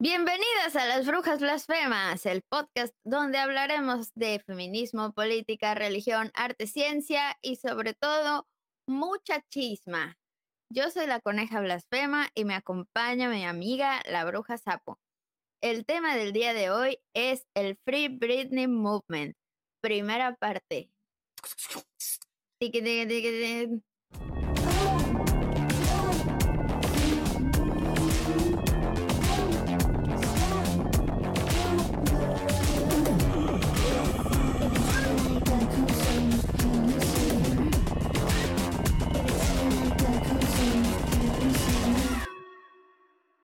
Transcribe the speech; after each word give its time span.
Bienvenidas 0.00 0.76
a 0.76 0.86
Las 0.86 1.06
Brujas 1.06 1.40
Blasfemas, 1.40 2.24
el 2.24 2.42
podcast 2.42 2.94
donde 3.04 3.38
hablaremos 3.38 4.12
de 4.14 4.38
feminismo, 4.46 5.12
política, 5.12 5.74
religión, 5.74 6.30
arte, 6.34 6.68
ciencia 6.68 7.36
y 7.42 7.56
sobre 7.56 7.94
todo 7.94 8.46
mucha 8.86 9.42
chisma. 9.50 10.16
Yo 10.72 10.90
soy 10.90 11.08
la 11.08 11.18
coneja 11.18 11.60
blasfema 11.60 12.28
y 12.36 12.44
me 12.44 12.54
acompaña 12.54 13.28
mi 13.28 13.44
amiga 13.44 14.00
la 14.08 14.24
bruja 14.24 14.56
sapo. 14.56 15.00
El 15.60 15.84
tema 15.84 16.14
del 16.14 16.32
día 16.32 16.54
de 16.54 16.70
hoy 16.70 17.00
es 17.12 17.48
el 17.56 17.76
Free 17.84 18.06
Britney 18.06 18.68
Movement, 18.68 19.36
primera 19.82 20.36
parte. 20.36 20.92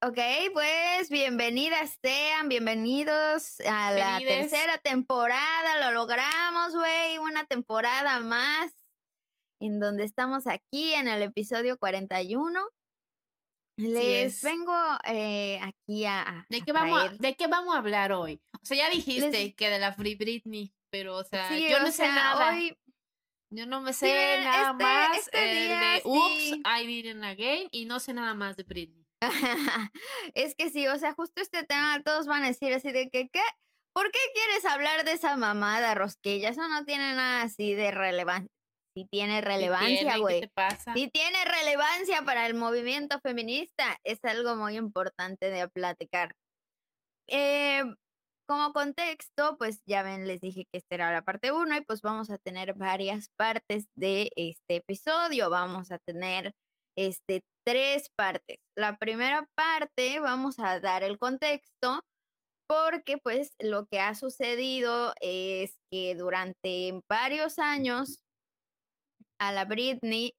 Ok, 0.07 0.19
pues 0.53 1.09
bienvenidas 1.09 1.99
sean, 2.03 2.51
bienvenidos 2.51 3.59
a 3.61 3.91
la 3.91 4.19
tercera 4.19 4.77
temporada, 4.77 5.81
lo 5.81 5.99
logramos, 5.99 6.75
güey, 6.75 7.17
una 7.17 7.47
temporada 7.47 8.21
más, 8.21 8.71
en 9.61 9.81
donde 9.81 10.05
estamos 10.05 10.47
aquí 10.47 10.93
en 10.93 11.09
el 11.09 11.23
episodio 11.23 11.79
41. 11.79 12.69
Les 13.79 14.43
vengo 14.43 14.77
eh, 15.07 15.59
aquí 15.63 16.05
a... 16.05 16.45
¿De 16.51 16.61
qué, 16.61 16.73
vamos 16.73 17.03
a, 17.03 17.09
¿De 17.09 17.35
qué 17.35 17.47
vamos 17.47 17.75
a 17.75 17.79
hablar 17.79 18.13
hoy? 18.13 18.43
O 18.61 18.67
sea, 18.67 18.77
ya 18.77 18.91
dijiste 18.91 19.55
que 19.55 19.71
de 19.71 19.79
la 19.79 19.95
Free 19.95 20.17
Britney, 20.17 20.75
pero 20.91 21.17
o 21.17 21.25
sea, 21.25 21.49
yo 21.57 21.81
no 21.81 21.91
sé 21.91 22.07
nada. 22.09 22.51
Hoy... 22.51 22.77
Yo 23.49 23.67
no 23.67 23.81
me 23.81 23.95
sé 23.95 24.41
nada 24.43 24.73
este, 24.73 24.85
más 24.85 25.17
este 25.19 25.39
de 25.39 26.03
Oops, 26.05 26.59
I 26.83 26.87
Didn't 26.87 27.25
Again 27.25 27.69
y 27.71 27.87
no 27.87 28.01
sé 28.01 28.13
nada 28.13 28.35
más 28.35 28.57
de 28.57 28.65
Britney. 28.65 29.04
es 30.35 30.55
que 30.55 30.71
sí, 30.71 30.87
o 30.89 30.99
sea, 30.99 31.15
justo 31.15 31.41
este 31.41 31.65
tema 31.65 32.03
todos 32.05 32.27
van 32.27 32.45
a 32.45 32.49
decir 32.49 32.73
así 32.73 32.93
de 32.93 33.11
que, 33.11 33.29
¿qué? 33.29 33.43
¿Por 33.95 34.11
qué 34.11 34.19
quieres 34.35 34.65
hablar 34.65 35.05
de 35.05 35.13
esa 35.13 35.37
mamada 35.37 35.95
rosquilla? 35.95 36.49
Eso 36.49 36.67
no 36.69 36.85
tiene 36.85 37.15
nada 37.15 37.43
así 37.43 37.75
de 37.75 37.91
relevancia. 37.93 38.51
Sí 38.97 39.07
tiene 39.11 39.41
relevancia, 39.41 40.19
güey. 40.19 40.49
Sí 40.95 41.11
tiene 41.13 41.45
relevancia 41.45 42.23
para 42.23 42.47
el 42.47 42.55
movimiento 42.55 43.19
feminista. 43.21 43.99
Es 44.05 44.19
algo 44.25 44.55
muy 44.57 44.77
importante 44.77 45.51
de 45.51 45.69
platicar. 45.69 46.35
Eh, 47.29 47.83
como 48.47 48.73
contexto, 48.73 49.57
pues 49.59 49.83
ya 49.87 50.03
ven, 50.03 50.27
les 50.27 50.41
dije 50.41 50.67
que 50.71 50.79
esta 50.79 50.95
era 50.95 51.13
la 51.13 51.23
parte 51.23 51.51
1 51.51 51.77
y 51.77 51.81
pues 51.81 52.03
vamos 52.03 52.31
a 52.31 52.39
tener 52.39 52.75
varias 52.75 53.31
partes 53.37 53.87
de 53.97 54.31
este 54.37 54.77
episodio. 54.77 55.51
Vamos 55.51 55.91
a 55.91 55.99
tener 55.99 56.53
este 56.97 57.43
tres 57.65 58.11
partes. 58.17 58.59
La 58.77 58.97
primera 58.99 59.49
parte 59.55 60.21
vamos 60.21 60.59
a 60.59 60.81
dar 60.81 61.03
el 61.03 61.19
contexto 61.19 62.01
porque 62.69 63.19
pues 63.19 63.53
lo 63.59 63.87
que 63.87 64.01
ha 64.01 64.15
sucedido 64.15 65.15
es 65.21 65.77
que 65.91 66.15
durante 66.15 67.01
varios 67.09 67.59
años 67.59 68.19
a 69.39 69.53
la 69.53 69.65
Britney 69.65 70.35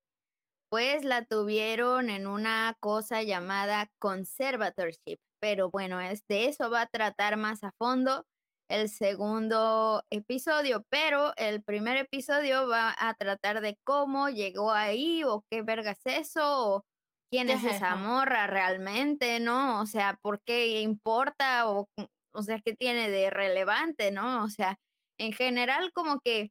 pues 0.69 1.05
la 1.05 1.25
tuvieron 1.25 2.09
en 2.09 2.27
una 2.27 2.75
cosa 2.79 3.23
llamada 3.23 3.87
conservatorship, 3.99 5.19
pero 5.39 5.69
bueno, 5.69 6.01
es 6.01 6.25
de 6.27 6.47
eso 6.47 6.69
va 6.69 6.81
a 6.81 6.87
tratar 6.87 7.37
más 7.37 7.63
a 7.63 7.71
fondo 7.77 8.25
el 8.69 8.89
segundo 8.89 10.03
episodio, 10.11 10.83
pero 10.89 11.33
el 11.37 11.63
primer 11.63 11.97
episodio 11.97 12.67
va 12.67 12.95
a 12.97 13.13
tratar 13.13 13.61
de 13.61 13.77
cómo 13.83 14.29
llegó 14.29 14.71
ahí 14.71 15.23
o 15.23 15.43
qué 15.51 15.61
verga 15.61 15.91
es 15.91 16.01
eso 16.05 16.75
o 16.75 16.83
quién 17.31 17.49
es 17.49 17.63
esa 17.63 17.95
morra 17.95 18.47
realmente, 18.47 19.39
¿no? 19.39 19.81
O 19.81 19.85
sea, 19.85 20.17
¿por 20.21 20.39
qué 20.45 20.81
importa 20.81 21.69
o, 21.69 21.87
o 22.33 22.43
sea, 22.43 22.59
qué 22.63 22.75
tiene 22.75 23.09
de 23.09 23.29
relevante, 23.29 24.11
¿no? 24.11 24.43
O 24.43 24.49
sea, 24.49 24.77
en 25.19 25.33
general 25.33 25.91
como 25.93 26.19
que 26.23 26.49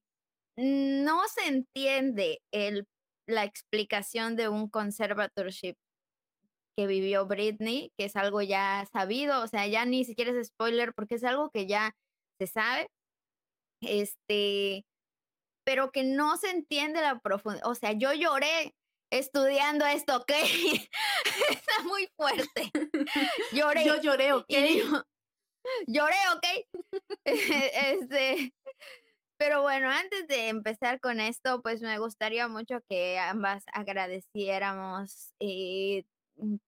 no 0.57 1.23
se 1.29 1.49
entiende 1.49 2.39
el, 2.53 2.87
la 3.29 3.45
explicación 3.45 4.37
de 4.37 4.49
un 4.49 4.69
conservatorship 4.69 5.75
que 6.77 6.87
vivió 6.87 7.27
Britney, 7.27 7.93
que 7.97 8.07
es 8.07 8.17
algo 8.17 8.43
ya 8.43 8.85
sabido, 8.93 9.43
o 9.43 9.47
sea, 9.47 9.67
ya 9.67 9.85
ni 9.85 10.05
siquiera 10.05 10.33
es 10.33 10.49
spoiler 10.49 10.93
porque 10.95 11.17
es 11.17 11.25
algo 11.25 11.51
que 11.51 11.67
ya 11.67 11.93
se 12.39 12.47
sabe, 12.47 12.89
este, 13.81 14.85
pero 15.65 15.91
que 15.91 16.05
no 16.05 16.37
se 16.37 16.51
entiende 16.51 17.01
la 17.01 17.19
profundidad, 17.21 17.67
o 17.67 17.75
sea, 17.75 17.93
yo 17.93 18.13
lloré 18.13 18.75
estudiando 19.11 19.87
esto, 19.87 20.17
¿ok? 20.17 20.31
Está 21.51 21.83
muy 21.85 22.09
fuerte. 22.17 22.71
Lloré. 23.53 23.85
Yo 23.85 24.01
lloré, 24.01 24.33
¿ok? 24.33 24.47
lloré, 25.87 26.17
¿ok? 26.35 26.45
este, 27.25 28.53
pero 29.39 29.63
bueno, 29.63 29.91
antes 29.91 30.27
de 30.29 30.49
empezar 30.49 31.01
con 31.01 31.21
esto, 31.21 31.63
pues 31.63 31.81
me 31.81 31.99
gustaría 31.99 32.49
mucho 32.49 32.81
que 32.89 33.19
ambas 33.19 33.65
agradeciéramos 33.73 35.33
eh, 35.41 36.05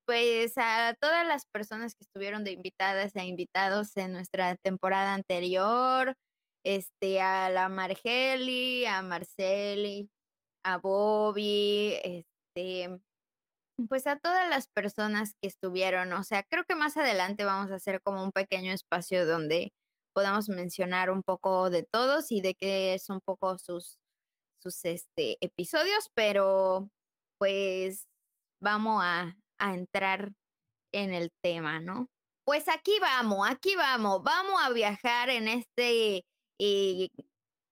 pues 0.07 0.55
a 0.57 0.95
todas 1.01 1.27
las 1.27 1.47
personas 1.47 1.95
que 1.95 2.05
estuvieron 2.05 2.45
de 2.45 2.53
invitadas 2.53 3.15
e 3.17 3.25
invitados 3.25 3.97
en 3.97 4.13
nuestra 4.13 4.57
temporada 4.57 5.15
anterior, 5.15 6.15
este, 6.65 7.21
a 7.21 7.51
la 7.51 7.69
Margeli, 7.69 8.87
a 8.87 9.03
Marceli, 9.03 10.11
a 10.65 10.79
Bobby, 10.79 11.95
este, 12.05 13.01
pues 13.89 14.07
a 14.07 14.19
todas 14.19 14.49
las 14.49 14.69
personas 14.69 15.35
que 15.41 15.49
estuvieron. 15.49 16.13
O 16.13 16.25
sea, 16.25 16.43
creo 16.45 16.65
que 16.65 16.75
más 16.75 16.97
adelante 16.97 17.45
vamos 17.45 17.71
a 17.71 17.77
hacer 17.77 18.01
como 18.03 18.23
un 18.23 18.33
pequeño 18.33 18.73
espacio 18.73 19.27
donde 19.27 19.73
podamos 20.15 20.49
mencionar 20.49 21.11
un 21.11 21.23
poco 21.23 21.71
de 21.71 21.85
todos 21.85 22.33
y 22.33 22.41
de 22.41 22.55
qué 22.55 22.99
son 22.99 23.17
un 23.17 23.21
poco 23.23 23.59
sus, 23.59 23.99
sus 24.63 24.85
este, 24.85 25.37
episodios, 25.41 26.11
pero 26.15 26.91
pues 27.39 28.07
vamos 28.61 29.03
a, 29.05 29.37
a 29.59 29.75
entrar 29.75 30.33
en 30.93 31.13
el 31.13 31.31
tema, 31.43 31.81
¿no? 31.81 32.09
Pues 32.45 32.69
aquí 32.69 32.93
vamos, 33.01 33.49
aquí 33.49 33.75
vamos, 33.75 34.23
vamos 34.23 34.61
a 34.63 34.71
viajar 34.71 35.31
en 35.31 35.49
este 35.49 36.25
eh, 36.61 37.09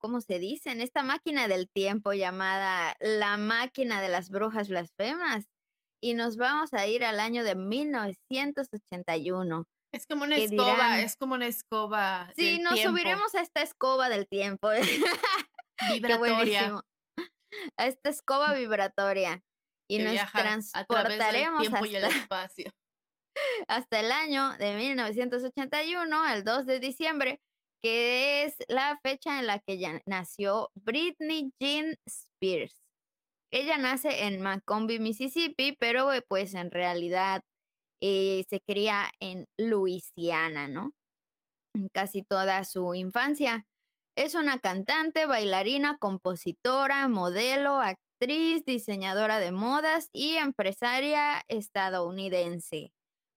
¿cómo 0.05 0.21
se 0.21 0.39
dice? 0.39 0.71
En 0.71 0.83
esta 0.83 1.03
máquina 1.03 1.49
del 1.49 1.71
tiempo 1.71 2.12
llamada 2.12 2.94
la 3.00 3.39
máquina 3.39 4.03
de 4.03 4.11
las 4.11 4.28
brujas 4.28 4.69
blasfemas. 4.69 5.47
Y 6.03 6.12
nos 6.12 6.37
vamos 6.37 6.75
a 6.75 6.87
ir 6.87 7.06
al 7.06 7.21
año 7.21 7.43
de 7.43 7.55
1981. 7.55 9.65
Es 9.94 10.06
como 10.06 10.25
una 10.25 10.37
escoba, 10.37 11.00
es 11.00 11.17
como 11.17 11.37
una 11.37 11.47
escoba. 11.47 12.31
Sí, 12.37 12.59
nos 12.59 12.78
subiremos 12.81 13.34
a 13.34 13.41
esta 13.41 13.62
escoba 13.62 14.11
del 14.11 14.28
tiempo. 14.28 14.69
vibratoria. 15.91 16.83
a 17.78 17.87
esta 17.87 18.11
escoba 18.11 18.53
vibratoria. 18.53 19.43
Y 19.89 19.99
nos 19.99 20.33
transportaremos 20.33 21.67
hasta, 21.67 21.78
el 21.87 22.05
espacio. 22.05 22.71
hasta 23.69 24.00
el 24.00 24.12
año 24.12 24.56
de 24.59 24.75
1981, 24.77 26.33
el 26.33 26.45
2 26.45 26.67
de 26.67 26.81
diciembre, 26.81 27.41
que 27.83 28.44
es 28.44 28.56
la 28.69 28.99
fecha 29.03 29.39
en 29.39 29.47
la 29.47 29.59
que 29.59 29.78
ya 29.78 30.00
nació 30.06 30.71
Britney 30.75 31.53
Jean 31.61 31.97
Spears. 32.06 32.81
Ella 33.53 33.78
nace 33.78 34.25
en 34.25 34.41
Macomb, 34.41 34.91
Mississippi, 34.99 35.77
pero 35.78 36.12
eh, 36.12 36.23
pues 36.27 36.55
en 36.55 36.71
realidad 36.71 37.43
eh, 38.00 38.44
se 38.49 38.61
cría 38.61 39.11
en 39.21 39.47
Luisiana, 39.59 40.67
¿no? 40.67 40.93
Casi 41.93 42.23
toda 42.23 42.64
su 42.64 42.94
infancia. 42.94 43.64
Es 44.17 44.35
una 44.35 44.59
cantante, 44.59 45.26
bailarina, 45.26 45.99
compositora, 45.99 47.06
modelo, 47.09 47.81
actriz, 47.81 48.04
diseñadora 48.20 49.38
de 49.38 49.52
modas 49.52 50.08
y 50.12 50.37
empresaria 50.37 51.43
estadounidense 51.49 52.93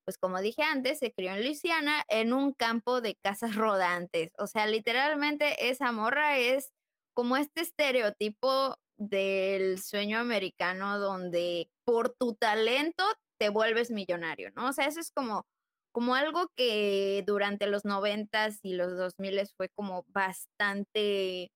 pues 0.07 0.17
como 0.17 0.39
dije 0.39 0.63
antes, 0.63 0.99
se 0.99 1.11
crió 1.11 1.33
en 1.33 1.43
Luisiana 1.43 2.01
en 2.07 2.31
un 2.31 2.53
campo 2.53 3.01
de 3.01 3.15
casas 3.15 3.51
rodantes. 3.57 4.31
O 4.37 4.47
sea, 4.47 4.65
literalmente 4.65 5.69
esa 5.69 5.91
morra 5.91 6.37
es 6.37 6.71
como 7.13 7.35
este 7.35 7.59
estereotipo 7.59 8.77
del 8.97 9.81
sueño 9.81 10.17
americano 10.19 10.97
donde 10.97 11.69
por 11.83 12.15
tu 12.17 12.35
talento 12.35 13.03
te 13.37 13.49
vuelves 13.49 13.91
millonario, 13.91 14.49
¿no? 14.55 14.69
O 14.69 14.73
sea, 14.73 14.85
eso 14.85 15.01
es 15.01 15.11
como, 15.11 15.45
como 15.91 16.15
algo 16.15 16.53
que 16.55 17.21
durante 17.27 17.67
los 17.67 17.83
noventas 17.83 18.59
y 18.63 18.75
los 18.75 18.95
dos 18.95 19.15
miles 19.17 19.53
fue 19.57 19.67
como 19.75 20.05
bastante 20.07 21.51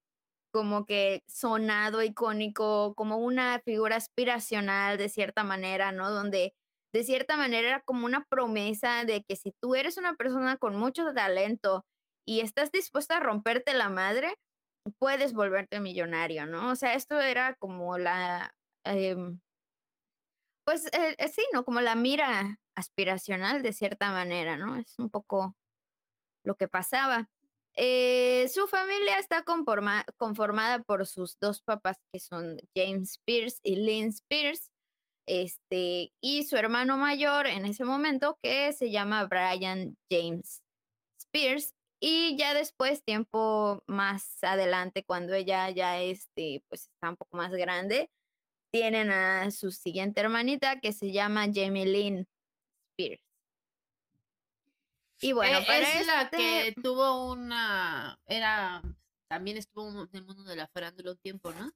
como 0.52 0.86
que 0.86 1.24
sonado, 1.28 2.04
icónico, 2.04 2.94
como 2.96 3.18
una 3.18 3.60
figura 3.66 3.96
aspiracional 3.98 4.98
de 4.98 5.10
cierta 5.10 5.44
manera, 5.44 5.92
¿no? 5.92 6.12
Donde 6.12 6.54
de 6.94 7.04
cierta 7.04 7.38
manera 7.38 7.68
era 7.70 7.82
como 7.82 8.06
una 8.06 8.26
promesa 8.26 9.06
de 9.06 9.24
que 9.24 9.36
si 9.36 9.54
tú 9.62 9.76
eres 9.76 9.98
una 9.98 10.16
persona 10.16 10.58
con 10.58 10.76
mucho 10.76 11.14
talento 11.14 11.86
y 12.26 12.42
estás 12.42 12.72
dispuesta 12.72 13.18
a 13.18 13.20
romperte 13.22 13.74
la 13.74 13.90
madre, 13.90 14.36
puedes 15.00 15.34
volverte 15.34 15.80
millonario, 15.80 16.46
¿no? 16.46 16.72
O 16.72 16.76
sea, 16.76 16.96
esto 16.96 17.20
era 17.22 17.56
como 17.56 17.98
la, 17.98 18.54
em, 18.86 19.40
pues 20.66 20.86
eh, 20.94 21.16
eh, 21.18 21.28
sí, 21.30 21.44
¿no? 21.54 21.64
Como 21.64 21.82
la 21.82 21.96
mira 21.96 22.60
aspiracional 22.76 23.62
de 23.64 23.74
cierta 23.74 24.12
manera, 24.12 24.58
¿no? 24.58 24.76
Es 24.78 24.98
un 25.00 25.10
poco 25.10 25.56
lo 26.44 26.56
que 26.56 26.68
pasaba. 26.68 27.30
Eh, 27.76 28.48
su 28.50 28.68
familia 28.68 29.18
está 29.18 29.44
conformada 29.44 30.84
por 30.84 31.06
sus 31.08 31.38
dos 31.40 31.62
papás, 31.62 31.98
que 32.12 32.20
son 32.20 32.60
James 32.76 33.20
Pierce 33.26 33.60
y 33.64 33.78
Lynn 33.78 34.14
Pierce, 34.28 34.70
este, 35.28 36.12
y 36.22 36.44
su 36.44 36.58
hermano 36.58 36.98
mayor 36.98 37.48
en 37.48 37.66
ese 37.66 37.86
momento, 37.86 38.38
que 38.42 38.74
se 38.74 38.92
llama 38.92 39.26
Brian 39.26 39.96
James 40.10 40.62
Spears. 41.20 41.74
Y 42.04 42.36
ya 42.38 42.54
después, 42.54 43.04
tiempo 43.04 43.84
más 43.88 44.44
adelante, 44.44 45.04
cuando 45.06 45.34
ella 45.36 45.70
ya 45.70 46.02
este, 46.02 46.64
pues 46.68 46.88
está 46.88 47.12
un 47.12 47.18
poco 47.18 47.38
más 47.38 47.52
grande, 47.52 48.10
tienen 48.72 49.12
a 49.12 49.52
su 49.52 49.72
siguiente 49.72 50.22
hermanita 50.22 50.80
que 50.80 50.94
se 50.94 51.12
llama 51.12 51.48
Jamie 51.54 51.86
Lynn 51.86 52.28
Spears. 52.98 53.31
Y 55.22 55.34
bueno, 55.34 55.60
e 55.60 56.00
es 56.00 56.08
la 56.08 56.30
que 56.30 56.68
este 56.70 56.82
tuvo 56.82 57.32
una, 57.32 58.20
era, 58.26 58.82
también 59.30 59.58
estuvo 59.58 59.90
en 59.90 60.10
el 60.14 60.26
mundo 60.26 60.44
de 60.44 60.56
la 60.56 60.68
farándula 60.68 61.12
un 61.12 61.20
tiempo, 61.20 61.52
¿no? 61.52 61.72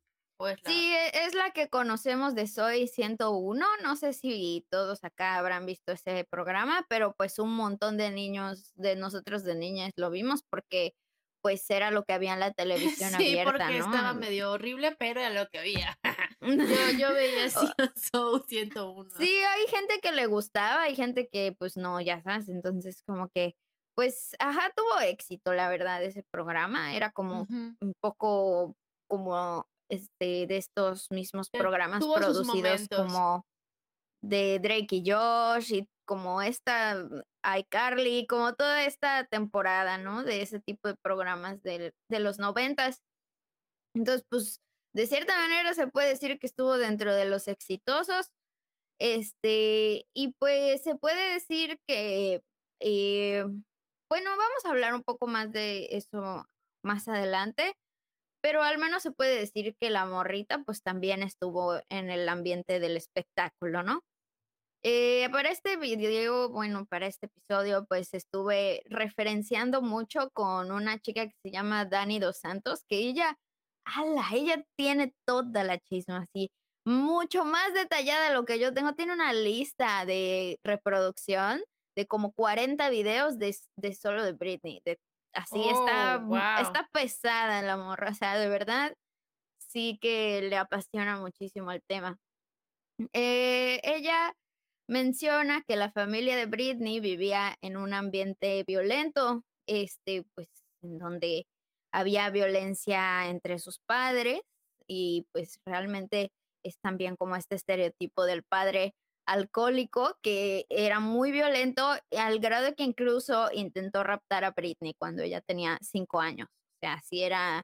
Sí, 0.66 0.94
e, 0.94 1.26
es 1.26 1.34
la 1.34 1.52
que 1.52 1.70
conocemos 1.70 2.36
de 2.36 2.48
Soy 2.48 2.88
101. 2.88 3.66
No 3.84 3.96
sé 3.96 4.14
si 4.14 4.66
todos 4.70 5.04
acá 5.04 5.38
habrán 5.38 5.66
visto 5.66 5.94
ese 5.94 6.26
programa, 6.26 6.86
pero 6.90 7.14
pues 7.16 7.40
un 7.40 7.56
montón 7.56 7.98
de 7.98 8.12
niños, 8.12 8.74
de 8.76 8.96
nosotros 8.96 9.44
de 9.44 9.56
niñas, 9.56 9.92
lo 9.96 10.10
vimos 10.10 10.44
porque 10.50 10.94
pues 11.46 11.70
era 11.70 11.92
lo 11.92 12.06
que 12.06 12.14
había 12.14 12.34
en 12.34 12.40
la 12.40 12.54
televisión 12.54 13.12
sí, 13.12 13.38
abierta, 13.38 13.52
porque 13.52 13.78
estaba 13.78 14.16
medio 14.16 14.52
horrible, 14.52 14.96
pero 14.98 15.20
era 15.20 15.30
lo 15.30 15.48
que 15.48 15.60
había. 15.60 15.96
yo, 16.42 16.98
yo 16.98 17.14
veía 17.14 17.52
Soy 17.52 18.42
101. 18.48 19.12
Sí, 19.20 19.30
hay 19.30 19.68
gente 19.68 20.00
que 20.02 20.12
le 20.12 20.26
gustaba, 20.26 20.82
hay 20.82 20.96
gente 20.96 21.30
que 21.32 21.56
pues 21.56 21.78
no, 21.78 22.02
ya 22.02 22.20
sabes, 22.24 22.50
entonces 22.50 23.04
como 23.06 23.30
que 23.30 23.54
pues, 23.96 24.36
ajá, 24.40 24.74
tuvo 24.76 25.02
éxito, 25.02 25.54
la 25.54 25.70
verdad, 25.70 26.04
ese 26.04 26.24
programa. 26.32 26.96
Era 26.96 27.12
como 27.12 27.46
un 27.48 27.94
poco 28.02 28.76
como 29.08 29.68
este, 29.88 30.48
de 30.48 30.58
estos 30.58 31.12
mismos 31.12 31.52
programas 31.52 32.04
producidos 32.04 32.88
como 32.90 33.46
de 34.24 34.58
Drake 34.58 34.96
y 34.96 35.12
Josh 35.12 35.74
y 35.74 35.88
como 36.06 36.42
esta 36.42 36.96
mm, 36.96 37.22
iCarly, 37.60 38.28
como 38.28 38.54
toda 38.56 38.86
esta 38.86 39.26
temporada, 39.26 39.98
¿no? 39.98 40.24
De 40.24 40.42
ese 40.42 40.60
tipo 40.60 40.88
de 40.88 40.96
programas 40.96 41.62
de, 41.64 41.94
de 42.10 42.20
los 42.20 42.40
noventas. 42.40 43.02
Entonces, 43.96 44.26
pues, 44.30 44.62
de 44.94 45.08
cierta 45.08 45.36
manera 45.38 45.74
se 45.74 45.88
puede 45.88 46.10
decir 46.10 46.40
que 46.40 46.48
estuvo 46.48 46.78
dentro 46.78 47.14
de 47.16 47.26
los 47.26 47.48
exitosos. 47.48 48.32
Este, 49.00 50.06
y 50.14 50.34
pues 50.40 50.84
se 50.84 50.96
puede 50.96 51.34
decir 51.34 51.78
que, 51.88 52.42
eh, 52.82 53.46
bueno, 54.10 54.30
vamos 54.32 54.66
a 54.66 54.70
hablar 54.70 54.94
un 54.96 55.04
poco 55.04 55.28
más 55.28 55.52
de 55.52 55.90
eso 55.92 56.46
más 56.84 57.08
adelante, 57.08 57.74
pero 58.42 58.64
al 58.64 58.78
menos 58.78 59.04
se 59.04 59.12
puede 59.12 59.40
decir 59.40 59.76
que 59.80 59.90
la 59.90 60.06
morrita 60.06 60.64
pues 60.64 60.82
también 60.84 61.24
estuvo 61.24 61.80
en 61.90 62.10
el 62.12 62.30
ambiente 62.30 62.80
del 62.80 62.98
espectáculo, 62.98 63.84
¿no? 63.84 64.02
Eh, 64.88 65.28
para 65.32 65.50
este 65.50 65.78
video, 65.78 66.50
bueno, 66.50 66.86
para 66.86 67.08
este 67.08 67.26
episodio, 67.26 67.88
pues 67.88 68.14
estuve 68.14 68.84
referenciando 68.86 69.82
mucho 69.82 70.30
con 70.30 70.72
una 70.72 71.00
chica 71.00 71.26
que 71.26 71.34
se 71.44 71.50
llama 71.50 71.86
Dani 71.86 72.20
Dos 72.20 72.38
Santos, 72.38 72.84
que 72.88 72.98
ella, 72.98 73.36
ala, 73.84 74.28
ella 74.32 74.64
tiene 74.78 75.12
toda 75.26 75.64
la 75.64 75.80
chisma 75.80 76.28
así, 76.30 76.52
mucho 76.86 77.46
más 77.46 77.74
detallada 77.74 78.28
de 78.28 78.36
lo 78.36 78.46
que 78.46 78.60
yo 78.60 78.76
tengo. 78.76 78.94
Tiene 78.94 79.14
una 79.14 79.34
lista 79.34 80.06
de 80.06 80.60
reproducción 80.64 81.64
de 81.98 82.06
como 82.06 82.32
40 82.34 82.88
videos 82.92 83.40
de, 83.40 83.58
de 83.78 83.96
solo 83.96 84.24
de 84.24 84.34
Britney, 84.34 84.84
de 84.86 85.00
así 85.34 85.68
está, 85.68 86.24
oh, 86.30 86.62
está 86.62 86.88
pesada 86.94 87.64
la 87.64 87.76
morra, 87.76 88.12
o 88.12 88.14
sea, 88.14 88.38
de 88.38 88.50
verdad 88.50 88.94
sí 89.58 89.98
que 90.00 90.44
le 90.44 90.58
apasiona 90.58 91.18
muchísimo 91.20 91.72
el 91.72 91.82
tema. 91.88 92.20
Eh, 93.14 93.82
ella 93.84 94.32
menciona 94.88 95.64
que 95.68 95.76
la 95.76 95.92
familia 95.92 96.36
de 96.36 96.46
Britney 96.46 97.00
vivía 97.00 97.58
en 97.62 97.78
un 97.78 97.94
ambiente 97.94 98.64
violento, 98.68 99.44
este, 99.68 100.24
pues, 100.36 100.50
en 100.82 100.98
donde 101.00 101.48
había 101.92 102.30
violencia 102.30 103.28
entre 103.30 103.58
sus 103.60 103.80
padres 103.80 104.42
y 104.88 105.26
pues 105.32 105.60
realmente 105.66 106.32
es 106.64 106.78
también 106.80 107.16
como 107.16 107.36
este 107.36 107.56
estereotipo 107.56 108.26
del 108.26 108.44
padre 108.44 108.94
alcohólico 109.26 110.18
que 110.22 110.66
era 110.70 111.00
muy 111.00 111.32
violento 111.32 111.94
al 112.12 112.40
grado 112.40 112.76
que 112.76 112.84
incluso 112.84 113.50
intentó 113.54 114.04
raptar 114.04 114.44
a 114.44 114.52
Britney 114.52 114.94
cuando 115.00 115.24
ella 115.24 115.42
tenía 115.42 115.80
cinco 115.82 116.20
años. 116.20 116.48
O 116.50 116.80
sea, 116.82 117.02
sí 117.02 117.24
era 117.24 117.64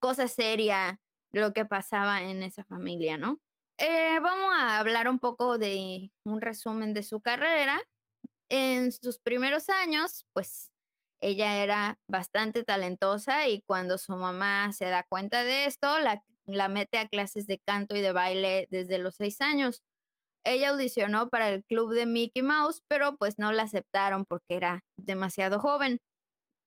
cosa 0.00 0.28
seria 0.28 1.00
lo 1.32 1.52
que 1.52 1.64
pasaba 1.64 2.22
en 2.22 2.42
esa 2.42 2.64
familia, 2.64 3.16
¿no? 3.16 3.38
Eh, 3.78 4.18
vamos 4.20 4.52
a 4.56 4.78
hablar 4.78 5.08
un 5.08 5.18
poco 5.18 5.56
de 5.58 6.10
un 6.24 6.40
resumen 6.40 6.94
de 6.94 7.02
su 7.02 7.20
carrera. 7.20 7.80
En 8.50 8.92
sus 8.92 9.18
primeros 9.18 9.68
años, 9.68 10.26
pues 10.32 10.70
ella 11.20 11.62
era 11.62 11.98
bastante 12.08 12.64
talentosa 12.64 13.48
y 13.48 13.62
cuando 13.62 13.98
su 13.98 14.12
mamá 14.16 14.72
se 14.72 14.86
da 14.86 15.04
cuenta 15.08 15.44
de 15.44 15.66
esto, 15.66 15.98
la, 16.00 16.22
mete 16.68 16.98
a 16.98 17.08
clases 17.08 17.46
de 17.46 17.58
canto 17.58 17.96
y 17.96 18.00
de 18.00 18.12
baile 18.12 18.66
desde 18.70 18.98
los 18.98 19.16
seis 19.16 19.40
años 19.40 19.82
ella 20.44 20.70
audicionó 20.70 21.28
para 21.28 21.50
el 21.50 21.64
club 21.64 21.92
de 21.94 22.06
Mickey 22.06 22.42
Mouse, 22.42 22.82
pero 22.88 23.16
pues 23.16 23.38
no 23.38 23.52
la 23.52 23.64
aceptaron 23.64 24.24
porque 24.24 24.56
era 24.56 24.84
demasiado 24.96 25.60
joven. 25.60 26.00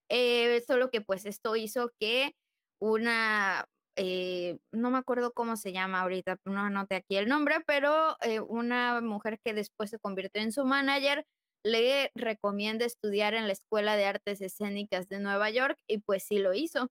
Eh, 0.09 0.63
solo 0.67 0.91
que 0.91 1.01
pues 1.01 1.25
esto 1.25 1.55
hizo 1.55 1.91
que 1.99 2.35
una, 2.79 3.65
eh, 4.03 4.57
no 4.71 4.89
me 4.89 4.97
acuerdo 4.97 5.31
cómo 5.33 5.55
se 5.57 5.71
llama 5.71 6.01
ahorita, 6.01 6.37
no 6.45 6.61
anoté 6.61 6.95
aquí 6.95 7.17
el 7.17 7.27
nombre, 7.27 7.57
pero 7.65 8.17
eh, 8.21 8.39
una 8.39 8.99
mujer 9.01 9.39
que 9.43 9.53
después 9.53 9.89
se 9.89 9.99
convirtió 9.99 10.41
en 10.41 10.51
su 10.51 10.65
manager 10.65 11.25
le 11.63 12.11
recomienda 12.15 12.85
estudiar 12.85 13.33
en 13.35 13.45
la 13.45 13.53
Escuela 13.53 13.95
de 13.95 14.05
Artes 14.05 14.41
Escénicas 14.41 15.07
de 15.07 15.19
Nueva 15.19 15.49
York 15.51 15.77
y 15.87 15.99
pues 15.99 16.23
sí 16.23 16.39
lo 16.39 16.53
hizo. 16.53 16.87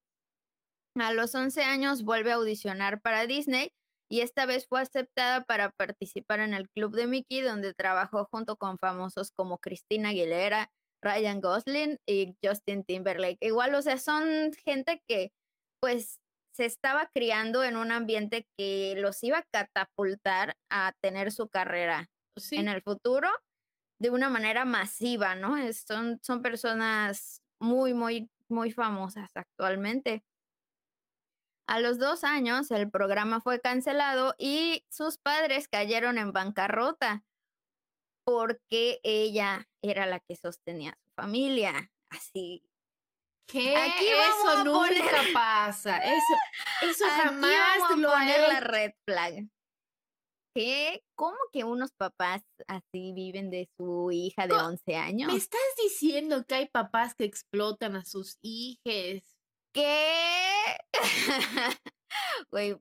A 0.97 1.13
los 1.13 1.35
11 1.35 1.63
años 1.65 2.05
vuelve 2.05 2.33
a 2.33 2.37
audicionar 2.37 3.01
para 3.01 3.27
Disney 3.27 3.73
y 4.09 4.21
esta 4.21 4.47
vez 4.47 4.67
fue 4.69 4.81
aceptada 4.81 5.43
para 5.45 5.71
participar 5.71 6.41
en 6.41 6.55
el 6.55 6.69
Club 6.71 6.95
de 6.95 7.07
Mickey, 7.07 7.41
donde 7.41 7.75
trabajó 7.75 8.29
junto 8.31 8.57
con 8.57 8.79
famosos 8.79 9.33
como 9.33 9.59
Cristina 9.59 10.11
Aguilera, 10.11 10.71
Ryan 11.03 11.41
Gosling 11.41 11.99
y 12.07 12.37
Justin 12.43 12.85
Timberlake. 12.85 13.39
Igual, 13.41 13.75
o 13.75 13.83
sea, 13.83 13.99
son 13.99 14.53
gente 14.65 15.03
que 15.09 15.33
pues 15.81 16.20
se 16.61 16.67
estaba 16.67 17.07
criando 17.07 17.65
en 17.65 17.79
un 17.79 17.91
ambiente 17.91 18.47
que 18.59 18.95
los 18.99 19.25
iba 19.25 19.39
a 19.39 19.47
catapultar 19.51 20.59
a 20.69 20.93
tener 21.01 21.33
su 21.33 21.49
carrera 21.49 22.11
en 22.51 22.69
el 22.69 22.83
futuro 22.83 23.31
de 23.99 24.11
una 24.11 24.29
manera 24.29 24.67
masiva, 24.67 25.35
¿no? 25.35 25.57
son, 25.73 26.21
son 26.23 26.43
personas 26.43 27.41
muy, 27.61 27.95
muy, 27.95 28.31
muy 28.51 28.73
famosas 28.73 29.31
actualmente. 29.35 30.23
A 31.67 31.81
los 31.81 31.99
dos 31.99 32.25
años 32.25 32.71
el 32.71 32.91
programa 32.91 33.41
fue 33.41 33.63
cancelado 33.63 34.35
y 34.37 34.85
sus 34.91 35.17
padres 35.17 35.67
cayeron 35.67 36.19
en 36.19 36.31
bancarrota 36.31 37.25
porque 38.23 39.01
ella 39.03 39.67
era 39.81 40.05
la 40.05 40.21
que 40.21 40.37
sostenía 40.37 40.91
a 40.91 40.99
su 41.07 41.11
familia. 41.15 41.91
Así. 42.11 42.70
¿Qué? 43.51 43.75
eso 43.75 44.65
nunca 44.65 45.23
pasa. 45.33 45.99
Eso, 45.99 46.35
eso 46.83 47.05
jamás 47.07 47.97
lo 47.97 48.11
poner 48.11 48.41
la 48.49 48.61
red 48.61 48.93
flag. 49.07 49.49
¿Qué? 50.55 51.05
¿Cómo 51.17 51.37
que 51.53 51.65
unos 51.65 51.93
papás 51.93 52.43
así 52.67 53.13
viven 53.13 53.51
de 53.51 53.69
su 53.77 54.11
hija 54.11 54.47
de 54.49 54.55
11 54.55 54.97
años? 54.97 55.33
¿Me 55.33 55.39
estás 55.39 55.61
diciendo 55.83 56.45
que 56.45 56.57
hay 56.57 56.69
papás 56.69 57.15
que 57.15 57.25
explotan 57.25 57.95
a 57.97 58.05
sus 58.05 58.39
hijas? 58.43 59.23
¿Qué? 59.73 60.77
Güey, 62.51 62.77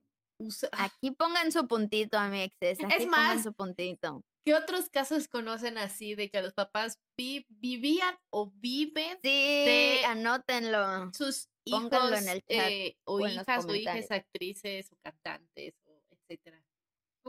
aquí 0.72 1.12
pongan 1.12 1.52
su 1.52 1.68
puntito, 1.68 2.18
amixes. 2.18 2.82
Aquí 2.82 3.04
es 3.04 3.06
más, 3.06 3.28
pongan 3.28 3.42
su 3.44 3.52
puntito. 3.52 4.24
¿Qué 4.50 4.56
otros 4.56 4.90
casos 4.90 5.28
conocen 5.28 5.78
así 5.78 6.16
de 6.16 6.28
que 6.28 6.42
los 6.42 6.54
papás 6.54 6.98
vivían 7.16 8.18
o 8.30 8.50
viven? 8.50 9.16
Sí, 9.22 10.00
anótenlo. 10.04 11.12
Sus 11.12 11.48
hijos 11.62 12.20
en 12.20 12.28
el 12.28 12.42
chat 12.42 12.68
eh, 12.68 12.98
o, 13.04 13.20
hijas 13.20 13.64
o 13.64 13.74
hijas 13.76 14.10
actrices 14.10 14.90
o 14.90 14.96
cantantes 15.04 15.76
o 15.84 16.02
etcétera. 16.10 16.60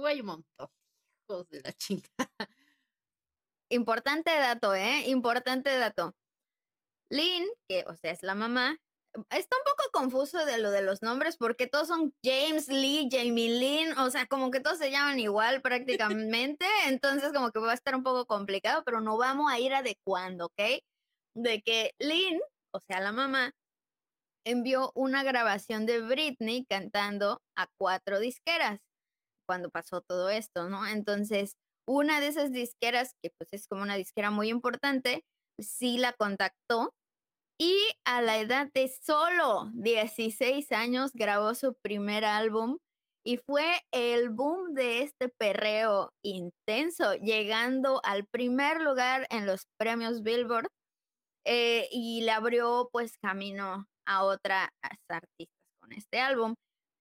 hay 0.04 0.22
un 0.22 0.26
montón. 0.26 0.70
Hijos 1.30 1.48
de 1.50 1.62
la 1.62 1.74
chingada. 1.74 2.32
importante 3.70 4.32
dato, 4.32 4.74
¿eh? 4.74 5.04
Importante 5.06 5.78
dato. 5.78 6.16
Lynn, 7.12 7.48
que 7.68 7.84
o 7.86 7.96
sea 7.98 8.14
es 8.14 8.24
la 8.24 8.34
mamá, 8.34 8.80
está 9.30 9.58
un 9.58 9.64
poco 9.66 9.92
confuso 9.92 10.46
de 10.46 10.58
lo 10.58 10.72
de 10.72 10.82
los 10.82 11.02
nombres 11.02 11.38
porque 11.38 11.68
todos 11.68 11.88
son 11.88 12.14
James 12.24 12.68
Lee, 12.70 13.10
Jamie 13.12 13.50
Lynn, 13.50 13.98
o 13.98 14.10
sea, 14.10 14.26
como 14.28 14.52
que 14.52 14.60
todos 14.60 14.78
se 14.78 14.92
llaman 14.92 15.20
igual 15.20 15.62
prácticamente, 15.62 16.66
entonces 16.88 17.34
como 17.34 17.52
que 17.52 17.60
va 17.60 17.72
a 17.72 17.76
estar 17.76 17.96
un 17.96 18.04
poco 18.04 18.26
complicado, 18.26 18.84
pero 18.86 19.02
no 19.02 19.18
vamos 19.18 19.52
a 19.52 19.60
ir 19.60 19.74
adecuando, 19.74 20.46
¿ok? 20.48 20.82
De 21.36 21.62
que 21.62 21.92
Lynn, 22.00 22.40
o 22.74 22.80
sea, 22.80 23.00
la 23.02 23.12
mamá, 23.12 23.52
envió 24.46 24.92
una 24.96 25.24
grabación 25.24 25.86
de 25.86 26.02
Britney 26.02 26.66
cantando 26.66 27.42
a 27.56 27.68
cuatro 27.78 28.20
disqueras 28.20 28.80
cuando 29.48 29.70
pasó 29.70 30.02
todo 30.02 30.30
esto, 30.30 30.70
¿no? 30.70 30.88
Entonces, 30.88 31.58
una 31.88 32.20
de 32.20 32.28
esas 32.28 32.52
disqueras, 32.52 33.14
que 33.22 33.32
pues 33.38 33.50
es 33.54 33.68
como 33.68 33.84
una 33.84 33.96
disquera 33.96 34.32
muy 34.32 34.50
importante, 34.50 35.24
sí 35.60 35.98
la 35.98 36.14
contactó 36.14 36.94
y 37.62 37.78
a 38.06 38.24
la 38.24 38.40
edad 38.40 38.72
de 38.74 38.88
solo 38.88 39.70
16 39.76 40.72
años 40.72 41.12
grabó 41.14 41.54
su 41.54 41.76
primer 41.76 42.26
álbum 42.26 42.80
y 43.24 43.38
fue 43.38 43.84
el 43.92 44.30
boom 44.30 44.74
de 44.74 45.04
este 45.04 45.30
perreo 45.30 46.12
intenso, 46.24 47.14
llegando 47.18 48.02
al 48.04 48.26
primer 48.26 48.82
lugar 48.82 49.28
en 49.30 49.46
los 49.46 49.68
premios 49.78 50.24
Billboard 50.24 50.70
eh, 51.46 51.88
y 51.92 52.22
le 52.22 52.32
abrió 52.32 52.90
pues 52.92 53.20
camino 53.20 53.86
a 54.08 54.24
otras 54.24 54.70
artistas 55.08 55.56
con 55.80 55.94
este 55.94 56.20
álbum. 56.20 56.56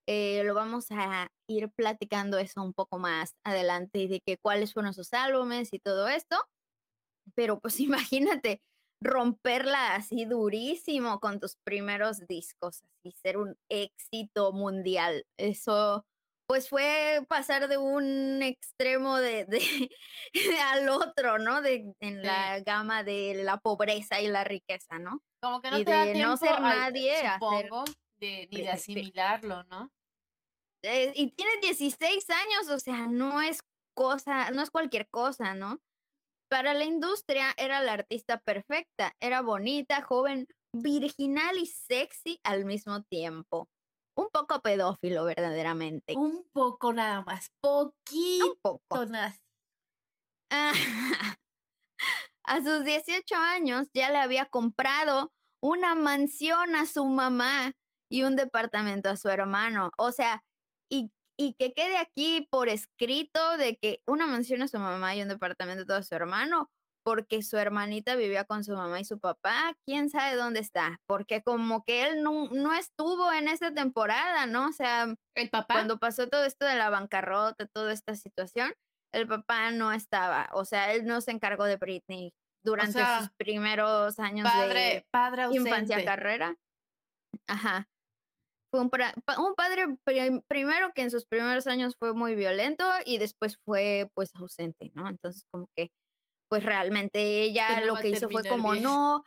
Eh, 0.07 0.43
lo 0.43 0.53
vamos 0.53 0.85
a 0.91 1.27
ir 1.49 1.71
platicando 1.75 2.37
eso 2.37 2.61
un 2.61 2.73
poco 2.73 2.99
más 2.99 3.31
adelante 3.43 4.07
de 4.07 4.19
que 4.23 4.37
cuáles 4.37 4.73
fueron 4.73 4.93
sus 4.93 5.11
álbumes 5.13 5.69
y 5.71 5.79
todo 5.79 6.07
esto. 6.07 6.37
Pero 7.33 7.59
pues 7.59 7.79
imagínate 7.79 8.61
romperla 9.01 9.95
así 9.95 10.25
durísimo 10.25 11.19
con 11.19 11.39
tus 11.39 11.57
primeros 11.63 12.27
discos, 12.27 12.83
y 13.03 13.11
ser 13.11 13.37
un 13.37 13.57
éxito 13.69 14.53
mundial. 14.53 15.25
Eso 15.37 16.05
pues 16.47 16.67
fue 16.67 17.25
pasar 17.29 17.69
de 17.69 17.77
un 17.77 18.41
extremo 18.43 19.17
de, 19.17 19.47
al 20.65 20.89
otro, 20.89 21.39
¿no? 21.39 21.61
De, 21.61 21.93
en 22.01 22.21
la 22.21 22.59
gama 22.59 23.05
de 23.05 23.41
la 23.41 23.57
pobreza 23.57 24.19
y 24.19 24.27
la 24.27 24.43
riqueza, 24.43 24.99
¿no? 24.99 25.21
Como 25.41 25.61
que 25.61 25.71
no 25.71 25.77
te 25.77 25.91
da 25.91 26.05
no 26.13 26.35
ser 26.35 26.59
nadie, 26.59 27.15
supongo, 27.33 27.85
de, 28.19 28.49
ni 28.51 28.63
de 28.63 28.69
asimilarlo, 28.69 29.63
¿no? 29.63 29.89
Eh, 30.83 31.13
y 31.15 31.31
tiene 31.31 31.53
16 31.61 32.29
años, 32.29 32.69
o 32.69 32.79
sea, 32.79 33.07
no 33.07 33.41
es 33.41 33.61
cosa, 33.95 34.51
no 34.51 34.61
es 34.61 34.71
cualquier 34.71 35.07
cosa, 35.09 35.53
¿no? 35.53 35.79
Para 36.51 36.73
la 36.73 36.83
industria 36.83 37.53
era 37.55 37.81
la 37.81 37.93
artista 37.93 38.37
perfecta, 38.37 39.15
era 39.21 39.41
bonita, 39.41 40.01
joven, 40.01 40.47
virginal 40.73 41.57
y 41.57 41.65
sexy 41.65 42.39
al 42.43 42.65
mismo 42.65 43.03
tiempo 43.03 43.69
un 44.15 44.29
poco 44.29 44.61
pedófilo 44.61 45.25
verdaderamente. 45.25 46.13
Un 46.15 46.47
poco 46.51 46.93
nada 46.93 47.21
más, 47.21 47.51
poquito 47.61 48.45
un 48.45 48.57
poco. 48.61 49.05
a 52.43 52.61
sus 52.61 52.83
18 52.83 53.35
años 53.35 53.87
ya 53.93 54.11
le 54.11 54.17
había 54.17 54.45
comprado 54.45 55.31
una 55.63 55.95
mansión 55.95 56.75
a 56.75 56.85
su 56.85 57.05
mamá 57.05 57.71
y 58.09 58.23
un 58.23 58.35
departamento 58.35 59.09
a 59.09 59.15
su 59.15 59.29
hermano. 59.29 59.91
O 59.97 60.11
sea, 60.11 60.43
y, 60.89 61.11
y 61.37 61.53
que 61.53 61.73
quede 61.73 61.97
aquí 61.97 62.47
por 62.51 62.69
escrito 62.69 63.57
de 63.57 63.77
que 63.77 64.01
una 64.07 64.27
mansión 64.27 64.61
a 64.61 64.67
su 64.67 64.79
mamá 64.79 65.15
y 65.15 65.21
un 65.21 65.29
departamento 65.29 65.93
a 65.93 66.03
su 66.03 66.15
hermano 66.15 66.69
porque 67.03 67.41
su 67.41 67.57
hermanita 67.57 68.15
vivía 68.15 68.45
con 68.45 68.63
su 68.63 68.73
mamá 68.73 68.99
y 68.99 69.05
su 69.05 69.19
papá, 69.19 69.73
quién 69.85 70.09
sabe 70.09 70.35
dónde 70.35 70.59
está, 70.59 70.99
porque 71.07 71.41
como 71.41 71.83
que 71.83 72.03
él 72.05 72.23
no, 72.23 72.47
no 72.51 72.73
estuvo 72.73 73.31
en 73.33 73.47
esa 73.47 73.73
temporada, 73.73 74.45
¿no? 74.45 74.67
O 74.67 74.71
sea, 74.71 75.13
el 75.35 75.49
papá. 75.49 75.75
Cuando 75.75 75.97
pasó 75.97 76.27
todo 76.27 76.45
esto 76.45 76.65
de 76.65 76.75
la 76.75 76.89
bancarrota, 76.89 77.65
toda 77.67 77.91
esta 77.93 78.15
situación, 78.15 78.73
el 79.13 79.27
papá 79.27 79.71
no 79.71 79.91
estaba, 79.91 80.49
o 80.53 80.65
sea, 80.65 80.93
él 80.93 81.05
no 81.05 81.21
se 81.21 81.31
encargó 81.31 81.65
de 81.65 81.77
Britney 81.77 82.33
durante 82.63 83.03
sus 83.17 83.29
primeros 83.37 84.19
años 84.19 84.47
de 84.53 85.05
padre 85.11 85.47
infancia 85.51 86.05
carrera. 86.05 86.55
Ajá. 87.47 87.87
Fue 88.71 88.79
un, 88.79 88.89
un 89.37 89.55
padre 89.55 89.97
primero 90.47 90.91
que 90.93 91.01
en 91.01 91.11
sus 91.11 91.25
primeros 91.25 91.67
años 91.67 91.95
fue 91.99 92.13
muy 92.13 92.35
violento 92.35 92.85
y 93.05 93.17
después 93.17 93.57
fue 93.65 94.09
pues 94.13 94.33
ausente, 94.35 94.91
¿no? 94.95 95.09
Entonces 95.09 95.43
como 95.51 95.67
que 95.75 95.91
pues 96.49 96.63
realmente 96.63 97.41
ella 97.43 97.81
lo 97.81 97.95
que 97.95 98.09
hizo 98.09 98.29
fue 98.29 98.43
como, 98.43 98.75
no, 98.75 99.23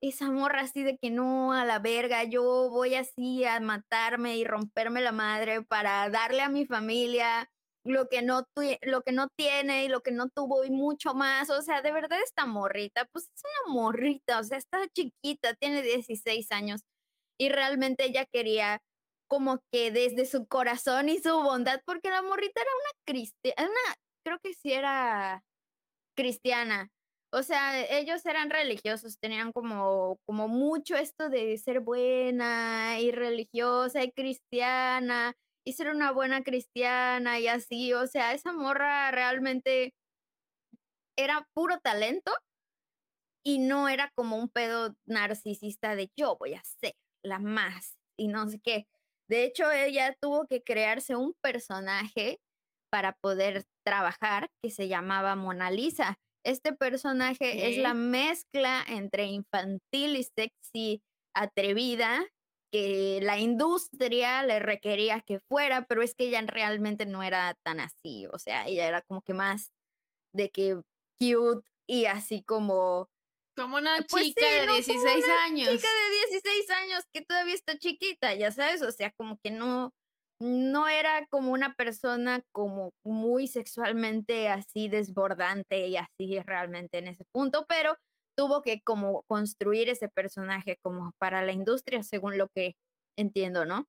esa 0.00 0.30
morra 0.30 0.62
así 0.62 0.82
de 0.82 0.98
que 0.98 1.10
no, 1.10 1.52
a 1.52 1.64
la 1.64 1.78
verga, 1.78 2.24
yo 2.24 2.68
voy 2.70 2.94
así 2.94 3.44
a 3.44 3.60
matarme 3.60 4.36
y 4.36 4.44
romperme 4.44 5.00
la 5.00 5.12
madre 5.12 5.62
para 5.62 6.08
darle 6.10 6.42
a 6.42 6.48
mi 6.48 6.66
familia 6.66 7.48
lo 7.84 8.08
que 8.08 8.22
no, 8.22 8.46
lo 8.82 9.02
que 9.02 9.12
no 9.12 9.28
tiene 9.36 9.84
y 9.84 9.88
lo 9.88 10.00
que 10.02 10.10
no 10.10 10.28
tuvo 10.28 10.64
y 10.64 10.70
mucho 10.70 11.14
más. 11.14 11.50
O 11.50 11.62
sea, 11.62 11.82
de 11.82 11.92
verdad 11.92 12.18
esta 12.24 12.46
morrita, 12.46 13.06
pues 13.12 13.24
es 13.24 13.42
una 13.66 13.74
morrita, 13.74 14.40
o 14.40 14.44
sea, 14.44 14.58
está 14.58 14.78
chiquita, 14.88 15.54
tiene 15.54 15.82
16 15.82 16.50
años 16.50 16.80
y 17.38 17.48
realmente 17.50 18.04
ella 18.04 18.26
quería 18.32 18.80
como 19.28 19.60
que 19.72 19.90
desde 19.90 20.26
su 20.26 20.46
corazón 20.46 21.08
y 21.08 21.18
su 21.18 21.30
bondad, 21.42 21.80
porque 21.86 22.10
la 22.10 22.22
morrita 22.22 22.60
era 22.60 22.70
una 22.74 22.90
cristiana, 23.06 23.96
creo 24.24 24.38
que 24.42 24.54
sí 24.54 24.72
era 24.72 25.42
cristiana. 26.16 26.90
O 27.32 27.42
sea, 27.42 27.80
ellos 27.98 28.24
eran 28.26 28.50
religiosos, 28.50 29.18
tenían 29.18 29.52
como, 29.52 30.18
como 30.26 30.48
mucho 30.48 30.96
esto 30.96 31.28
de 31.30 31.58
ser 31.58 31.80
buena 31.80 33.00
y 33.00 33.10
religiosa 33.10 34.04
y 34.04 34.12
cristiana 34.12 35.34
y 35.66 35.72
ser 35.72 35.90
una 35.90 36.12
buena 36.12 36.44
cristiana 36.44 37.40
y 37.40 37.48
así. 37.48 37.92
O 37.94 38.06
sea, 38.06 38.34
esa 38.34 38.52
morra 38.52 39.10
realmente 39.10 39.94
era 41.16 41.46
puro 41.54 41.78
talento 41.80 42.32
y 43.44 43.58
no 43.58 43.88
era 43.88 44.10
como 44.14 44.36
un 44.36 44.48
pedo 44.48 44.94
narcisista 45.06 45.96
de 45.96 46.10
yo 46.16 46.36
voy 46.38 46.54
a 46.54 46.62
ser 46.64 46.94
la 47.24 47.38
más 47.38 47.96
y 48.16 48.28
no 48.28 48.48
sé 48.48 48.60
qué. 48.60 48.86
De 49.28 49.44
hecho, 49.44 49.70
ella 49.70 50.16
tuvo 50.20 50.46
que 50.46 50.62
crearse 50.62 51.16
un 51.16 51.34
personaje 51.40 52.40
para 52.90 53.14
poder 53.14 53.64
trabajar 53.84 54.50
que 54.62 54.70
se 54.70 54.86
llamaba 54.88 55.34
Mona 55.34 55.70
Lisa. 55.70 56.18
Este 56.44 56.74
personaje 56.74 57.70
es 57.70 57.78
la 57.78 57.94
mezcla 57.94 58.84
entre 58.86 59.24
infantil 59.24 60.16
y 60.16 60.24
sexy 60.24 61.02
atrevida 61.34 62.24
que 62.70 63.20
la 63.22 63.38
industria 63.38 64.42
le 64.44 64.58
requería 64.58 65.20
que 65.20 65.38
fuera, 65.38 65.86
pero 65.86 66.02
es 66.02 66.14
que 66.14 66.24
ella 66.24 66.42
realmente 66.42 67.06
no 67.06 67.22
era 67.22 67.54
tan 67.64 67.80
así, 67.80 68.26
o 68.32 68.38
sea, 68.38 68.66
ella 68.66 68.88
era 68.88 69.00
como 69.02 69.22
que 69.22 69.32
más 69.32 69.72
de 70.32 70.50
que 70.50 70.80
cute 71.18 71.66
y 71.86 72.06
así 72.06 72.42
como 72.42 73.08
como 73.54 73.76
una 73.76 73.96
pues 74.08 74.24
chica 74.24 74.46
de 74.46 74.66
16 74.66 75.24
años. 75.46 75.68
Chica 75.70 75.88
de 75.88 76.28
16 76.30 76.70
años 76.70 77.04
que 77.12 77.22
todavía 77.22 77.54
está 77.54 77.78
chiquita, 77.78 78.34
ya 78.34 78.50
sabes, 78.50 78.82
o 78.82 78.90
sea, 78.92 79.12
como 79.16 79.38
que 79.42 79.50
no 79.50 79.92
no 80.40 80.88
era 80.88 81.26
como 81.30 81.52
una 81.52 81.74
persona 81.74 82.42
como 82.52 82.92
muy 83.04 83.46
sexualmente 83.46 84.48
así 84.48 84.88
desbordante 84.88 85.86
y 85.86 85.96
así 85.96 86.40
realmente 86.40 86.98
en 86.98 87.08
ese 87.08 87.24
punto, 87.32 87.64
pero 87.68 87.96
tuvo 88.36 88.62
que 88.62 88.82
como 88.82 89.22
construir 89.28 89.88
ese 89.88 90.08
personaje 90.08 90.78
como 90.82 91.12
para 91.18 91.42
la 91.44 91.52
industria, 91.52 92.02
según 92.02 92.36
lo 92.36 92.48
que 92.48 92.74
entiendo, 93.16 93.64
¿no? 93.64 93.86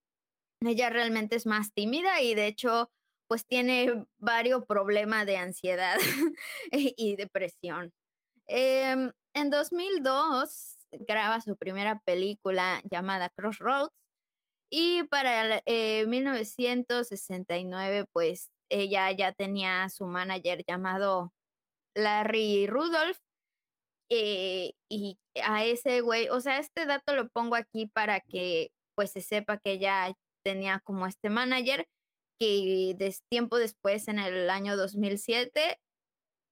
Ella 0.62 0.90
realmente 0.90 1.36
es 1.36 1.46
más 1.46 1.74
tímida 1.74 2.22
y 2.22 2.36
de 2.36 2.48
hecho 2.48 2.90
pues 3.28 3.46
tiene 3.46 4.06
varios 4.20 4.66
problemas 4.66 5.26
de 5.26 5.38
ansiedad 5.38 5.98
y 6.72 7.16
depresión. 7.16 7.92
Em, 8.48 9.12
en 9.36 9.50
2002 9.50 10.78
graba 10.92 11.42
su 11.42 11.58
primera 11.58 12.00
película 12.06 12.82
llamada 12.90 13.30
Crossroads 13.30 13.94
y 14.72 15.04
para 15.04 15.62
eh, 15.66 16.06
1969, 16.08 18.06
pues 18.12 18.50
ella 18.70 19.12
ya 19.12 19.32
tenía 19.34 19.88
su 19.90 20.06
manager 20.06 20.64
llamado 20.68 21.34
Larry 21.96 22.68
Rudolph. 22.68 23.18
Eh, 24.10 24.74
y 24.90 25.18
a 25.44 25.66
ese 25.66 26.02
güey, 26.02 26.30
o 26.30 26.40
sea, 26.40 26.60
este 26.60 26.86
dato 26.86 27.16
lo 27.16 27.30
pongo 27.30 27.56
aquí 27.56 27.88
para 27.88 28.20
que 28.22 28.72
pues 28.96 29.12
se 29.12 29.22
sepa 29.22 29.58
que 29.58 29.74
ella 29.74 30.14
tenía 30.44 30.80
como 30.84 31.08
este 31.08 31.30
manager 31.30 31.88
que 32.40 32.96
tiempo 33.30 33.58
después, 33.58 34.08
en 34.08 34.20
el 34.20 34.50
año 34.50 34.78
2007, 34.78 35.80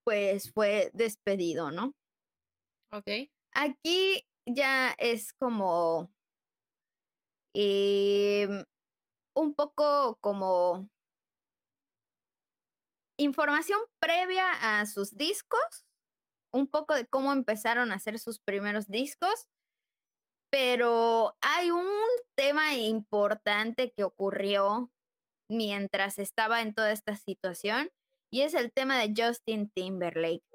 pues 0.05 0.51
fue 0.51 0.91
despedido, 0.93 1.71
¿no? 1.71 1.93
Ok. 2.93 3.07
Aquí 3.53 4.23
ya 4.45 4.91
es 4.99 5.33
como 5.33 6.11
mm, 7.55 8.61
un 9.35 9.55
poco 9.55 10.17
como 10.21 10.87
información 13.17 13.79
previa 13.99 14.79
a 14.79 14.85
sus 14.85 15.15
discos 15.17 15.85
un 16.53 16.67
poco 16.67 16.93
de 16.93 17.07
cómo 17.07 17.33
empezaron 17.33 17.91
a 17.91 17.95
hacer 17.95 18.19
sus 18.19 18.39
primeros 18.39 18.87
discos, 18.87 19.47
pero 20.51 21.35
hay 21.41 21.71
un 21.71 21.87
tema 22.35 22.75
importante 22.75 23.91
que 23.91 24.03
ocurrió 24.03 24.91
mientras 25.49 26.19
estaba 26.19 26.61
en 26.61 26.75
toda 26.75 26.91
esta 26.91 27.15
situación 27.15 27.89
y 28.31 28.41
es 28.41 28.53
el 28.53 28.71
tema 28.71 28.99
de 28.99 29.13
Justin 29.17 29.71
Timberlake. 29.71 30.52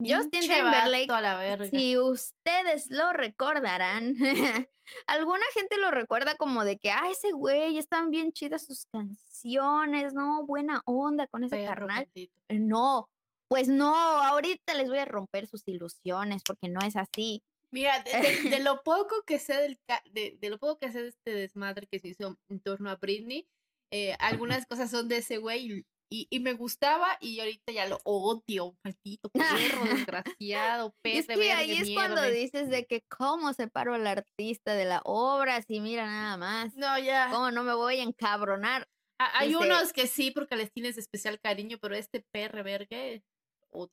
Justin 0.00 0.42
Timberlake, 0.42 1.70
si 1.70 1.98
ustedes 1.98 2.88
lo 2.90 3.12
recordarán, 3.12 4.14
alguna 5.06 5.44
gente 5.54 5.76
lo 5.76 5.90
recuerda 5.90 6.36
como 6.36 6.64
de 6.64 6.78
que, 6.78 6.90
ah, 6.90 7.08
ese 7.10 7.32
güey, 7.32 7.78
están 7.78 8.10
bien 8.10 8.32
chidas 8.32 8.64
sus 8.64 8.86
canciones, 8.86 10.14
¿no? 10.14 10.46
Buena 10.46 10.82
onda 10.84 11.26
con 11.26 11.42
ese 11.42 11.64
carnal. 11.64 12.08
No, 12.48 13.08
pues 13.48 13.68
no, 13.68 13.94
ahorita 13.94 14.74
les 14.74 14.88
voy 14.88 14.98
a 14.98 15.04
romper 15.04 15.48
sus 15.48 15.66
ilusiones 15.66 16.42
porque 16.44 16.68
no 16.68 16.80
es 16.80 16.94
así. 16.94 17.42
Mira, 17.70 18.02
de, 18.02 18.10
lo 18.62 18.82
poco 18.82 19.22
que 19.26 19.38
sé 19.38 19.54
del 19.54 19.78
de, 20.12 20.38
de, 20.40 20.50
lo 20.50 20.58
poco 20.58 20.78
que 20.78 20.92
sé 20.92 21.02
de 21.02 21.08
este 21.08 21.34
desmadre 21.34 21.86
que 21.86 21.98
se 21.98 22.08
hizo 22.08 22.36
en 22.48 22.60
torno 22.60 22.88
a 22.90 22.96
Britney, 22.96 23.48
eh, 23.90 24.14
algunas 24.20 24.64
cosas 24.66 24.90
son 24.90 25.08
de 25.08 25.18
ese 25.18 25.38
güey 25.38 25.84
y, 26.10 26.26
y, 26.30 26.40
me 26.40 26.54
gustaba 26.54 27.16
y 27.20 27.40
ahorita 27.40 27.72
ya 27.72 27.86
lo 27.86 28.00
odio, 28.04 28.76
maldito 28.82 29.28
perro, 29.30 29.84
desgraciado, 29.84 30.94
pez 31.02 31.28
es 31.28 31.38
que 31.38 31.52
ahí 31.52 31.72
es 31.72 31.90
cuando 31.90 32.22
dices 32.22 32.68
de 32.68 32.86
que 32.88 33.02
cómo 33.08 33.52
separo 33.52 33.94
al 33.94 34.06
artista 34.06 34.74
de 34.74 34.84
la 34.84 35.00
obra, 35.04 35.62
si 35.62 35.80
mira 35.80 36.06
nada 36.06 36.36
más. 36.36 36.74
No, 36.76 36.98
ya. 36.98 37.28
Cómo 37.30 37.50
no 37.50 37.62
me 37.62 37.74
voy 37.74 37.98
a 38.00 38.02
encabronar. 38.02 38.88
hay 39.18 39.52
este 39.52 39.64
unos 39.64 39.92
que 39.92 40.06
sí 40.06 40.30
porque 40.30 40.56
les 40.56 40.72
tienes 40.72 40.98
especial 40.98 41.40
cariño, 41.40 41.78
pero 41.80 41.94
este 41.94 42.24
perre 42.32 42.62
vergue 42.62 43.22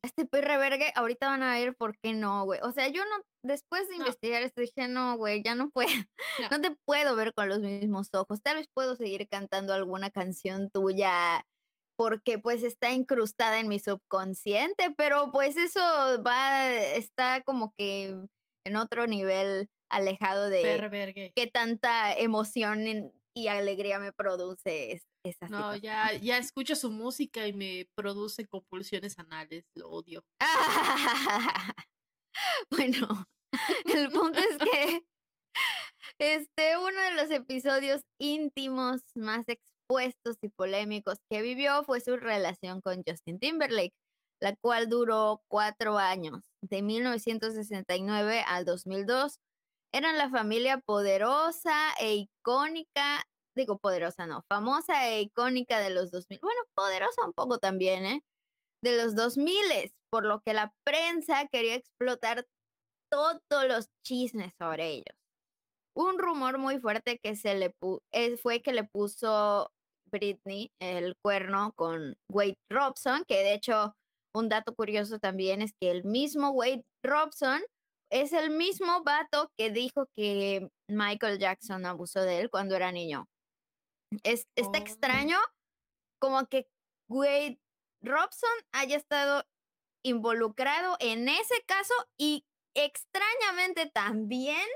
este 0.02 0.26
perre 0.26 0.58
vergue, 0.58 0.92
ahorita 0.96 1.28
van 1.28 1.44
a 1.44 1.56
ver 1.56 1.76
por 1.76 1.98
qué 1.98 2.14
no, 2.14 2.46
güey. 2.46 2.60
O 2.64 2.72
sea, 2.72 2.88
yo 2.88 3.04
no, 3.04 3.24
después 3.44 3.88
de 3.90 3.98
investigar 3.98 4.42
esto 4.42 4.62
dije, 4.62 4.88
no, 4.88 5.18
güey, 5.18 5.44
ya 5.44 5.56
no 5.56 5.70
puedo, 5.70 5.90
no. 6.52 6.62
te 6.62 6.76
puedo 6.86 7.16
ver 7.16 7.34
con 7.34 7.50
los 7.50 7.60
mismos 7.60 8.10
ojos. 8.14 8.42
Tal 8.42 8.58
vez 8.58 8.68
puedo 8.74 8.96
seguir 8.96 9.28
cantando 9.28 9.74
alguna 9.74 10.10
canción 10.10 10.70
tuya 10.70 11.46
porque 11.96 12.40
pues 12.40 12.64
está 12.64 12.92
incrustada 12.92 13.60
en 13.60 13.68
mi 13.68 13.80
subconsciente, 13.80 14.94
pero 14.98 15.32
pues 15.32 15.58
eso 15.58 15.82
va, 16.24 16.72
está 16.74 17.42
como 17.42 17.74
que 17.78 18.18
en 18.66 18.76
otro 18.76 19.08
nivel 19.08 19.70
alejado 19.90 20.50
de 20.50 21.32
qué 21.36 21.48
tanta 21.48 22.14
emoción 22.14 23.14
y 23.34 23.48
alegría 23.48 24.00
me 24.00 24.14
produce 24.14 25.02
esa 25.24 25.48
No, 25.50 25.76
ya, 25.76 26.14
ya 26.14 26.38
escucho 26.38 26.76
su 26.76 26.92
música 26.92 27.48
y 27.48 27.54
me 27.54 27.88
produce 27.96 28.48
compulsiones 28.48 29.20
anales, 29.20 29.66
lo 29.76 29.90
odio. 29.90 30.24
bueno, 32.70 33.28
el 33.86 34.10
punto 34.12 34.40
es 34.40 34.58
que 34.72 35.06
este, 36.20 36.78
uno 36.78 37.02
de 37.02 37.12
los 37.16 37.30
episodios 37.32 38.02
íntimos 38.20 39.02
más 39.16 39.46
puestos 39.88 40.38
y 40.42 40.50
polémicos 40.50 41.20
que 41.30 41.42
vivió 41.42 41.84
fue 41.84 42.02
su 42.02 42.18
relación 42.18 42.82
con 42.82 43.04
Justin 43.06 43.40
Timberlake, 43.40 43.94
la 44.42 44.56
cual 44.56 44.90
duró 44.90 45.42
cuatro 45.48 45.98
años, 45.98 46.44
de 46.62 46.82
1969 46.82 48.44
al 48.48 48.66
2002. 48.66 49.40
Eran 49.94 50.18
la 50.18 50.30
familia 50.30 50.80
poderosa 50.80 51.94
e 52.00 52.16
icónica, 52.16 53.24
digo 53.56 53.78
poderosa 53.78 54.28
no, 54.28 54.44
famosa 54.50 55.10
e 55.10 55.22
icónica 55.22 55.80
de 55.80 55.90
los 55.92 56.12
2000, 56.12 56.40
bueno, 56.42 56.62
poderosa 56.76 57.26
un 57.26 57.34
poco 57.34 57.60
también, 57.60 58.06
¿eh? 58.06 58.24
De 58.84 58.98
los 58.98 59.16
2000, 59.16 59.94
por 60.10 60.26
lo 60.26 60.42
que 60.42 60.54
la 60.54 60.74
prensa 60.84 61.48
quería 61.48 61.76
explotar 61.76 62.46
todos 63.10 63.68
los 63.68 63.90
chismes 64.04 64.54
sobre 64.60 64.90
ellos. 64.90 65.16
Un 65.96 66.20
rumor 66.20 66.58
muy 66.58 66.80
fuerte 66.80 67.20
que 67.20 67.36
se 67.38 67.56
le 67.56 67.74
eh, 68.12 68.38
fue 68.38 68.62
que 68.62 68.74
le 68.74 68.84
puso 68.84 69.72
Britney 70.18 70.72
el 70.80 71.16
cuerno 71.22 71.74
con 71.76 72.16
Wade 72.32 72.58
Robson, 72.70 73.24
que 73.28 73.36
de 73.36 73.54
hecho 73.54 73.96
un 74.34 74.50
dato 74.50 74.76
curioso 74.76 75.20
también 75.20 75.62
es 75.62 75.74
que 75.80 75.92
el 75.92 76.04
mismo 76.04 76.52
Wade 76.52 76.84
Robson 77.04 77.62
es 78.12 78.34
el 78.34 78.50
mismo 78.50 79.04
vato 79.04 79.52
que 79.58 79.72
dijo 79.72 80.08
que 80.16 80.70
Michael 80.90 81.40
Jackson 81.40 81.86
abusó 81.86 82.22
de 82.22 82.40
él 82.40 82.50
cuando 82.50 82.76
era 82.76 82.92
niño. 82.92 83.28
Es, 84.24 84.48
está 84.56 84.78
oh. 84.78 84.82
extraño 84.82 85.38
como 86.20 86.46
que 86.48 86.68
Wade 87.10 87.60
Robson 88.02 88.50
haya 88.72 88.98
estado 88.98 89.44
involucrado 90.04 90.98
en 91.00 91.28
ese 91.28 91.64
caso 91.66 91.94
y 92.18 92.46
extrañamente 92.76 93.90
también 93.90 94.68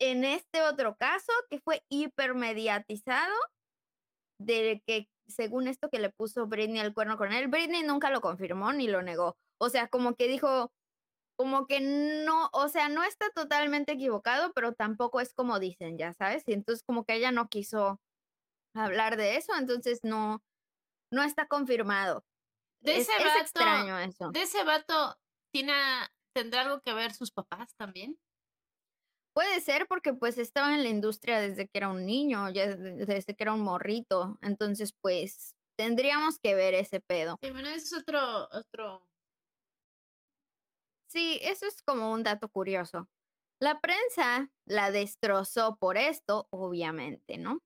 en 0.00 0.24
este 0.24 0.62
otro 0.62 0.96
caso 0.96 1.32
que 1.48 1.60
fue 1.60 1.82
hipermediatizado 1.90 3.34
de 4.40 4.82
que 4.86 5.08
según 5.28 5.68
esto 5.68 5.90
que 5.90 6.00
le 6.00 6.10
puso 6.10 6.46
Britney 6.46 6.80
al 6.80 6.94
cuerno 6.94 7.16
con 7.16 7.32
él, 7.32 7.48
Britney 7.48 7.82
nunca 7.82 8.10
lo 8.10 8.20
confirmó 8.20 8.72
ni 8.72 8.88
lo 8.88 9.02
negó. 9.02 9.36
O 9.58 9.68
sea, 9.68 9.88
como 9.88 10.16
que 10.16 10.26
dijo, 10.26 10.72
como 11.36 11.66
que 11.66 11.80
no, 11.80 12.50
o 12.52 12.68
sea, 12.68 12.88
no 12.88 13.04
está 13.04 13.30
totalmente 13.30 13.92
equivocado, 13.92 14.52
pero 14.54 14.74
tampoco 14.74 15.20
es 15.20 15.32
como 15.34 15.60
dicen, 15.60 15.98
ya 15.98 16.12
sabes. 16.14 16.42
Y 16.46 16.54
entonces 16.54 16.82
como 16.82 17.04
que 17.04 17.14
ella 17.14 17.32
no 17.32 17.48
quiso 17.48 18.00
hablar 18.74 19.16
de 19.16 19.36
eso, 19.36 19.52
entonces 19.56 20.00
no, 20.02 20.42
no 21.12 21.22
está 21.22 21.46
confirmado. 21.46 22.24
De 22.80 22.96
ese 22.96 23.12
vato, 23.12 23.40
extraño 23.40 23.98
eso. 23.98 24.30
De 24.30 24.42
ese 24.42 24.64
vato, 24.64 25.18
¿tiene, 25.52 25.74
¿tendrá 26.34 26.62
algo 26.62 26.80
que 26.80 26.94
ver 26.94 27.12
sus 27.12 27.30
papás 27.30 27.74
también? 27.76 28.18
Puede 29.32 29.60
ser 29.60 29.86
porque 29.86 30.12
pues 30.12 30.38
estaba 30.38 30.74
en 30.74 30.82
la 30.82 30.88
industria 30.88 31.40
desde 31.40 31.68
que 31.68 31.78
era 31.78 31.88
un 31.88 32.04
niño, 32.04 32.50
ya 32.50 32.74
desde 32.74 33.34
que 33.34 33.44
era 33.44 33.52
un 33.52 33.62
morrito, 33.62 34.38
entonces 34.42 34.92
pues 35.00 35.54
tendríamos 35.78 36.38
que 36.38 36.54
ver 36.54 36.74
ese 36.74 37.00
pedo. 37.00 37.38
Sí, 37.42 37.50
bueno, 37.50 37.68
eso 37.68 37.96
es 37.96 38.02
otro, 38.02 38.48
otro. 38.52 39.06
Sí, 41.08 41.38
eso 41.42 41.66
es 41.66 41.82
como 41.82 42.12
un 42.12 42.22
dato 42.22 42.48
curioso. 42.48 43.08
La 43.60 43.80
prensa 43.80 44.50
la 44.66 44.90
destrozó 44.90 45.76
por 45.76 45.96
esto, 45.96 46.46
obviamente, 46.50 47.36
¿no? 47.36 47.60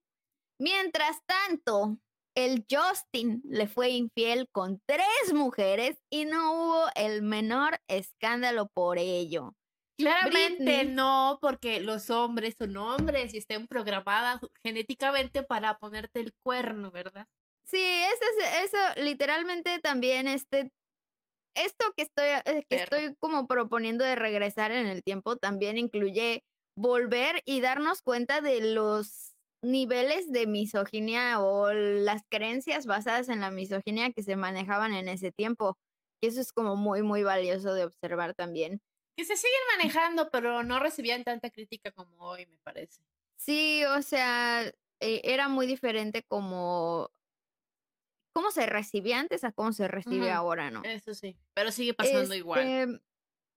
Mientras 0.59 1.17
tanto, 1.25 1.97
el 2.35 2.65
Justin 2.69 3.41
le 3.45 3.67
fue 3.67 3.89
infiel 3.89 4.49
con 4.51 4.81
tres 4.85 5.33
mujeres 5.33 5.97
y 6.09 6.25
no 6.25 6.53
hubo 6.53 6.85
el 6.95 7.21
menor 7.21 7.79
escándalo 7.87 8.67
por 8.67 8.97
ello. 8.97 9.55
Claramente 9.97 10.83
no, 10.85 11.37
porque 11.41 11.79
los 11.79 12.09
hombres 12.09 12.55
son 12.57 12.75
hombres 12.77 13.33
y 13.33 13.37
estén 13.37 13.67
programadas 13.67 14.41
genéticamente 14.63 15.43
para 15.43 15.77
ponerte 15.77 16.19
el 16.19 16.33
cuerno, 16.43 16.91
¿verdad? 16.91 17.27
Sí, 17.65 17.81
eso, 17.81 18.23
es, 18.39 18.65
eso 18.65 19.01
literalmente 19.01 19.79
también 19.79 20.27
este, 20.27 20.69
esto 21.55 21.85
que 21.95 22.03
estoy, 22.03 22.25
eh, 22.45 22.65
que 22.69 22.75
estoy 22.83 23.15
como 23.19 23.47
proponiendo 23.47 24.03
de 24.03 24.15
regresar 24.15 24.71
en 24.71 24.87
el 24.87 25.01
tiempo 25.01 25.37
también 25.37 25.77
incluye 25.77 26.43
volver 26.77 27.41
y 27.45 27.61
darnos 27.61 28.01
cuenta 28.01 28.41
de 28.41 28.73
los 28.73 29.33
niveles 29.63 30.31
de 30.31 30.45
misoginia 30.45 31.41
o 31.41 31.73
las 31.73 32.21
creencias 32.29 32.85
basadas 32.85 33.29
en 33.29 33.39
la 33.39 33.49
misoginia 33.49 34.11
que 34.11 34.23
se 34.23 34.35
manejaban 34.35 34.93
en 34.93 35.07
ese 35.07 35.31
tiempo. 35.31 35.77
Y 36.21 36.27
eso 36.27 36.41
es 36.41 36.51
como 36.51 36.75
muy, 36.75 37.01
muy 37.01 37.23
valioso 37.23 37.73
de 37.73 37.85
observar 37.85 38.35
también 38.35 38.81
que 39.15 39.25
se 39.25 39.35
siguen 39.35 39.61
manejando, 39.77 40.29
pero 40.29 40.63
no 40.63 40.79
recibían 40.79 41.23
tanta 41.23 41.49
crítica 41.49 41.91
como 41.91 42.15
hoy, 42.17 42.45
me 42.45 42.57
parece. 42.57 43.01
Sí, 43.37 43.83
o 43.85 44.01
sea, 44.01 44.63
e, 44.99 45.21
era 45.23 45.47
muy 45.47 45.67
diferente 45.67 46.23
como 46.23 47.09
cómo 48.33 48.51
se 48.51 48.65
recibía 48.65 49.19
antes 49.19 49.43
a 49.45 49.53
cómo 49.53 49.71
se 49.71 49.87
recibe 49.87 50.31
ahora, 50.31 50.69
¿no? 50.69 50.83
Eso 50.83 51.13
sí, 51.13 51.37
pero 51.53 51.71
sigue 51.71 51.93
pasando 51.93 52.35
igual. 52.35 52.59
Este, 52.59 53.01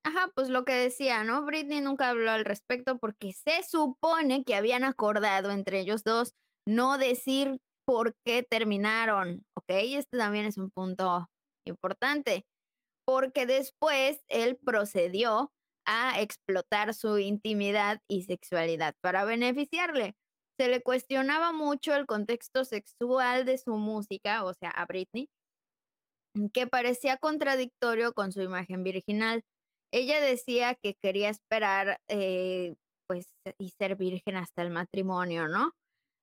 ajá, 0.04 0.30
pues 0.34 0.48
lo 0.48 0.64
que 0.64 0.72
decía, 0.72 1.24
¿no? 1.24 1.44
Britney 1.44 1.80
nunca 1.80 2.10
habló 2.10 2.30
al 2.30 2.44
respecto 2.44 2.98
porque 2.98 3.32
se 3.32 3.64
supone 3.68 4.44
que 4.44 4.54
habían 4.54 4.84
acordado 4.84 5.50
entre 5.50 5.80
ellos 5.80 6.04
dos 6.04 6.34
no 6.64 6.98
decir 6.98 7.60
por 7.84 8.14
qué 8.24 8.42
terminaron, 8.42 9.44
¿ok? 9.54 9.70
Este 9.70 10.18
también 10.18 10.44
es 10.44 10.58
un 10.58 10.70
punto 10.70 11.28
importante 11.64 12.46
porque 13.08 13.46
después 13.46 14.22
él 14.28 14.58
procedió 14.58 15.50
a 15.86 16.20
explotar 16.20 16.92
su 16.92 17.16
intimidad 17.16 18.02
y 18.06 18.24
sexualidad 18.24 18.94
para 19.00 19.24
beneficiarle. 19.24 20.14
Se 20.58 20.68
le 20.68 20.82
cuestionaba 20.82 21.52
mucho 21.52 21.94
el 21.94 22.04
contexto 22.04 22.66
sexual 22.66 23.46
de 23.46 23.56
su 23.56 23.78
música, 23.78 24.44
o 24.44 24.52
sea, 24.52 24.68
a 24.68 24.84
Britney, 24.84 25.30
que 26.52 26.66
parecía 26.66 27.16
contradictorio 27.16 28.12
con 28.12 28.30
su 28.30 28.42
imagen 28.42 28.84
virginal. 28.84 29.42
Ella 29.90 30.20
decía 30.20 30.74
que 30.74 30.94
quería 31.02 31.30
esperar, 31.30 32.02
eh, 32.08 32.74
pues, 33.06 33.32
y 33.56 33.70
ser 33.70 33.96
virgen 33.96 34.36
hasta 34.36 34.60
el 34.60 34.68
matrimonio, 34.68 35.48
¿no? 35.48 35.72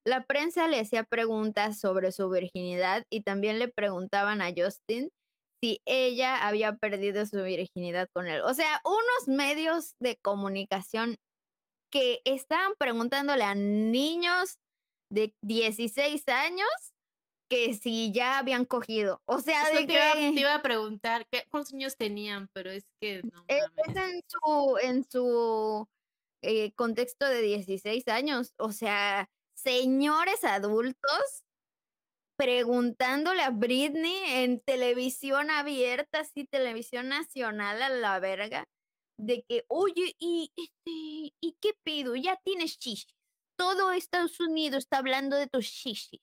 La 0.05 0.23
prensa 0.23 0.67
le 0.67 0.81
hacía 0.81 1.03
preguntas 1.03 1.79
sobre 1.79 2.11
su 2.11 2.29
virginidad 2.29 3.05
y 3.09 3.21
también 3.21 3.57
le 3.57 3.69
preguntaban 3.69 4.43
a 4.43 4.53
Justin 4.55 5.09
si 5.65 5.81
ella 5.85 6.47
había 6.47 6.75
perdido 6.75 7.25
su 7.25 7.41
virginidad 7.41 8.07
con 8.13 8.27
él. 8.27 8.41
O 8.41 8.53
sea, 8.53 8.81
unos 8.85 9.27
medios 9.35 9.95
de 9.99 10.15
comunicación 10.17 11.17
que 11.91 12.21
estaban 12.23 12.73
preguntándole 12.77 13.43
a 13.43 13.55
niños 13.55 14.59
de 15.11 15.33
16 15.41 16.27
años 16.27 16.69
que 17.49 17.73
si 17.73 18.11
ya 18.11 18.37
habían 18.37 18.65
cogido. 18.65 19.23
O 19.25 19.39
sea, 19.39 19.67
de 19.71 19.87
te, 19.87 19.87
que... 19.87 20.33
te, 20.35 20.39
iba, 20.39 20.53
a 20.53 20.61
preguntar 20.61 21.25
¿qué, 21.31 21.45
cuántos 21.49 21.73
años 21.73 21.97
tenían, 21.97 22.47
pero 22.53 22.69
es 22.69 22.85
que 23.01 23.23
no. 23.23 23.43
Es, 23.47 23.65
en 23.87 24.21
su, 24.27 24.77
en 24.83 25.03
su 25.09 25.87
eh, 26.43 26.73
contexto 26.73 27.25
de 27.25 27.41
16 27.41 28.07
años. 28.09 28.53
O 28.57 28.71
sea, 28.71 29.31
señores 29.55 30.43
adultos 30.43 31.44
preguntándole 32.37 33.41
a 33.41 33.49
Britney 33.49 34.43
en 34.43 34.59
televisión 34.61 35.49
abierta, 35.49 36.19
así, 36.19 36.45
televisión 36.45 37.09
nacional 37.09 37.81
a 37.81 37.89
la 37.89 38.19
verga, 38.19 38.65
de 39.17 39.43
que, 39.47 39.65
oye, 39.67 40.15
y 40.19 40.51
este, 40.55 41.35
¿y 41.41 41.57
qué 41.61 41.73
pido? 41.83 42.15
Ya 42.15 42.37
tienes 42.43 42.77
chichis. 42.77 43.15
Todo 43.57 43.91
Estados 43.91 44.39
Unidos 44.39 44.79
está 44.79 44.97
hablando 44.97 45.37
de 45.37 45.47
tus 45.47 45.65
chichis. 45.65 46.21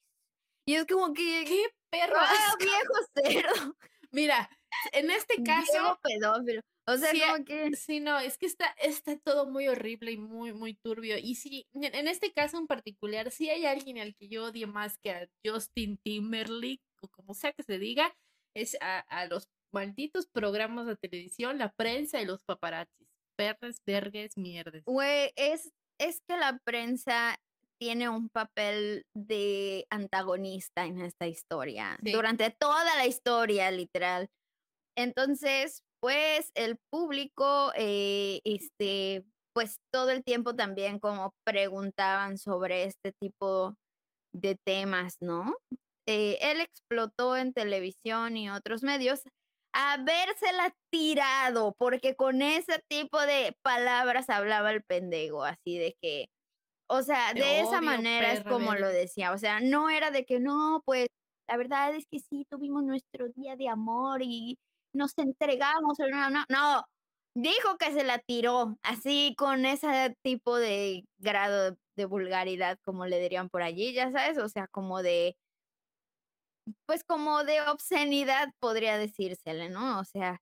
Y 0.67 0.75
es 0.75 0.87
como 0.87 1.13
que. 1.13 1.45
¡Qué 1.47 1.65
perro! 1.91 2.17
¡Ah, 2.19 2.55
viejo 2.59 2.95
cerdo! 3.15 3.77
Mira, 4.11 4.51
en 4.93 5.11
este 5.11 5.43
caso. 5.43 5.99
pedófilo. 6.03 6.61
O 6.87 6.97
sea, 6.97 7.13
como 7.33 7.45
que. 7.45 7.71
Sí, 7.77 8.01
no, 8.01 8.19
es 8.19 8.39
que 8.39 8.47
está, 8.47 8.67
está 8.83 9.17
todo 9.19 9.47
muy 9.47 9.69
horrible 9.69 10.13
y 10.13 10.17
muy, 10.17 10.53
muy 10.53 10.75
turbio. 10.75 11.17
Y 11.19 11.37
sí, 11.37 11.67
en 11.75 12.09
este 12.09 12.33
caso 12.33 12.59
en 12.59 12.67
particular, 12.67 13.31
sí 13.31 13.49
hay 13.51 13.67
alguien 13.67 13.99
al 13.99 14.15
que 14.17 14.29
yo 14.29 14.47
odie 14.47 14.67
más 14.67 14.99
que 14.99 15.11
a 15.13 15.29
Justin 15.45 15.99
Timberlake, 15.99 16.83
o 17.01 17.09
como 17.09 17.35
sea 17.35 17.53
que 17.53 17.63
se 17.63 17.79
diga, 17.79 18.13
es 18.55 18.77
a, 18.81 19.01
a 19.01 19.27
los 19.27 19.49
malditos 19.73 20.27
programas 20.27 20.87
de 20.87 20.97
televisión, 20.97 21.59
la 21.59 21.73
prensa 21.73 22.21
y 22.21 22.27
los 22.27 22.43
paparazzis. 22.45 23.09
Perres, 23.37 23.79
vergues, 23.87 24.37
mierdes. 24.37 24.85
Güey, 24.85 25.33
es, 25.37 25.73
es 25.99 26.21
que 26.29 26.37
la 26.37 26.59
prensa 26.65 27.39
tiene 27.81 28.09
un 28.09 28.29
papel 28.29 29.05
de 29.13 29.87
antagonista 29.91 30.85
en 30.85 31.01
esta 31.01 31.27
historia, 31.27 31.99
durante 32.01 32.51
toda 32.51 32.85
la 32.97 33.07
historia, 33.07 33.71
literal. 33.73 34.29
Entonces, 34.97 35.83
pues 36.01 36.51
el 36.55 36.79
público, 36.91 37.73
eh, 37.77 38.41
este, 38.45 39.25
pues 39.55 39.77
todo 39.93 40.11
el 40.11 40.25
tiempo 40.25 40.55
también 40.55 40.99
como 40.99 41.33
preguntaban 41.45 42.39
sobre 42.39 42.85
este 42.85 43.13
tipo 43.21 43.75
de 44.35 44.57
temas, 44.67 45.17
¿no? 45.21 45.55
Eh, 46.09 46.39
él 46.41 46.61
explotó 46.61 47.37
en 47.37 47.53
televisión 47.53 48.37
y 48.37 48.51
otros 48.51 48.83
medios 48.83 49.23
habérsela 49.75 50.75
tirado, 50.91 51.75
porque 51.79 52.15
con 52.15 52.43
ese 52.43 52.83
tipo 52.89 53.21
de 53.21 53.57
palabras 53.63 54.29
hablaba 54.29 54.71
el 54.71 54.83
pendejo, 54.83 55.45
así 55.45 55.79
de 55.79 55.97
que, 56.03 56.27
o 56.91 57.03
sea, 57.03 57.33
de 57.33 57.61
esa 57.61 57.81
manera 57.81 58.33
es 58.33 58.43
como 58.45 58.75
lo 58.75 58.89
decía, 58.89 59.33
o 59.33 59.39
sea, 59.39 59.61
no 59.61 59.89
era 59.89 60.11
de 60.11 60.25
que 60.27 60.41
no, 60.41 60.83
pues 60.85 61.07
la 61.49 61.57
verdad 61.57 61.95
es 61.95 62.05
que 62.11 62.19
sí, 62.19 62.47
tuvimos 62.51 62.83
nuestro 62.85 63.29
día 63.31 63.57
de 63.57 63.69
amor 63.69 64.21
y 64.23 64.59
nos 64.95 65.17
entregamos, 65.19 65.99
no, 66.11 66.31
no, 66.31 66.45
no, 66.49 66.85
dijo 67.35 67.77
que 67.79 67.93
se 67.93 68.05
la 68.05 68.19
tiró, 68.19 68.77
así 68.83 69.35
con 69.39 69.67
ese 69.67 70.17
tipo 70.23 70.57
de 70.57 71.05
grado 71.19 71.77
de 71.97 72.05
vulgaridad, 72.07 72.79
como 72.85 73.07
le 73.07 73.21
dirían 73.21 73.49
por 73.51 73.63
allí, 73.63 73.93
ya 73.95 74.11
sabes, 74.13 74.39
o 74.39 74.49
sea, 74.49 74.67
como 74.69 75.03
de 75.03 75.37
pues 76.87 77.05
como 77.05 77.45
de 77.45 77.61
obscenidad 77.63 78.49
podría 78.61 78.99
decírsele, 78.99 79.69
¿no? 79.71 80.01
O 80.01 80.05
sea, 80.05 80.41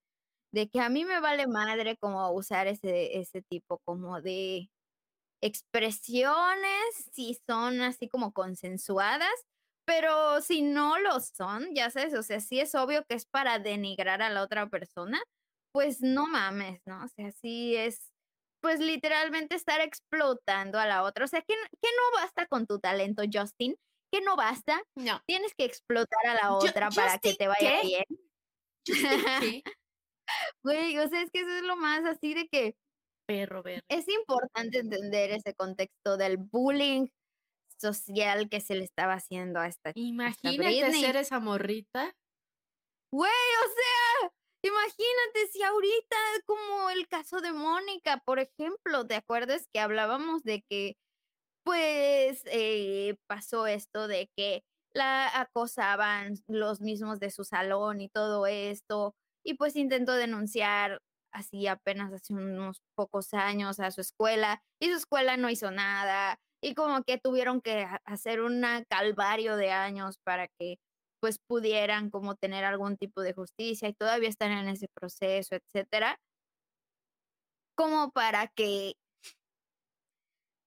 de 0.52 0.68
que 0.68 0.80
a 0.80 0.90
mí 0.90 1.04
me 1.04 1.20
vale 1.20 1.46
madre 1.46 1.96
como 1.98 2.30
usar 2.32 2.66
ese, 2.68 3.18
ese 3.20 3.42
tipo 3.42 3.80
como 3.84 4.20
de 4.22 4.70
expresiones, 5.42 6.70
si 7.12 7.38
son 7.48 7.82
así 7.82 8.08
como 8.08 8.32
consensuadas, 8.32 9.30
pero 9.84 10.40
si 10.40 10.62
no 10.62 10.98
lo 10.98 11.20
son, 11.20 11.74
ya 11.74 11.90
sabes, 11.90 12.14
o 12.14 12.22
sea, 12.22 12.40
si 12.40 12.60
es 12.60 12.74
obvio 12.74 13.04
que 13.08 13.14
es 13.14 13.26
para 13.26 13.58
denigrar 13.58 14.22
a 14.22 14.30
la 14.30 14.42
otra 14.42 14.68
persona, 14.68 15.20
pues 15.72 16.00
no 16.00 16.26
mames, 16.26 16.80
¿no? 16.86 17.04
O 17.04 17.08
sea, 17.08 17.32
sí 17.32 17.76
es, 17.76 18.12
pues 18.60 18.80
literalmente 18.80 19.56
estar 19.56 19.80
explotando 19.80 20.78
a 20.78 20.86
la 20.86 21.02
otra. 21.02 21.24
O 21.24 21.28
sea, 21.28 21.42
que, 21.42 21.54
que 21.54 21.88
no 21.96 22.20
basta 22.20 22.46
con 22.46 22.66
tu 22.66 22.78
talento, 22.78 23.22
Justin, 23.32 23.76
que 24.12 24.20
no 24.20 24.36
basta. 24.36 24.82
No. 24.96 25.20
Tienes 25.26 25.54
que 25.54 25.64
explotar 25.64 26.26
a 26.26 26.34
la 26.34 26.54
otra 26.54 26.90
para 26.90 27.18
que 27.18 27.34
te 27.34 27.48
vaya 27.48 27.82
bien. 27.82 28.04
Güey, 30.62 30.96
o 30.98 31.08
sea, 31.08 31.22
es 31.22 31.30
que 31.32 31.40
eso 31.40 31.50
es 31.50 31.62
lo 31.62 31.76
más 31.76 32.04
así 32.04 32.34
de 32.34 32.46
que. 32.48 32.76
Perro, 33.26 33.62
perro. 33.62 33.82
Es 33.88 34.08
importante 34.08 34.78
entender 34.78 35.32
ese 35.32 35.54
contexto 35.54 36.16
del 36.16 36.36
bullying 36.36 37.08
social 37.80 38.48
que 38.48 38.60
se 38.60 38.74
le 38.74 38.84
estaba 38.84 39.14
haciendo 39.14 39.60
a 39.60 39.66
esta 39.66 39.92
Imagínate 39.94 40.92
ser 40.92 41.16
esa 41.16 41.40
morrita. 41.40 42.14
Güey, 43.12 43.30
o 43.30 43.68
sea, 43.74 44.30
imagínate 44.62 45.48
si 45.52 45.62
ahorita, 45.62 46.16
como 46.46 46.90
el 46.90 47.08
caso 47.08 47.40
de 47.40 47.52
Mónica, 47.52 48.22
por 48.24 48.38
ejemplo, 48.38 49.06
¿te 49.06 49.16
acuerdas 49.16 49.66
que 49.72 49.80
hablábamos 49.80 50.42
de 50.42 50.62
que 50.68 50.96
pues 51.64 52.42
eh, 52.46 53.16
pasó 53.28 53.66
esto 53.66 54.08
de 54.08 54.30
que 54.36 54.62
la 54.94 55.28
acosaban 55.40 56.34
los 56.48 56.80
mismos 56.80 57.20
de 57.20 57.30
su 57.30 57.44
salón 57.44 58.00
y 58.00 58.08
todo 58.08 58.46
esto, 58.46 59.14
y 59.44 59.54
pues 59.54 59.76
intentó 59.76 60.14
denunciar 60.14 61.00
así 61.32 61.66
apenas 61.68 62.12
hace 62.12 62.34
unos 62.34 62.82
pocos 62.96 63.34
años 63.34 63.78
a 63.80 63.90
su 63.90 64.00
escuela, 64.00 64.62
y 64.80 64.88
su 64.90 64.96
escuela 64.96 65.36
no 65.36 65.50
hizo 65.50 65.70
nada, 65.70 66.40
y 66.62 66.74
como 66.74 67.02
que 67.04 67.18
tuvieron 67.18 67.60
que 67.60 67.86
hacer 68.04 68.40
un 68.40 68.64
calvario 68.88 69.56
de 69.56 69.70
años 69.70 70.18
para 70.24 70.48
que 70.58 70.78
pues 71.20 71.38
pudieran 71.38 72.10
como 72.10 72.34
tener 72.36 72.64
algún 72.64 72.96
tipo 72.96 73.20
de 73.20 73.34
justicia 73.34 73.88
y 73.88 73.94
todavía 73.94 74.28
están 74.28 74.52
en 74.52 74.68
ese 74.68 74.88
proceso, 74.88 75.54
etcétera, 75.54 76.18
como 77.76 78.10
para 78.10 78.48
que 78.48 78.94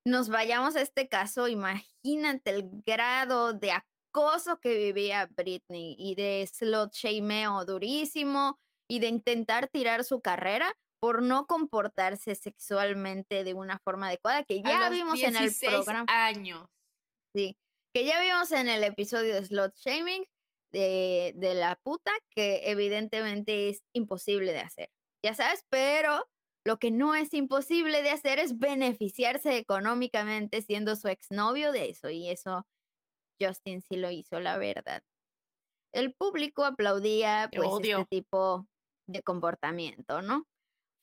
nos 0.06 0.30
vayamos 0.30 0.76
a 0.76 0.82
este 0.82 1.08
caso, 1.08 1.48
imagínate 1.48 2.52
el 2.52 2.70
grado 2.86 3.54
de 3.54 3.72
acoso 3.72 4.60
que 4.60 4.78
vivía 4.78 5.30
Britney 5.32 5.96
y 5.98 6.16
de 6.16 6.48
slot 6.52 6.94
shameo 6.94 7.66
durísimo 7.66 8.60
y 8.88 9.00
de 9.00 9.08
intentar 9.08 9.70
tirar 9.70 10.04
su 10.04 10.22
carrera 10.22 10.76
por 11.04 11.22
no 11.22 11.48
comportarse 11.48 12.34
sexualmente 12.34 13.44
de 13.44 13.54
una 13.54 13.78
forma 13.78 14.08
adecuada, 14.08 14.46
que 14.46 14.62
ya 14.62 14.90
vimos 14.90 15.22
en 15.22 15.36
el 15.36 15.52
programa. 15.60 16.06
años. 16.08 16.66
Sí, 17.36 17.58
que 17.94 18.06
ya 18.06 18.22
vimos 18.22 18.54
en 18.54 18.70
el 18.70 18.86
episodio 18.86 19.36
de 19.36 19.44
slot 19.44 19.76
shaming 19.76 20.24
de, 20.72 21.34
de 21.36 21.56
la 21.56 21.76
puta, 21.84 22.10
que 22.30 22.72
evidentemente 22.72 23.68
es 23.68 23.84
imposible 23.92 24.54
de 24.54 24.62
hacer. 24.62 24.92
Ya 25.22 25.34
sabes, 25.34 25.66
pero 25.70 26.26
lo 26.66 26.80
que 26.80 26.90
no 26.90 27.16
es 27.16 27.34
imposible 27.34 28.02
de 28.02 28.12
hacer 28.12 28.40
es 28.40 28.58
beneficiarse 28.58 29.58
económicamente 29.58 30.62
siendo 30.62 30.96
su 30.96 31.10
exnovio 31.10 31.74
de 31.74 31.90
eso. 31.90 32.10
Y 32.12 32.30
eso 32.30 32.66
Justin 33.42 33.82
sí 33.82 33.98
lo 33.98 34.10
hizo, 34.10 34.40
la 34.40 34.58
verdad. 34.58 35.04
El 35.92 36.14
público 36.14 36.64
aplaudía 36.64 37.50
pues 37.54 37.70
este 37.82 38.06
tipo 38.06 38.68
de 39.06 39.22
comportamiento, 39.22 40.22
¿no? 40.22 40.48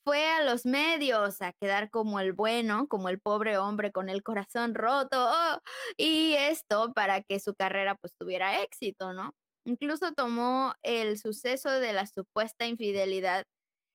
Fue 0.05 0.27
a 0.27 0.43
los 0.45 0.65
medios 0.65 1.43
a 1.43 1.53
quedar 1.53 1.91
como 1.91 2.21
el 2.21 2.33
bueno, 2.33 2.89
como 2.89 3.09
el 3.11 3.21
pobre 3.21 3.59
hombre 3.59 3.93
con 3.93 4.09
el 4.09 4.23
corazón 4.23 4.75
roto, 4.75 5.29
¡oh! 5.31 5.59
y 5.97 6.35
esto 6.35 6.93
para 6.95 7.23
que 7.23 7.39
su 7.39 7.55
carrera 7.55 7.97
pues 7.97 8.15
tuviera 8.19 8.63
éxito, 8.63 9.13
¿no? 9.13 9.35
Incluso 9.67 10.13
tomó 10.13 10.75
el 10.83 11.19
suceso 11.19 11.71
de 11.71 11.93
la 11.93 12.07
supuesta 12.07 12.67
infidelidad 12.67 13.45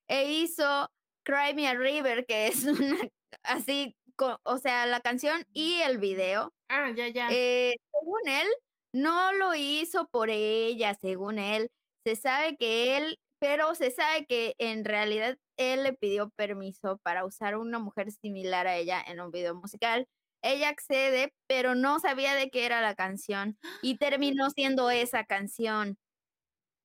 e 0.08 0.32
hizo 0.32 0.90
Cry 1.26 1.56
Me 1.56 1.68
a 1.68 1.74
River, 1.74 2.26
que 2.26 2.48
es 2.48 2.64
una 3.00 3.00
así, 3.44 3.96
o 4.44 4.58
sea, 4.58 4.86
la 4.86 5.02
canción 5.02 5.44
y 5.54 5.76
el 5.82 5.98
video. 5.98 6.54
Ah, 6.70 6.92
ya, 6.96 7.08
ya. 7.10 7.30
Eh, 7.32 7.76
según 7.92 8.28
él, 8.28 8.48
no 8.94 9.34
lo 9.34 9.56
hizo 9.56 10.08
por 10.08 10.30
ella, 10.30 10.94
según 10.96 11.40
él. 11.40 11.70
Se 12.06 12.16
sabe 12.16 12.56
que 12.58 12.98
él, 12.98 13.20
pero 13.40 13.76
se 13.76 13.92
sabe 13.92 14.26
que 14.28 14.56
en 14.60 14.86
realidad 14.86 15.38
él 15.58 15.84
le 15.84 15.94
pidió 15.94 16.30
permiso 16.32 16.98
para 17.04 17.26
usar 17.26 17.58
una 17.58 17.80
mujer 17.80 18.12
similar 18.12 18.68
a 18.68 18.78
ella 18.78 19.02
en 19.06 19.20
un 19.20 19.32
video 19.32 19.56
musical. 19.56 20.08
Ella 20.42 20.70
accede, 20.70 21.34
pero 21.48 21.76
no 21.76 22.00
sabía 22.00 22.36
de 22.36 22.50
qué 22.50 22.66
era 22.66 22.82
la 22.82 22.96
canción 22.96 23.58
y 23.82 23.98
terminó 23.98 24.50
siendo 24.52 24.90
esa 24.92 25.24
canción. 25.26 25.98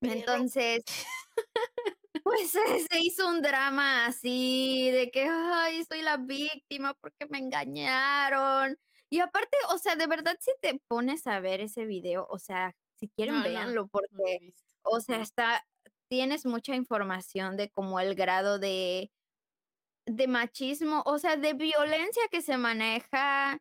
Entonces, 0.01 0.83
pues 2.23 2.51
se 2.51 2.99
hizo 2.99 3.27
un 3.27 3.41
drama 3.41 4.07
así 4.07 4.89
de 4.91 5.11
que, 5.11 5.27
ay, 5.29 5.83
soy 5.85 6.01
la 6.01 6.17
víctima 6.17 6.93
porque 6.95 7.27
me 7.29 7.37
engañaron. 7.39 8.77
Y 9.09 9.19
aparte, 9.19 9.57
o 9.69 9.77
sea, 9.77 9.95
de 9.95 10.07
verdad, 10.07 10.37
si 10.39 10.51
te 10.61 10.79
pones 10.87 11.27
a 11.27 11.39
ver 11.39 11.61
ese 11.61 11.85
video, 11.85 12.25
o 12.29 12.39
sea, 12.39 12.73
si 12.95 13.09
quieren, 13.09 13.43
véanlo, 13.43 13.87
porque, 13.87 14.53
o 14.83 15.01
sea, 15.01 15.21
está 15.21 15.65
tienes 16.11 16.45
mucha 16.45 16.75
información 16.75 17.55
de 17.55 17.69
como 17.69 18.01
el 18.01 18.15
grado 18.15 18.59
de, 18.59 19.09
de 20.05 20.27
machismo, 20.27 21.03
o 21.05 21.17
sea, 21.19 21.37
de 21.37 21.53
violencia 21.53 22.23
que 22.29 22.41
se 22.41 22.57
maneja 22.57 23.59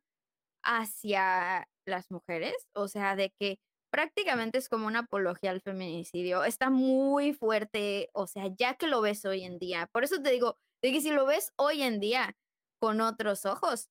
hacia 0.64 1.68
las 1.86 2.10
mujeres, 2.10 2.56
o 2.74 2.88
sea, 2.88 3.14
de 3.14 3.32
que 3.38 3.60
prácticamente 3.92 4.58
es 4.58 4.68
como 4.68 4.88
una 4.88 5.00
apología 5.00 5.52
al 5.52 5.60
feminicidio. 5.60 6.42
Está 6.42 6.70
muy 6.70 7.34
fuerte, 7.34 8.10
o 8.14 8.26
sea, 8.26 8.48
ya 8.58 8.74
que 8.74 8.88
lo 8.88 9.00
ves 9.00 9.24
hoy 9.24 9.44
en 9.44 9.60
día. 9.60 9.88
Por 9.92 10.02
eso 10.02 10.20
te 10.20 10.30
digo, 10.32 10.58
de 10.82 10.90
que 10.90 11.00
si 11.00 11.12
lo 11.12 11.26
ves 11.26 11.52
hoy 11.56 11.82
en 11.82 12.00
día 12.00 12.34
con 12.80 13.00
otros 13.00 13.46
ojos, 13.46 13.90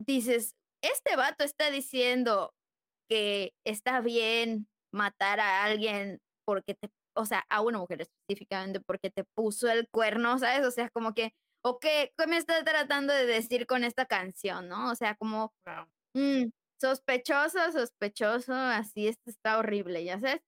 dices, 0.00 0.56
este 0.82 1.14
vato 1.14 1.44
está 1.44 1.70
diciendo 1.70 2.52
que 3.08 3.52
está 3.64 4.00
bien 4.00 4.66
matar 4.92 5.38
a 5.38 5.62
alguien 5.62 6.18
porque 6.44 6.74
te, 6.74 6.90
o 7.16 7.26
sea, 7.26 7.44
a 7.48 7.60
una 7.60 7.78
mujer 7.78 8.02
específicamente 8.02 8.80
porque 8.80 9.10
te 9.10 9.24
puso 9.34 9.68
el 9.68 9.88
cuerno, 9.88 10.38
¿sabes? 10.38 10.66
O 10.66 10.70
sea, 10.70 10.90
como 10.90 11.14
que, 11.14 11.32
o 11.64 11.78
qué, 11.78 12.12
¿qué 12.16 12.26
me 12.26 12.36
está 12.36 12.62
tratando 12.64 13.12
de 13.12 13.26
decir 13.26 13.66
con 13.66 13.84
esta 13.84 14.06
canción, 14.06 14.68
no? 14.68 14.90
O 14.90 14.94
sea, 14.94 15.16
como, 15.16 15.52
mm, 16.14 16.44
sospechoso, 16.80 17.72
sospechoso, 17.72 18.54
así 18.54 19.08
esto 19.08 19.30
está 19.30 19.58
horrible, 19.58 20.04
ya 20.04 20.20
sabes. 20.20 20.42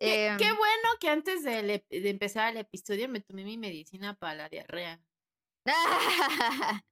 Qué, 0.00 0.34
qué 0.38 0.48
em 0.48 0.56
bueno 0.56 0.88
que 1.00 1.08
antes 1.08 1.44
de, 1.44 1.62
de, 1.62 2.10
empezar 2.10 2.52
el 2.52 2.58
episodio 2.58 3.08
me 3.08 3.20
tomé 3.20 3.44
mi 3.44 3.56
medicina 3.56 4.14
para 4.14 4.34
la 4.34 4.48
diarrea. 4.48 5.00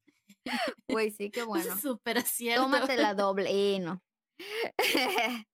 Güey, 0.88 1.10
sí, 1.10 1.30
qué 1.30 1.42
bueno. 1.44 1.76
Súper 1.78 2.22
cierto. 2.22 2.62
Tómate 2.62 2.96
la 2.96 3.14
doble, 3.14 3.78
no. 3.80 4.02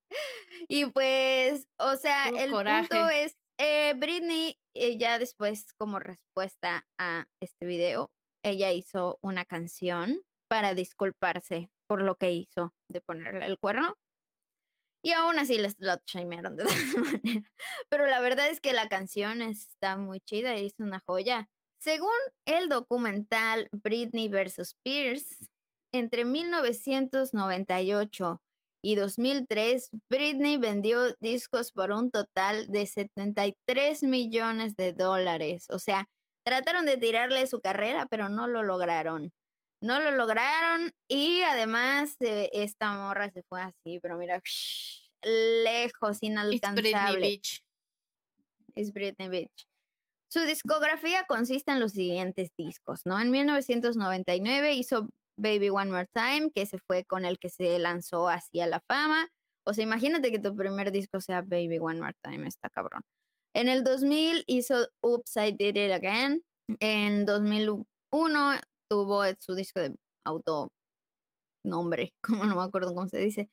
y 0.69 0.87
pues, 0.87 1.67
o 1.79 1.97
sea, 1.97 2.29
el 2.29 2.51
punto 2.51 3.09
es, 3.09 3.37
eh, 3.59 3.95
Britney, 3.95 4.59
ya 4.99 5.19
después 5.19 5.73
como 5.75 5.99
respuesta 5.99 6.87
a 6.99 7.27
este 7.41 7.67
video, 7.67 8.11
ella 8.43 8.73
hizo 8.73 9.19
una 9.23 9.45
canción 9.45 10.23
para 10.49 10.75
disculparse 10.75 11.71
por 11.87 12.03
lo 12.03 12.17
que 12.17 12.33
hizo 12.33 12.75
de 12.89 13.01
ponerle 13.01 13.47
el 13.47 13.59
cuerno. 13.59 13.97
Y 15.03 15.13
aún 15.13 15.39
así 15.39 15.59
les 15.59 15.77
lo 15.79 16.65
de 16.65 16.67
esa 16.73 17.01
manera. 17.01 17.51
Pero 17.89 18.07
la 18.07 18.21
verdad 18.21 18.49
es 18.49 18.61
que 18.61 18.73
la 18.73 18.89
canción 18.89 19.43
está 19.43 19.97
muy 19.97 20.21
chida 20.21 20.57
y 20.57 20.67
es 20.67 20.75
una 20.79 21.01
joya. 21.07 21.49
Según 21.81 22.11
el 22.45 22.69
documental 22.69 23.69
Britney 23.73 24.29
vs. 24.29 24.59
Spears, 24.59 25.49
entre 25.93 26.25
1998 26.25 28.43
y 28.83 28.95
2003, 28.95 29.91
Britney 30.09 30.57
vendió 30.57 31.15
discos 31.21 31.73
por 31.73 31.91
un 31.91 32.11
total 32.11 32.69
de 32.69 32.87
73 32.87 34.03
millones 34.05 34.77
de 34.77 34.93
dólares. 34.93 35.67
O 35.71 35.79
sea, 35.79 36.09
trataron 36.45 36.87
de 36.87 36.97
tirarle 36.97 37.47
su 37.47 37.61
carrera, 37.61 38.07
pero 38.07 38.29
no 38.29 38.47
lo 38.47 38.63
lograron. 38.63 39.33
No 39.81 40.01
lo 40.01 40.11
lograron 40.11 40.93
y 41.09 41.43
además 41.43 42.17
esta 42.21 42.93
morra 42.95 43.31
se 43.31 43.43
fue 43.45 43.63
así, 43.63 44.01
pero 44.01 44.17
mira, 44.17 44.43
lejos, 45.23 46.19
inalcanzable. 46.23 46.89
Es 46.89 46.95
Britney 46.95 47.21
Beach. 47.21 47.65
Es 48.75 48.93
Britney 48.93 49.29
Beach. 49.29 49.69
Su 50.29 50.41
discografía 50.41 51.25
consiste 51.25 51.73
en 51.73 51.81
los 51.81 51.93
siguientes 51.93 52.51
discos, 52.57 53.07
¿no? 53.07 53.19
En 53.19 53.31
1999 53.31 54.75
hizo 54.75 55.09
Baby 55.39 55.71
One 55.71 55.91
More 55.91 56.09
Time, 56.13 56.51
que 56.55 56.67
se 56.67 56.79
fue 56.79 57.05
con 57.05 57.25
el 57.25 57.39
que 57.39 57.49
se 57.49 57.79
lanzó 57.79 58.29
hacia 58.29 58.67
la 58.67 58.81
fama. 58.81 59.29
O 59.65 59.73
sea, 59.73 59.85
imagínate 59.85 60.31
que 60.31 60.39
tu 60.39 60.55
primer 60.55 60.93
disco 60.93 61.21
sea 61.21 61.43
Baby 61.43 61.79
One 61.81 62.01
More 62.01 62.15
Time, 62.23 62.47
está 62.47 62.69
cabrón. 62.69 63.03
En 63.55 63.69
el 63.69 63.85
2000 63.85 64.45
hizo 64.47 64.89
Oops, 65.03 65.37
I 65.37 65.53
Did 65.53 65.77
It 65.77 65.93
Again. 65.93 66.45
En 66.81 67.25
2001 67.25 68.61
tuvo 68.89 69.23
su 69.39 69.55
disco 69.55 69.81
de 69.81 69.95
auto 70.25 70.71
nombre, 71.65 72.15
como 72.23 72.45
no 72.45 72.57
me 72.57 72.63
acuerdo 72.63 72.95
cómo 72.95 73.09
se 73.09 73.19
dice, 73.19 73.51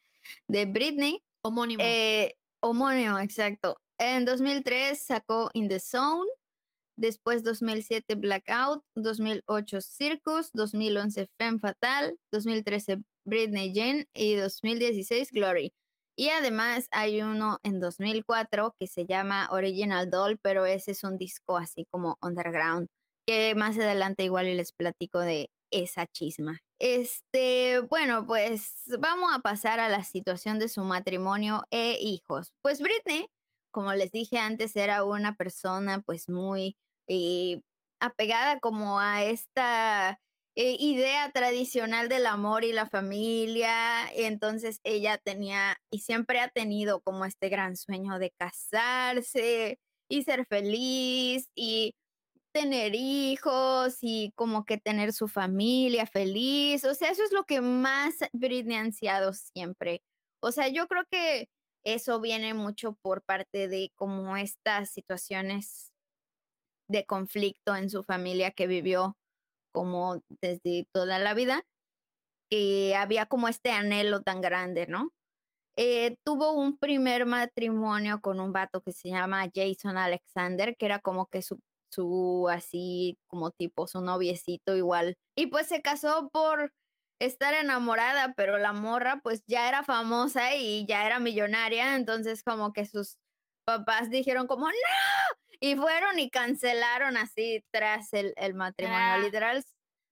de 0.48 0.66
Britney. 0.66 1.24
Homónimo. 1.44 1.84
Eh, 1.84 2.36
homónimo, 2.62 3.20
exacto. 3.20 3.78
En 3.98 4.26
2003 4.26 5.00
sacó 5.00 5.50
In 5.54 5.70
the 5.70 5.80
Zone, 5.80 6.30
después 6.98 7.44
2007 7.44 8.16
Blackout, 8.16 8.84
2008 8.96 9.82
Circus, 9.82 10.52
2011 10.54 11.28
Femme 11.38 11.60
Fatal, 11.60 12.18
2013 12.32 13.02
Britney 13.26 13.74
Jean 13.74 14.06
y 14.14 14.36
2016 14.36 15.32
Glory. 15.32 15.74
Y 16.18 16.30
además 16.30 16.88
hay 16.92 17.22
uno 17.22 17.60
en 17.64 17.80
2004 17.80 18.76
que 18.80 18.88
se 18.88 19.06
llama 19.06 19.50
Original 19.52 20.10
Doll, 20.10 20.40
pero 20.42 20.66
ese 20.66 20.92
es 20.92 21.04
un 21.04 21.18
disco 21.18 21.58
así 21.58 21.86
como 21.92 22.18
underground 22.22 22.88
que 23.26 23.56
más 23.56 23.78
adelante 23.78 24.24
igual 24.24 24.46
les 24.46 24.72
platico 24.72 25.20
de 25.20 25.50
esa 25.72 26.06
chisma. 26.08 26.60
Este, 26.80 27.80
bueno, 27.80 28.26
pues 28.26 28.84
vamos 29.00 29.32
a 29.34 29.40
pasar 29.40 29.80
a 29.80 29.90
la 29.90 30.04
situación 30.04 30.60
de 30.60 30.70
su 30.70 30.84
matrimonio 30.84 31.64
e 31.72 31.98
hijos. 32.00 32.54
Pues 32.62 32.82
Britney, 32.82 33.28
como 33.72 33.94
les 33.94 34.12
dije 34.12 34.38
antes, 34.38 34.76
era 34.76 35.04
una 35.04 35.36
persona 35.36 36.02
pues 36.02 36.30
muy 36.30 36.78
eh, 37.08 37.62
apegada 38.00 38.60
como 38.60 39.00
a 39.00 39.24
esta 39.24 40.20
eh, 40.56 40.78
idea 40.80 41.32
tradicional 41.32 42.10
del 42.10 42.26
amor 42.26 42.64
y 42.64 42.72
la 42.74 42.88
familia. 42.88 44.10
Entonces 44.14 44.80
ella 44.84 45.18
tenía 45.18 45.78
y 45.92 46.00
siempre 46.00 46.40
ha 46.40 46.50
tenido 46.50 47.02
como 47.02 47.26
este 47.26 47.50
gran 47.50 47.76
sueño 47.76 48.20
de 48.20 48.32
casarse 48.38 49.80
y 50.10 50.24
ser 50.24 50.46
feliz 50.46 51.50
y 51.56 51.96
tener 52.54 52.96
hijos 52.96 53.98
y 54.02 54.32
como 54.36 54.64
que 54.66 54.78
tener 54.78 55.12
su 55.14 55.28
familia 55.28 56.06
feliz. 56.08 56.86
O 56.86 56.94
sea, 56.96 57.12
eso 57.12 57.24
es 57.24 57.34
lo 57.34 57.44
que 57.44 57.60
más 57.62 58.16
Britney 58.32 58.92
siempre. 58.94 60.02
O 60.42 60.52
sea, 60.54 60.70
yo 60.70 60.88
creo 60.88 61.04
que 61.12 61.50
eso 61.84 62.22
viene 62.22 62.54
mucho 62.54 62.98
por 63.02 63.24
parte 63.24 63.68
de 63.68 63.92
como 63.96 64.38
estas 64.38 64.90
situaciones 64.90 65.92
de 66.88 67.06
conflicto 67.06 67.76
en 67.76 67.90
su 67.90 68.04
familia 68.04 68.52
que 68.52 68.68
vivió 68.68 69.18
como 69.74 70.22
desde 70.42 70.88
toda 70.94 71.20
la 71.20 71.34
vida, 71.34 71.64
que 72.50 72.96
había 72.96 73.26
como 73.26 73.48
este 73.48 73.72
anhelo 73.72 74.22
tan 74.22 74.42
grande, 74.42 74.88
¿no? 74.88 75.12
Eh, 75.78 76.18
tuvo 76.26 76.54
un 76.54 76.78
primer 76.78 77.26
matrimonio 77.26 78.22
con 78.22 78.40
un 78.40 78.54
vato 78.54 78.82
que 78.82 78.94
se 78.94 79.10
llama 79.10 79.50
Jason 79.54 79.98
Alexander, 79.98 80.76
que 80.78 80.86
era 80.86 81.00
como 81.00 81.28
que 81.28 81.42
su 81.42 81.60
su 81.92 82.48
así 82.50 83.18
como 83.28 83.52
tipo 83.52 83.88
su 83.88 84.02
noviecito 84.02 84.76
igual. 84.76 85.16
Y 85.36 85.48
pues 85.48 85.68
se 85.68 85.82
casó 85.82 86.30
por 86.32 86.74
estar 87.20 87.54
enamorada, 87.54 88.34
pero 88.36 88.58
la 88.58 88.74
morra 88.74 89.22
pues 89.24 89.44
ya 89.48 89.70
era 89.70 89.84
famosa 89.84 90.56
y 90.56 90.86
ya 90.88 91.06
era 91.06 91.20
millonaria, 91.20 91.96
entonces 91.96 92.44
como 92.44 92.74
que 92.74 92.86
sus 92.86 93.18
papás 93.66 94.10
dijeron 94.10 94.48
como 94.48 94.68
no 94.68 94.74
y 95.60 95.76
fueron 95.76 96.20
y 96.20 96.30
cancelaron 96.30 97.18
así 97.18 97.64
tras 97.72 98.14
el, 98.14 98.34
el 98.38 98.54
matrimonio. 98.54 99.20
Literal, 99.20 99.64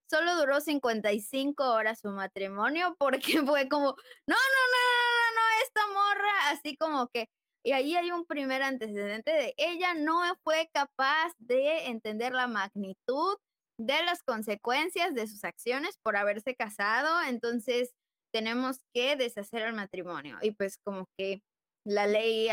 solo 0.10 0.36
duró 0.36 0.62
55 0.62 1.64
horas 1.64 2.00
su 2.02 2.10
matrimonio 2.10 2.96
porque 3.00 3.22
fue 3.46 3.68
como, 3.70 3.88
no, 3.88 4.36
no, 4.36 4.36
no, 4.36 4.36
no, 4.36 5.10
no, 5.16 5.36
no, 5.36 5.64
esta 5.64 5.88
morra, 5.88 6.50
así 6.52 6.76
como 6.78 7.08
que 7.08 7.30
y 7.66 7.72
ahí 7.72 7.96
hay 7.96 8.12
un 8.12 8.26
primer 8.26 8.62
antecedente 8.62 9.32
de 9.32 9.54
ella 9.56 9.94
no 9.94 10.22
fue 10.44 10.70
capaz 10.74 11.32
de 11.38 11.88
entender 11.88 12.34
la 12.34 12.48
magnitud 12.48 13.38
de 13.80 14.04
las 14.04 14.22
consecuencias 14.22 15.16
de 15.16 15.28
sus 15.28 15.44
acciones 15.46 15.98
por 16.04 16.18
haberse 16.18 16.56
casado, 16.56 17.22
entonces 17.24 17.94
tenemos 18.34 18.82
que 18.94 19.16
deshacer 19.16 19.62
el 19.64 19.74
matrimonio. 19.74 20.38
Y 20.42 20.52
pues 20.52 20.78
como 20.84 21.08
que 21.18 21.42
la 21.86 22.08
ley 22.08 22.50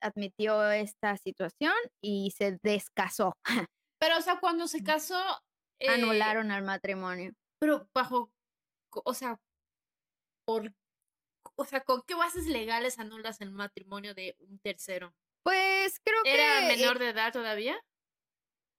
admitió 0.00 0.70
esta 0.70 1.16
situación 1.16 1.74
y 2.02 2.32
se 2.32 2.58
descasó. 2.62 3.34
Pero, 4.00 4.18
o 4.18 4.22
sea, 4.22 4.38
cuando 4.40 4.66
se 4.66 4.82
casó... 4.82 5.20
Eh, 5.78 5.88
Anularon 5.88 6.50
al 6.50 6.62
matrimonio. 6.62 7.32
Pero 7.58 7.88
bajo, 7.94 8.30
o 9.04 9.14
sea, 9.14 9.38
¿por 10.46 10.72
o 11.56 11.64
sea, 11.64 11.80
¿con 11.80 12.02
qué 12.06 12.14
bases 12.14 12.46
legales 12.46 12.98
anulas 12.98 13.40
el 13.40 13.50
matrimonio 13.50 14.14
de 14.14 14.36
un 14.40 14.58
tercero? 14.58 15.14
Pues 15.42 16.00
creo 16.04 16.22
que... 16.22 16.34
¿Era 16.34 16.66
menor 16.66 16.98
de 16.98 17.10
edad 17.10 17.32
todavía? 17.32 17.78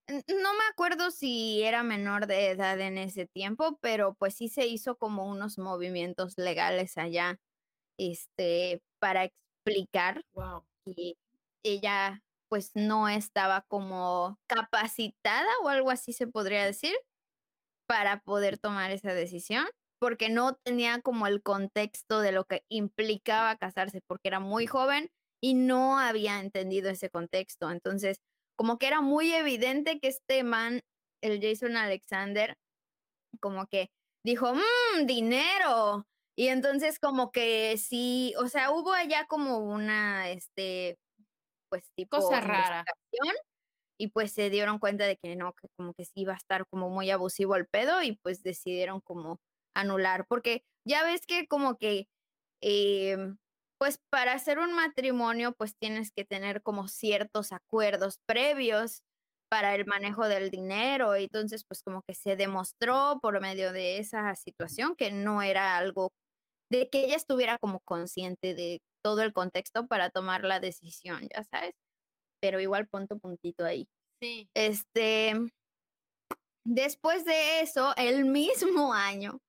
No 0.07 0.53
me 0.53 0.63
acuerdo 0.69 1.11
si 1.11 1.61
era 1.63 1.83
menor 1.83 2.27
de 2.27 2.49
edad 2.49 2.79
en 2.79 2.97
ese 2.97 3.27
tiempo, 3.27 3.77
pero 3.81 4.15
pues 4.15 4.35
sí 4.35 4.49
se 4.49 4.65
hizo 4.65 4.97
como 4.97 5.29
unos 5.29 5.57
movimientos 5.57 6.37
legales 6.37 6.97
allá, 6.97 7.39
este, 7.97 8.81
para 8.99 9.29
explicar 9.63 10.23
wow. 10.33 10.63
que 10.85 11.15
ella 11.63 12.23
pues 12.49 12.71
no 12.75 13.07
estaba 13.07 13.61
como 13.67 14.37
capacitada 14.47 15.49
o 15.63 15.69
algo 15.69 15.89
así 15.89 16.11
se 16.11 16.27
podría 16.27 16.65
decir 16.65 16.93
para 17.87 18.21
poder 18.21 18.57
tomar 18.57 18.91
esa 18.91 19.13
decisión 19.13 19.65
porque 20.01 20.29
no 20.29 20.55
tenía 20.55 20.99
como 21.01 21.27
el 21.27 21.43
contexto 21.43 22.21
de 22.21 22.31
lo 22.31 22.45
que 22.45 22.65
implicaba 22.69 23.55
casarse, 23.57 24.01
porque 24.01 24.29
era 24.29 24.39
muy 24.39 24.65
joven 24.65 25.11
y 25.39 25.53
no 25.53 25.99
había 25.99 26.39
entendido 26.39 26.89
ese 26.89 27.11
contexto. 27.11 27.69
Entonces, 27.69 28.19
como 28.57 28.79
que 28.79 28.87
era 28.87 29.01
muy 29.01 29.31
evidente 29.31 29.99
que 29.99 30.07
este 30.07 30.43
man, 30.43 30.81
el 31.21 31.39
Jason 31.39 31.77
Alexander, 31.77 32.57
como 33.39 33.67
que 33.67 33.91
dijo, 34.25 34.55
mmm, 34.55 35.05
dinero. 35.05 36.07
Y 36.37 36.47
entonces 36.47 36.99
como 36.99 37.31
que 37.31 37.77
sí, 37.77 38.33
o 38.39 38.47
sea, 38.47 38.71
hubo 38.71 38.93
allá 38.93 39.25
como 39.27 39.59
una, 39.59 40.29
este, 40.29 40.97
pues 41.69 41.83
tipo... 41.95 42.17
Cosa 42.17 42.41
rara. 42.41 42.85
Y 43.99 44.07
pues 44.09 44.31
se 44.33 44.49
dieron 44.49 44.79
cuenta 44.79 45.05
de 45.05 45.17
que 45.17 45.35
no, 45.35 45.53
que 45.53 45.67
como 45.77 45.93
que 45.93 46.05
sí 46.05 46.11
iba 46.21 46.33
a 46.33 46.37
estar 46.37 46.65
como 46.71 46.89
muy 46.89 47.11
abusivo 47.11 47.55
el 47.55 47.67
pedo 47.67 48.01
y 48.01 48.17
pues 48.23 48.43
decidieron 48.43 48.99
como 49.01 49.39
anular, 49.75 50.25
porque 50.27 50.63
ya 50.87 51.03
ves 51.03 51.21
que 51.27 51.47
como 51.47 51.77
que, 51.77 52.07
em, 52.61 53.37
pues 53.79 53.99
para 54.11 54.33
hacer 54.33 54.59
un 54.59 54.73
matrimonio, 54.73 55.53
pues 55.57 55.75
tienes 55.77 56.11
que 56.11 56.25
tener 56.25 56.63
como 56.63 56.87
ciertos 56.87 57.51
acuerdos 57.53 58.19
previos 58.27 59.03
para 59.49 59.75
el 59.75 59.85
manejo 59.85 60.27
del 60.27 60.49
dinero. 60.51 61.17
Y 61.17 61.25
entonces, 61.25 61.63
pues 61.67 61.83
como 61.83 62.03
que 62.07 62.15
se 62.15 62.35
demostró 62.37 63.19
por 63.21 63.41
medio 63.41 63.73
de 63.73 63.99
esa 63.99 64.35
situación 64.35 64.95
que 64.95 65.11
no 65.11 65.41
era 65.43 65.77
algo 65.77 66.11
de 66.71 66.89
que 66.89 67.03
ella 67.03 67.17
estuviera 67.17 67.57
como 67.57 67.81
consciente 67.81 68.55
de 68.55 68.81
todo 69.03 69.21
el 69.23 69.33
contexto 69.33 69.87
para 69.87 70.09
tomar 70.09 70.45
la 70.45 70.61
decisión, 70.61 71.27
ya 71.35 71.43
sabes. 71.43 71.75
Pero 72.41 72.61
igual 72.61 72.87
punto 72.87 73.19
puntito 73.19 73.65
ahí. 73.65 73.87
Sí. 74.21 74.49
Este, 74.53 75.33
después 76.63 77.25
de 77.25 77.59
eso, 77.59 77.93
el 77.97 78.25
mismo 78.25 78.93
año, 78.93 79.39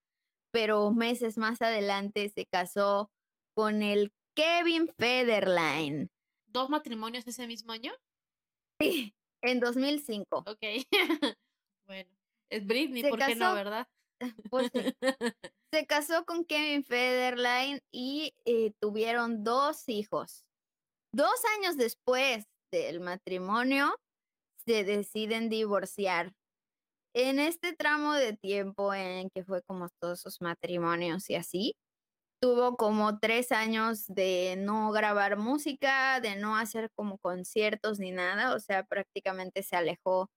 pero 0.50 0.90
meses 0.90 1.38
más 1.38 1.62
adelante, 1.62 2.28
se 2.28 2.44
casó 2.46 3.08
con 3.54 3.82
el 3.82 4.12
Kevin 4.34 4.88
Federline. 4.98 6.10
¿Dos 6.46 6.70
matrimonios 6.70 7.26
ese 7.26 7.46
mismo 7.46 7.72
año? 7.72 7.92
Sí. 8.80 9.14
En 9.42 9.60
2005. 9.60 10.38
Ok. 10.38 10.62
bueno, 11.86 12.10
es 12.50 12.66
Britney, 12.66 13.08
¿por 13.08 13.24
qué 13.24 13.36
no, 13.36 13.54
verdad? 13.54 13.86
Pues 14.50 14.70
Se 15.72 15.86
casó 15.86 16.24
con 16.24 16.44
Kevin 16.44 16.84
Federline 16.84 17.80
y 17.90 18.34
eh, 18.44 18.72
tuvieron 18.80 19.42
dos 19.42 19.88
hijos. 19.88 20.44
Dos 21.14 21.40
años 21.58 21.76
después 21.76 22.46
del 22.70 23.00
matrimonio, 23.00 23.94
se 24.66 24.84
deciden 24.84 25.48
divorciar. 25.48 26.32
En 27.14 27.38
este 27.38 27.74
tramo 27.74 28.14
de 28.14 28.34
tiempo 28.36 28.94
en 28.94 29.28
que 29.30 29.44
fue 29.44 29.62
como 29.62 29.88
todos 30.00 30.20
sus 30.20 30.40
matrimonios 30.40 31.28
y 31.28 31.34
así, 31.34 31.74
tuvo 32.40 32.76
como 32.76 33.18
tres 33.18 33.52
años 33.52 34.06
de 34.08 34.56
no 34.58 34.90
grabar 34.90 35.36
música, 35.38 36.20
de 36.20 36.36
no 36.36 36.56
hacer 36.56 36.90
como 36.96 37.18
conciertos 37.18 37.98
ni 37.98 38.10
nada, 38.10 38.54
o 38.54 38.60
sea, 38.60 38.84
prácticamente 38.84 39.62
se 39.62 39.76
alejó 39.76 40.28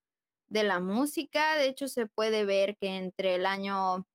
de 0.49 0.63
la 0.63 0.79
música. 0.79 1.55
De 1.57 1.67
hecho, 1.67 1.87
se 1.87 2.07
puede 2.07 2.45
ver 2.45 2.77
que 2.77 2.97
entre 2.97 3.35
el 3.35 3.45
año 3.45 4.05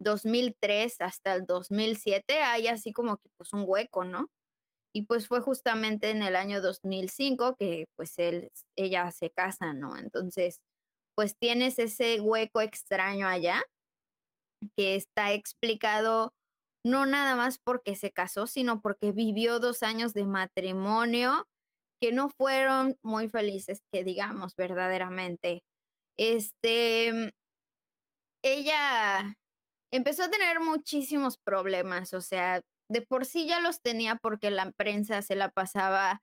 2003 0.00 1.00
hasta 1.00 1.34
el 1.34 1.46
2007 1.46 2.40
hay 2.42 2.68
así 2.68 2.92
como 2.92 3.16
que 3.18 3.28
pues 3.36 3.52
un 3.52 3.64
hueco, 3.66 4.04
¿no? 4.04 4.28
Y 4.94 5.06
pues 5.06 5.28
fue 5.28 5.40
justamente 5.40 6.10
en 6.10 6.22
el 6.22 6.36
año 6.36 6.60
2005 6.62 7.56
que 7.58 7.86
pues 7.96 8.18
él, 8.18 8.50
ella 8.76 9.10
se 9.10 9.30
casa, 9.30 9.72
¿no? 9.74 9.96
Entonces, 9.96 10.60
pues 11.16 11.36
tienes 11.38 11.78
ese 11.78 12.20
hueco 12.20 12.60
extraño 12.60 13.28
allá 13.28 13.62
que 14.76 14.96
está 14.96 15.32
explicado 15.32 16.32
no 16.84 17.06
nada 17.06 17.34
más 17.34 17.58
porque 17.58 17.96
se 17.96 18.10
casó, 18.12 18.46
sino 18.46 18.80
porque 18.80 19.12
vivió 19.12 19.58
dos 19.58 19.82
años 19.82 20.12
de 20.12 20.26
matrimonio 20.26 21.46
que 22.00 22.12
no 22.12 22.28
fueron 22.28 22.96
muy 23.02 23.28
felices, 23.28 23.80
que 23.92 24.04
digamos 24.04 24.54
verdaderamente. 24.56 25.62
Este, 26.18 27.32
ella 28.42 29.36
empezó 29.92 30.24
a 30.24 30.30
tener 30.30 30.60
muchísimos 30.60 31.38
problemas, 31.38 32.14
o 32.14 32.20
sea, 32.20 32.62
de 32.90 33.02
por 33.02 33.24
sí 33.24 33.46
ya 33.46 33.60
los 33.60 33.80
tenía 33.80 34.16
porque 34.16 34.50
la 34.50 34.70
prensa 34.72 35.22
se 35.22 35.36
la 35.36 35.50
pasaba 35.50 36.20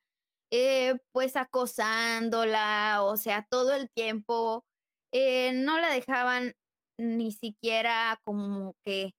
eh, 0.51 0.95
pues 1.13 1.35
acosándola, 1.37 3.03
o 3.03 3.17
sea, 3.17 3.45
todo 3.49 3.73
el 3.75 3.89
tiempo, 3.91 4.65
eh, 5.13 5.53
no 5.53 5.79
la 5.79 5.89
dejaban 5.89 6.53
ni 6.99 7.31
siquiera 7.31 8.19
como 8.25 8.75
que 8.85 9.13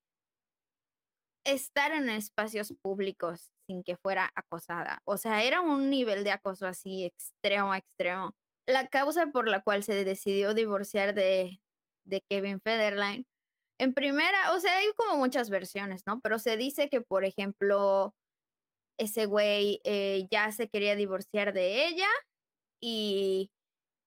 estar 1.44 1.92
en 1.92 2.08
espacios 2.08 2.74
públicos 2.82 3.50
sin 3.66 3.82
que 3.82 3.96
fuera 3.96 4.30
acosada. 4.34 5.00
O 5.04 5.16
sea, 5.16 5.42
era 5.42 5.60
un 5.60 5.90
nivel 5.90 6.24
de 6.24 6.32
acoso 6.32 6.66
así 6.66 7.04
extremo, 7.04 7.74
extremo. 7.74 8.32
La 8.66 8.88
causa 8.88 9.26
por 9.28 9.48
la 9.48 9.62
cual 9.62 9.82
se 9.82 10.04
decidió 10.04 10.54
divorciar 10.54 11.14
de, 11.14 11.60
de 12.04 12.22
Kevin 12.28 12.60
Federline, 12.60 13.26
en 13.78 13.94
primera, 13.94 14.52
o 14.54 14.60
sea, 14.60 14.76
hay 14.78 14.86
como 14.96 15.16
muchas 15.18 15.50
versiones, 15.50 16.02
¿no? 16.06 16.20
Pero 16.20 16.38
se 16.38 16.56
dice 16.56 16.88
que, 16.88 17.00
por 17.00 17.24
ejemplo, 17.24 18.14
ese 18.98 19.26
güey 19.26 19.80
eh, 19.84 20.26
ya 20.30 20.52
se 20.52 20.68
quería 20.68 20.96
divorciar 20.96 21.52
de 21.52 21.88
ella 21.88 22.08
y 22.80 23.50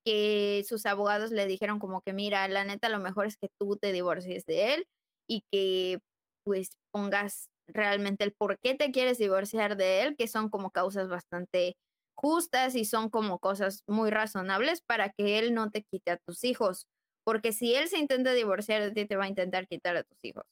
que 0.05 0.63
sus 0.67 0.85
abogados 0.85 1.31
le 1.31 1.47
dijeron 1.47 1.79
como 1.79 2.01
que, 2.01 2.13
mira, 2.13 2.47
la 2.47 2.63
neta, 2.65 2.89
lo 2.89 2.99
mejor 2.99 3.27
es 3.27 3.37
que 3.37 3.49
tú 3.59 3.77
te 3.77 3.91
divorcies 3.91 4.45
de 4.45 4.75
él 4.75 4.87
y 5.29 5.43
que 5.51 5.99
pues 6.45 6.69
pongas 6.91 7.49
realmente 7.67 8.23
el 8.23 8.33
por 8.33 8.59
qué 8.59 8.75
te 8.75 8.91
quieres 8.91 9.17
divorciar 9.17 9.77
de 9.77 10.03
él, 10.03 10.15
que 10.17 10.27
son 10.27 10.49
como 10.49 10.71
causas 10.71 11.09
bastante 11.09 11.75
justas 12.15 12.75
y 12.75 12.85
son 12.85 13.09
como 13.09 13.39
cosas 13.39 13.83
muy 13.87 14.09
razonables 14.09 14.81
para 14.81 15.09
que 15.11 15.39
él 15.39 15.53
no 15.53 15.69
te 15.71 15.83
quite 15.83 16.11
a 16.11 16.17
tus 16.17 16.43
hijos, 16.43 16.87
porque 17.23 17.51
si 17.51 17.75
él 17.75 17.87
se 17.87 17.99
intenta 17.99 18.33
divorciar 18.33 18.81
de 18.83 18.91
ti, 18.91 19.05
te 19.07 19.17
va 19.17 19.25
a 19.25 19.29
intentar 19.29 19.67
quitar 19.67 19.95
a 19.97 20.03
tus 20.03 20.17
hijos. 20.23 20.45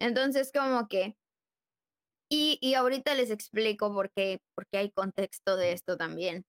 Entonces, 0.00 0.50
como 0.52 0.88
que, 0.88 1.16
y, 2.30 2.58
y 2.60 2.74
ahorita 2.74 3.14
les 3.14 3.30
explico 3.30 3.92
por 3.92 4.10
qué, 4.10 4.40
porque 4.54 4.78
hay 4.78 4.90
contexto 4.90 5.56
de 5.56 5.72
esto 5.72 5.96
también. 5.96 6.44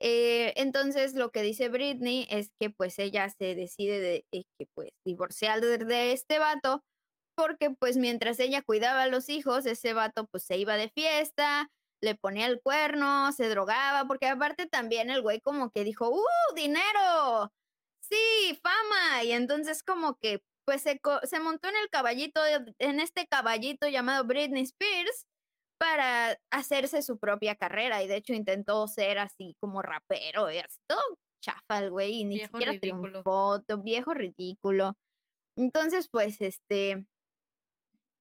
Eh, 0.00 0.52
entonces, 0.56 1.14
lo 1.14 1.30
que 1.30 1.42
dice 1.42 1.68
Britney 1.68 2.26
es 2.30 2.50
que 2.60 2.70
pues 2.70 2.98
ella 2.98 3.28
se 3.30 3.54
decide 3.54 4.00
de, 4.00 4.26
que 4.32 4.66
pues 4.74 4.90
divorciar 5.04 5.60
de 5.60 6.12
este 6.12 6.38
vato 6.38 6.82
porque 7.34 7.70
pues 7.70 7.96
mientras 7.96 8.38
ella 8.40 8.62
cuidaba 8.62 9.02
a 9.02 9.08
los 9.08 9.28
hijos, 9.28 9.66
ese 9.66 9.92
vato 9.92 10.26
pues 10.26 10.44
se 10.44 10.56
iba 10.58 10.76
de 10.76 10.90
fiesta, 10.90 11.70
le 12.00 12.14
ponía 12.16 12.46
el 12.46 12.60
cuerno, 12.60 13.32
se 13.32 13.48
drogaba, 13.48 14.06
porque 14.06 14.26
aparte 14.28 14.66
también 14.66 15.10
el 15.10 15.22
güey 15.22 15.40
como 15.40 15.70
que 15.70 15.84
dijo, 15.84 16.10
¡uh, 16.10 16.54
dinero! 16.54 17.52
Sí, 18.00 18.58
fama. 18.62 19.24
Y 19.24 19.32
entonces 19.32 19.82
como 19.82 20.16
que 20.16 20.42
pues 20.66 20.82
se, 20.82 21.00
se 21.24 21.40
montó 21.40 21.68
en 21.68 21.76
el 21.76 21.88
caballito, 21.90 22.40
en 22.78 23.00
este 23.00 23.26
caballito 23.26 23.88
llamado 23.88 24.24
Britney 24.24 24.62
Spears 24.62 25.26
para 25.78 26.38
hacerse 26.50 27.02
su 27.02 27.18
propia 27.18 27.56
carrera 27.56 28.02
y 28.02 28.08
de 28.08 28.16
hecho 28.16 28.32
intentó 28.32 28.86
ser 28.88 29.18
así 29.18 29.56
como 29.60 29.82
rapero 29.82 30.50
y 30.50 30.58
así 30.58 30.78
todo 30.86 31.00
chafa 31.42 31.78
el 31.80 31.90
güey 31.90 32.20
y 32.20 32.24
ni 32.24 32.38
siquiera 32.40 32.72
ridículo. 32.72 33.22
triunfó, 33.24 33.82
viejo 33.82 34.14
ridículo. 34.14 34.96
Entonces 35.56 36.08
pues 36.10 36.40
este 36.40 37.06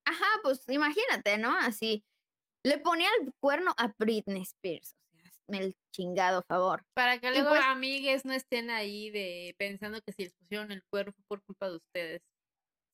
Ajá, 0.06 0.26
pues 0.44 0.64
imagínate, 0.70 1.38
¿no? 1.38 1.56
Así, 1.58 2.04
le 2.64 2.78
ponía 2.78 3.10
el 3.22 3.34
cuerno 3.40 3.74
a 3.78 3.94
Britney 3.98 4.42
Spears, 4.42 4.96
o 5.12 5.18
sea, 5.18 5.60
el 5.60 5.76
chingado 5.92 6.44
favor. 6.48 6.84
Para 6.94 7.20
que 7.20 7.32
luego 7.32 7.50
pues 7.50 7.62
amigues 7.66 8.26
no 8.26 8.34
estén 8.34 8.70
ahí 8.70 9.10
de 9.10 9.56
pensando 9.58 10.02
que 10.02 10.14
si 10.14 10.24
les 10.24 10.34
pusieron 10.34 10.72
el 10.72 10.84
cuerno 10.90 11.14
fue 11.14 11.24
por 11.28 11.44
culpa 11.44 11.70
de 11.70 11.76
ustedes. 11.78 12.22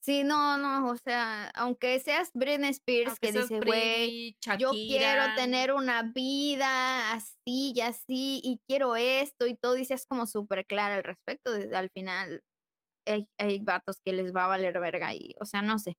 Sí, 0.01 0.23
no, 0.23 0.57
no, 0.57 0.89
o 0.89 0.95
sea, 0.95 1.49
aunque 1.49 1.99
seas 1.99 2.31
Britney 2.33 2.69
Spears 2.69 3.19
que 3.19 3.33
dice, 3.33 3.59
güey, 3.59 4.37
yo 4.57 4.71
quiero 4.71 5.35
tener 5.35 5.73
una 5.73 6.03
vida 6.03 7.11
así 7.11 7.73
y 7.75 7.81
así 7.81 8.39
y 8.41 8.61
quiero 8.65 8.95
esto 8.95 9.45
y 9.45 9.55
todo, 9.55 9.77
y 9.77 9.83
seas 9.83 10.05
como 10.05 10.25
súper 10.25 10.65
clara 10.65 10.95
al 10.95 11.03
respecto, 11.03 11.51
al 11.51 11.89
final 11.89 12.41
hay, 13.05 13.27
hay 13.37 13.59
vatos 13.59 13.97
que 14.03 14.13
les 14.13 14.33
va 14.33 14.45
a 14.45 14.47
valer 14.47 14.79
verga 14.79 15.13
y, 15.13 15.35
o 15.41 15.45
sea, 15.45 15.61
no 15.61 15.77
sé. 15.79 15.97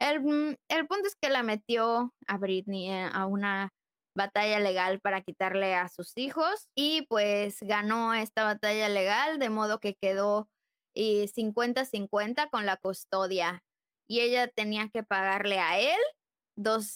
Mm, 0.00 0.54
el, 0.68 0.86
punto 0.86 1.08
es 1.08 1.16
que 1.20 1.28
la 1.28 1.42
metió 1.42 2.14
a 2.26 2.38
Britney 2.38 2.90
eh, 2.90 3.10
a 3.12 3.26
una 3.26 3.72
batalla 4.16 4.60
legal 4.60 5.00
para 5.00 5.22
quitarle 5.22 5.74
a 5.74 5.88
sus 5.88 6.12
hijos 6.16 6.68
y 6.74 7.02
pues 7.08 7.58
ganó 7.60 8.14
esta 8.14 8.44
batalla 8.44 8.88
legal 8.88 9.38
de 9.38 9.50
modo 9.50 9.78
que 9.80 9.94
quedó 9.94 10.48
50-50 10.94 12.42
eh, 12.44 12.48
con 12.50 12.66
la 12.66 12.76
custodia 12.76 13.62
y 14.08 14.20
ella 14.20 14.48
tenía 14.48 14.88
que 14.88 15.04
pagarle 15.04 15.60
a 15.60 15.78
él 15.78 16.00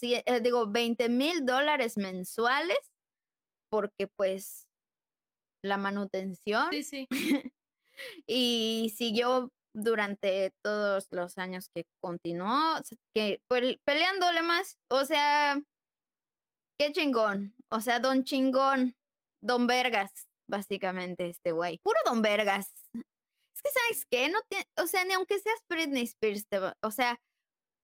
eh, 0.01 0.41
digo 0.41 0.69
20 0.69 1.07
mil 1.07 1.45
dólares 1.45 1.97
mensuales 1.97 2.79
porque 3.69 4.07
pues 4.07 4.67
la 5.63 5.77
manutención 5.77 6.67
sí, 6.71 6.83
sí. 6.83 7.07
y 8.27 8.93
siguió 8.97 9.49
durante 9.73 10.53
todos 10.63 11.07
los 11.11 11.37
años 11.37 11.69
que 11.73 11.85
continuó, 12.01 12.79
que 13.13 13.41
peleándole 13.83 14.41
más, 14.43 14.77
o 14.89 15.05
sea, 15.05 15.59
qué 16.79 16.91
chingón, 16.91 17.55
o 17.69 17.81
sea, 17.81 17.99
don 17.99 18.23
chingón, 18.23 18.95
don 19.41 19.67
Vergas, 19.67 20.27
básicamente, 20.47 21.27
este 21.27 21.51
güey. 21.51 21.79
Puro 21.79 21.99
don 22.05 22.21
vergas. 22.21 22.71
Es 22.93 23.61
que, 23.61 23.69
¿sabes 23.69 24.05
qué? 24.09 24.29
No 24.29 24.39
o 24.81 24.87
sea, 24.87 25.05
ni 25.05 25.13
aunque 25.13 25.39
seas 25.39 25.59
Britney 25.69 26.03
Spears, 26.03 26.45
o 26.81 26.91
sea, 26.91 27.19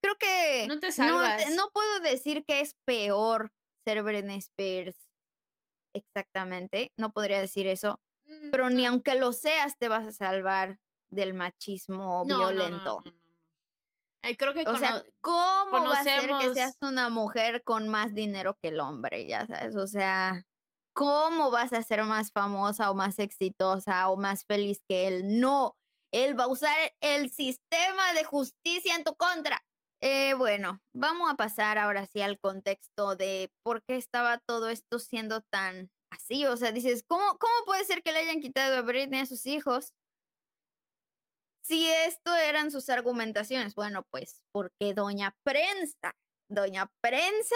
creo 0.04 0.16
que 0.18 0.68
no, 0.68 0.80
te 0.80 0.90
no, 1.00 1.22
no 1.56 1.70
puedo 1.72 2.00
decir 2.02 2.44
que 2.46 2.62
es 2.62 2.76
peor 2.86 3.52
ser 3.86 4.04
Britney 4.04 4.38
Spears. 4.38 4.96
Exactamente, 5.96 6.92
no 6.98 7.12
podría 7.12 7.42
decir 7.42 7.68
eso. 7.68 8.00
Mm, 8.26 8.52
pero 8.52 8.70
ni 8.70 8.86
aunque 8.86 9.16
lo 9.16 9.34
seas, 9.34 9.78
te 9.78 9.88
vas 9.88 10.08
a 10.08 10.12
salvar 10.12 10.80
del 11.10 11.34
machismo 11.34 12.26
violento. 12.26 13.04
creo 14.38 14.54
que 14.54 14.64
o 14.68 14.78
sea, 14.78 15.04
¿cómo 15.22 15.86
va 15.86 16.00
a 16.00 16.04
ser 16.04 16.30
que 16.40 16.54
seas 16.54 16.78
una 16.82 17.10
mujer 17.10 17.64
con 17.64 17.88
más 17.88 18.14
dinero 18.14 18.58
que 18.62 18.70
el 18.70 18.80
hombre? 18.80 19.28
Ya 19.28 19.48
sabes, 19.48 19.76
o 19.76 19.88
sea, 19.88 20.46
¿cómo 20.94 21.52
vas 21.52 21.74
a 21.74 21.84
ser 21.84 22.04
más 22.04 22.32
famosa 22.32 22.92
o 22.92 22.96
más 22.96 23.20
exitosa 23.20 24.10
o 24.10 24.18
más 24.18 24.46
feliz 24.46 24.82
que 24.88 25.08
él? 25.08 25.40
No, 25.40 25.76
él 26.12 26.40
va 26.40 26.46
a 26.46 26.50
usar 26.50 26.76
el 27.02 27.32
sistema 27.32 28.14
de 28.14 28.24
justicia 28.24 28.96
en 28.96 29.04
tu 29.04 29.16
contra. 29.16 29.64
Eh, 30.02 30.34
bueno, 30.34 30.82
vamos 30.94 31.30
a 31.30 31.36
pasar 31.36 31.78
ahora 31.78 32.06
sí 32.06 32.22
al 32.22 32.40
contexto 32.40 33.16
de 33.16 33.52
por 33.64 33.84
qué 33.84 33.98
estaba 33.98 34.40
todo 34.40 34.70
esto 34.70 34.98
siendo 34.98 35.42
tan 35.42 35.92
así. 36.10 36.46
O 36.46 36.56
sea, 36.58 36.72
dices, 36.72 37.04
¿cómo, 37.08 37.38
cómo 37.38 37.54
puede 37.66 37.84
ser 37.86 38.02
que 38.02 38.14
le 38.14 38.20
hayan 38.20 38.40
quitado 38.40 38.78
a 38.78 38.82
Britney 38.82 39.22
a 39.22 39.26
sus 39.26 39.46
hijos? 39.46 39.94
Si 41.70 41.88
esto 41.88 42.36
eran 42.36 42.72
sus 42.72 42.90
argumentaciones, 42.90 43.76
bueno, 43.76 44.04
pues 44.10 44.42
porque 44.52 44.96
Doña 44.96 45.36
Prensa, 45.44 46.16
Doña 46.50 46.92
Prensa 47.00 47.56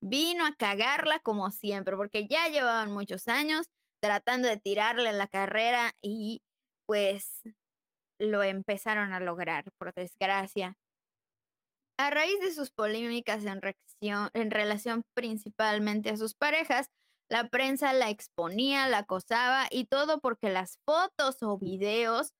vino 0.00 0.44
a 0.44 0.56
cagarla 0.56 1.20
como 1.20 1.52
siempre, 1.52 1.96
porque 1.96 2.26
ya 2.26 2.48
llevaban 2.48 2.90
muchos 2.90 3.28
años 3.28 3.66
tratando 4.02 4.48
de 4.48 4.56
tirarle 4.56 5.12
la 5.12 5.28
carrera 5.28 5.92
y 6.02 6.42
pues 6.84 7.42
lo 8.18 8.42
empezaron 8.42 9.12
a 9.12 9.20
lograr, 9.20 9.70
por 9.78 9.94
desgracia. 9.94 10.76
A 11.96 12.10
raíz 12.10 12.40
de 12.40 12.52
sus 12.52 12.72
polémicas 12.72 13.44
en, 13.44 13.60
en 14.34 14.50
relación 14.50 15.04
principalmente 15.14 16.10
a 16.10 16.16
sus 16.16 16.34
parejas, 16.34 16.90
la 17.30 17.48
prensa 17.48 17.92
la 17.92 18.10
exponía, 18.10 18.88
la 18.88 18.98
acosaba 18.98 19.68
y 19.70 19.84
todo 19.84 20.18
porque 20.18 20.50
las 20.50 20.80
fotos 20.84 21.40
o 21.44 21.56
videos 21.56 22.32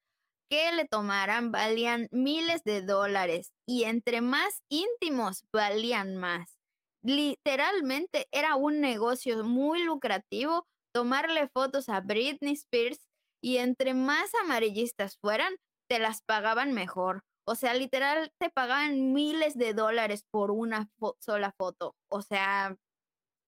que 0.49 0.72
le 0.72 0.86
tomaran 0.86 1.53
valían 1.53 2.09
miles 2.11 2.62
de 2.64 2.82
dólares 2.82 3.53
y 3.66 3.84
entre 3.84 4.20
más 4.20 4.62
íntimos 4.68 5.45
valían 5.53 6.16
más. 6.16 6.59
Literalmente 7.03 8.26
era 8.32 8.57
un 8.57 8.80
negocio 8.80 9.45
muy 9.45 9.82
lucrativo 9.82 10.66
tomarle 10.95 11.49
fotos 11.49 11.88
a 11.88 12.01
Britney 12.01 12.53
Spears 12.55 13.01
y 13.42 13.59
entre 13.59 13.95
más 13.95 14.34
amarillistas 14.42 15.18
fueran, 15.18 15.55
te 15.88 15.99
las 15.99 16.22
pagaban 16.22 16.72
mejor. 16.72 17.24
O 17.47 17.57
sea, 17.57 17.74
literal, 17.74 18.32
te 18.38 18.49
pagaban 18.49 19.12
miles 19.12 19.59
de 19.59 19.74
dólares 19.74 20.24
por 20.30 20.51
una 20.51 20.88
sola 21.20 21.53
foto. 21.53 21.95
O 22.09 22.22
sea, 22.22 22.76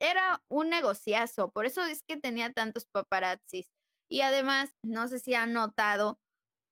era 0.01 0.43
un 0.49 0.69
negociazo. 0.69 1.51
Por 1.51 1.67
eso 1.67 1.83
es 1.85 2.03
que 2.03 2.19
tenía 2.19 2.53
tantos 2.53 2.87
paparazzis. 2.87 3.71
Y 4.11 4.21
además, 4.21 4.75
no 4.83 5.09
sé 5.09 5.19
si 5.19 5.35
han 5.35 5.53
notado, 5.55 6.19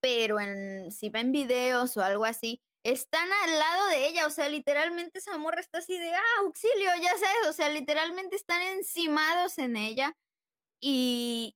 pero 0.05 0.37
si 0.91 1.09
ven 1.09 1.31
videos 1.31 1.97
o 1.97 2.03
algo 2.03 2.25
así, 2.25 2.61
están 2.83 3.27
al 3.43 3.57
lado 3.57 3.87
de 3.87 4.07
ella. 4.07 4.27
O 4.27 4.29
sea, 4.29 4.47
literalmente 4.49 5.17
esa 5.17 5.35
morra 5.39 5.61
está 5.61 5.79
así 5.79 5.97
de, 5.97 6.13
ah, 6.13 6.41
auxilio, 6.41 6.91
ya 7.01 7.09
sabes. 7.17 7.49
O 7.49 7.53
sea, 7.53 7.69
literalmente 7.69 8.35
están 8.35 8.61
encimados 8.61 9.57
en 9.57 9.75
ella. 9.75 10.15
Y 10.79 11.55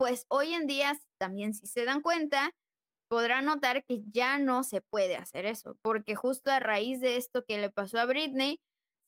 pues 0.00 0.26
hoy 0.28 0.54
en 0.54 0.66
día, 0.66 1.00
también 1.16 1.54
si 1.54 1.68
se 1.68 1.84
dan 1.84 2.02
cuenta, 2.02 2.50
podrá 3.08 3.40
notar 3.40 3.84
que 3.84 4.02
ya 4.10 4.38
no 4.38 4.64
se 4.64 4.80
puede 4.80 5.14
hacer 5.14 5.46
eso, 5.46 5.76
porque 5.80 6.16
justo 6.16 6.50
a 6.50 6.58
raíz 6.58 7.00
de 7.00 7.16
esto 7.16 7.44
que 7.44 7.58
le 7.58 7.70
pasó 7.70 8.00
a 8.00 8.04
Britney, 8.04 8.58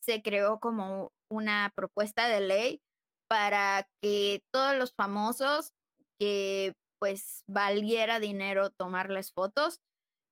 se 0.01 0.23
creó 0.23 0.61
como 0.61 1.11
una 1.29 1.73
propuesta 1.75 2.29
de 2.29 2.43
ley 2.43 2.81
para 3.29 3.89
que 4.01 4.41
todos 4.53 4.77
los 4.77 4.95
famosos 4.95 5.73
que 6.21 6.75
pues 6.99 7.45
valiera 7.47 8.21
dinero 8.21 8.71
tomarles 8.71 9.33
fotos, 9.33 9.81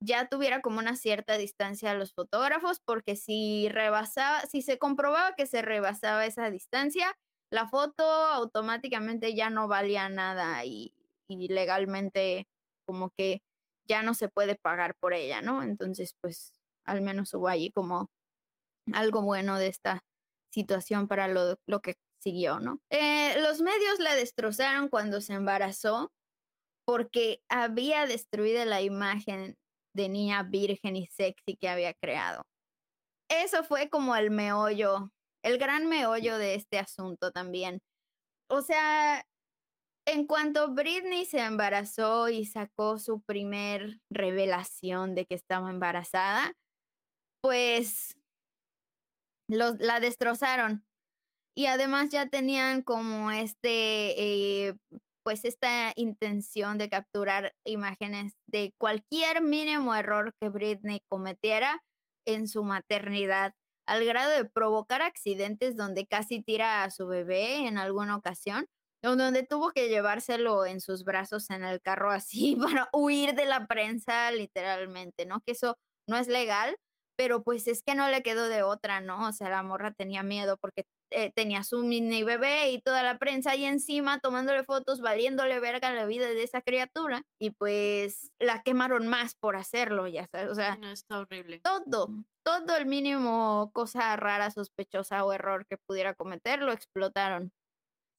ya 0.01 0.29
tuviera 0.29 0.61
como 0.61 0.79
una 0.79 0.97
cierta 0.97 1.39
distancia 1.39 1.91
a 1.91 1.95
los 1.95 2.13
fotógrafos, 2.13 2.81
porque 2.85 3.17
si 3.17 3.69
rebasaba, 3.71 4.43
si 4.43 4.63
se 4.63 4.79
comprobaba 4.79 5.35
que 5.35 5.47
se 5.47 5.63
rebasaba 5.63 6.27
esa 6.27 6.51
distancia, 6.51 7.17
la 7.51 7.69
foto 7.69 8.05
automáticamente 8.05 9.35
ya 9.35 9.51
no 9.51 9.69
valía 9.69 10.09
nada 10.09 10.65
y, 10.65 10.93
legalmente 11.29 12.47
como 12.87 13.11
que 13.11 13.43
ya 13.89 14.03
no 14.03 14.15
se 14.15 14.29
puede 14.29 14.55
pagar 14.57 14.95
por 15.01 15.13
ella, 15.13 15.43
¿no? 15.43 15.63
Entonces, 15.63 16.15
pues 16.21 16.53
al 16.85 17.03
menos 17.03 17.35
hubo 17.35 17.49
ahí 17.49 17.71
como 17.73 18.11
algo 18.93 19.23
bueno 19.23 19.59
de 19.59 19.67
esta 19.69 20.05
situación 20.53 21.09
para 21.09 21.27
lo, 21.27 21.57
lo 21.67 21.81
que 21.81 21.97
siguió, 22.19 22.61
¿no? 22.61 22.81
Eh, 22.91 23.41
los 23.41 23.61
medios 23.61 23.99
la 23.99 24.15
destrozaron 24.15 24.89
cuando 24.89 25.21
se 25.21 25.35
embarazó 25.35 26.13
porque 26.87 27.41
había 27.51 28.07
destruido 28.07 28.65
la 28.65 28.81
imagen 28.81 29.57
de 29.95 30.09
niña 30.09 30.43
virgen 30.45 30.97
y 30.97 31.07
sexy 31.07 31.57
que 31.61 31.69
había 31.69 31.93
creado. 31.95 32.43
Eso 33.29 33.65
fue 33.65 33.91
como 33.91 34.15
el 34.15 34.31
meollo, 34.31 35.11
el 35.43 35.59
gran 35.59 35.89
meollo 35.89 36.39
de 36.39 36.55
este 36.55 36.79
asunto 36.79 37.33
también. 37.33 37.81
O 38.49 38.63
sea, 38.63 39.25
en 40.07 40.27
cuanto 40.27 40.73
Britney 40.73 41.25
se 41.25 41.41
embarazó 41.41 42.29
y 42.29 42.45
sacó 42.45 42.99
su 42.99 43.21
primer 43.23 43.99
revelación 44.11 45.17
de 45.17 45.27
que 45.27 45.35
estaba 45.35 45.71
embarazada, 45.71 46.53
pues 47.43 48.17
la 49.49 50.01
destrozaron. 50.01 50.85
Y 51.57 51.67
además 51.67 52.11
ya 52.11 52.29
tenían 52.29 52.83
como 52.83 53.31
este, 53.31 54.69
eh, 54.69 54.75
pues 55.27 55.45
esta 55.45 55.93
intención 55.97 56.79
de 56.79 56.89
capturar 56.89 57.53
imágenes 57.65 58.35
de 58.47 58.73
cualquier 58.79 59.43
mínimo 59.43 59.93
error 59.93 60.33
que 60.41 60.51
Britney 60.51 61.01
cometiera 61.11 61.83
en 62.25 62.47
su 62.47 62.63
maternidad, 62.63 63.53
al 63.89 64.05
grado 64.05 64.31
de 64.31 64.45
provocar 64.45 65.03
accidentes 65.03 65.77
donde 65.77 66.07
casi 66.07 66.45
tira 66.45 66.85
a 66.85 66.93
su 66.93 67.09
bebé 67.09 67.67
en 67.67 67.77
alguna 67.77 68.15
ocasión 68.15 68.67
donde 69.03 69.43
tuvo 69.43 69.73
que 69.73 69.89
llevárselo 69.89 70.65
en 70.65 70.81
sus 70.81 71.03
brazos 71.03 71.51
en 71.51 71.65
el 71.65 71.81
carro 71.81 72.13
así 72.13 72.57
para 72.61 72.89
huir 72.93 73.35
de 73.35 73.47
la 73.47 73.67
prensa, 73.67 74.31
literalmente, 74.31 75.27
¿no? 75.27 75.41
Que 75.41 75.53
eso 75.53 75.77
no 76.09 76.17
es 76.17 76.29
legal, 76.29 76.77
pero 77.17 77.43
pues 77.43 77.67
es 77.67 77.83
que 77.83 77.97
no 77.97 78.09
le 78.11 78.23
quedó 78.23 78.49
de 78.49 78.63
otra, 78.63 79.01
¿no? 79.01 79.27
O 79.29 79.33
sea, 79.33 79.49
la 79.51 79.65
morra 79.65 79.93
tenía 79.93 80.23
miedo 80.23 80.57
porque 80.61 80.85
eh, 81.11 81.33
tenía 81.35 81.63
su 81.63 81.83
mini 81.83 82.23
bebé 82.23 82.71
y 82.71 82.81
toda 82.81 83.03
la 83.03 83.19
prensa 83.19 83.53
ahí 83.53 83.65
encima 83.65 84.19
tomándole 84.21 84.65
fotos, 84.65 85.01
valiéndole 85.01 85.61
verga 85.61 85.93
la 85.93 86.07
vida 86.07 86.27
de 86.27 86.43
esa 86.43 86.63
criatura 86.63 87.23
y 87.41 87.51
pues 87.51 88.31
la 88.39 88.63
quemaron 88.63 89.07
más 89.07 89.35
por 89.35 89.57
hacerlo, 89.57 90.07
ya 90.07 90.27
sabes, 90.27 90.51
o 90.51 90.55
sea, 90.55 90.77
no, 90.77 90.91
está 90.91 91.21
horrible. 91.21 91.61
Todo, 91.61 92.09
todo 92.43 92.77
el 92.77 92.87
mínimo 92.87 93.71
cosa 93.73 94.17
rara, 94.17 94.51
sospechosa 94.51 95.25
o 95.25 95.33
error 95.33 95.67
que 95.67 95.79
pudiera 95.79 96.15
cometer 96.15 96.63
lo 96.63 96.73
explotaron. 96.73 97.53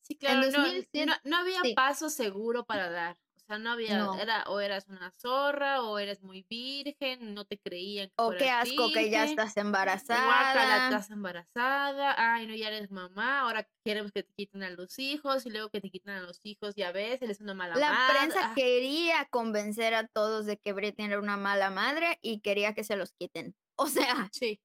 Sí, 0.01 0.15
claro, 0.15 0.49
no, 0.51 1.13
no, 1.25 1.37
había 1.37 1.61
paso 1.75 2.09
seguro 2.09 2.65
para 2.65 2.89
dar. 2.89 3.17
O 3.47 3.49
sea, 3.49 3.59
no 3.59 3.71
había, 3.71 4.05
era 4.19 4.43
o 4.47 4.59
eras 4.59 4.89
una 4.89 5.09
zorra 5.11 5.81
o 5.81 5.99
eres 5.99 6.21
muy 6.21 6.45
virgen, 6.49 7.33
no 7.33 7.45
te 7.45 7.57
creían. 7.57 8.11
o 8.17 8.31
qué 8.31 8.49
asco 8.49 8.91
que 8.91 9.09
ya 9.09 9.23
estás 9.23 9.55
embarazada. 9.55 10.53
la 10.53 10.87
estás 10.89 11.09
embarazada, 11.11 12.13
ay, 12.17 12.45
no, 12.45 12.53
ya 12.55 12.67
eres 12.67 12.91
mamá, 12.91 13.39
ahora 13.39 13.65
queremos 13.85 14.11
que 14.11 14.23
te 14.23 14.33
quiten 14.33 14.63
a 14.63 14.69
los 14.71 14.99
hijos 14.99 15.45
y 15.45 15.49
luego 15.49 15.69
que 15.69 15.79
te 15.79 15.89
quiten 15.89 16.15
a 16.15 16.19
los 16.19 16.41
hijos, 16.43 16.75
ya 16.75 16.91
ves, 16.91 17.21
eres 17.21 17.39
una 17.39 17.53
mala 17.53 17.75
madre. 17.75 17.87
La 17.87 18.19
prensa 18.19 18.51
ah. 18.51 18.53
quería 18.53 19.23
convencer 19.29 19.93
a 19.93 20.05
todos 20.07 20.45
de 20.45 20.57
que 20.57 20.73
Britney 20.73 21.07
era 21.07 21.19
una 21.19 21.37
mala 21.37 21.69
madre 21.69 22.19
y 22.21 22.41
quería 22.41 22.73
que 22.73 22.83
se 22.83 22.97
los 22.97 23.13
quiten. 23.13 23.55
O 23.77 23.87
sea. 23.87 24.27
Sí. 24.33 24.59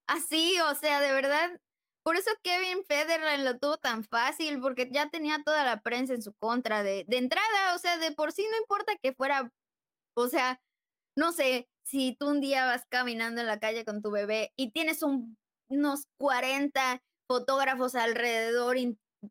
Así, 0.07 0.59
o 0.61 0.73
sea, 0.73 0.99
de 0.99 1.11
verdad, 1.11 1.61
por 2.04 2.16
eso 2.18 2.32
Kevin 2.43 2.84
Federer 2.86 3.39
lo 3.39 3.58
tuvo 3.60 3.78
tan 3.78 4.04
fácil, 4.04 4.60
porque 4.60 4.89
ya 4.91 5.10
tenía 5.10 5.43
toda 5.43 5.64
la 5.64 5.82
prensa 5.82 6.14
en 6.14 6.22
su 6.22 6.34
contra 6.34 6.84
de, 6.84 7.06
de 7.08 7.18
entrada, 7.18 7.76
o 7.76 7.80
sea, 7.80 7.97
de 7.97 8.12
por 8.12 8.32
sí 8.32 8.45
no 8.49 8.58
importa 8.58 8.93
que 9.02 9.14
fuera, 9.14 9.52
o 10.16 10.28
sea, 10.28 10.62
no 11.16 11.32
sé, 11.32 11.68
si 11.84 12.16
tú 12.18 12.30
un 12.30 12.41
día 12.41 12.66
vas 12.66 12.86
caminando 12.89 13.41
en 13.41 13.47
la 13.47 13.60
calle 13.60 13.86
con 13.86 14.02
tu 14.02 14.12
bebé 14.12 14.54
y 14.56 14.72
tienes 14.72 15.02
unos 15.04 16.06
40 16.18 17.02
fotógrafos 17.28 17.95
alrededor 17.95 18.78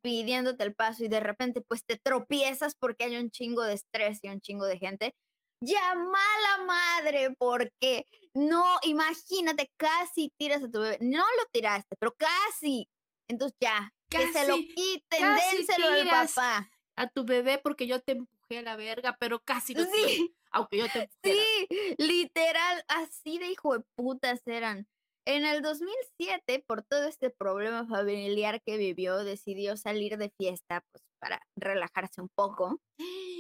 pidiéndote 0.03 0.63
el 0.65 0.75
paso 0.75 1.05
y 1.05 1.09
de 1.09 1.21
repente 1.21 1.63
pues 1.63 1.85
te 1.85 1.99
tropiezas 1.99 2.75
porque 2.75 3.05
hay 3.05 3.17
un 3.17 3.31
chingo 3.31 3.63
de 3.63 3.75
estrés 3.75 4.21
y 4.23 4.29
un 4.29 4.41
chingo 4.41 4.67
de 4.67 4.79
gente, 4.79 5.15
ya 5.61 5.95
mala 5.95 6.65
madre, 6.67 7.35
porque 7.39 8.07
no, 8.35 8.65
imagínate, 8.83 9.71
casi 9.77 10.33
tiras 10.39 10.63
a 10.63 10.71
tu 10.71 10.81
bebé. 10.81 10.99
No 11.01 11.19
lo 11.19 11.45
tiraste, 11.53 11.97
pero 11.99 12.15
casi. 12.17 12.89
Entonces 13.29 13.57
ya, 13.61 13.93
que 14.09 14.33
se 14.33 14.47
lo 14.47 14.57
quiten, 14.57 15.37
dénselo 15.53 15.89
al 15.89 16.09
papá. 16.09 16.71
A 16.97 17.09
tu 17.09 17.25
bebé 17.25 17.59
porque 17.59 17.87
yo 17.87 18.01
te 18.01 18.13
empujé 18.13 18.59
a 18.59 18.63
la 18.63 18.77
verga, 18.77 19.17
pero 19.19 19.41
casi 19.41 19.75
sí. 19.75 20.35
aunque 20.51 20.79
yo 20.79 20.87
te 20.89 21.01
empujé. 21.01 21.67
Sí, 21.69 21.95
literal, 21.99 22.85
así 22.89 23.39
de 23.39 23.51
hijo 23.51 23.79
de 23.79 23.85
putas 23.95 24.47
eran. 24.47 24.87
En 25.27 25.45
el 25.45 25.63
2007, 25.63 26.65
por 26.67 26.83
todo 26.83 27.05
este 27.05 27.31
problema 27.31 27.87
familiar 27.87 28.61
que 28.63 28.77
vivió, 28.77 29.19
decidió 29.19 29.77
salir 29.77 30.17
de 30.17 30.31
fiesta 30.31 30.83
pues, 30.91 31.05
para 31.21 31.41
relajarse 31.57 32.21
un 32.21 32.29
poco. 32.35 32.81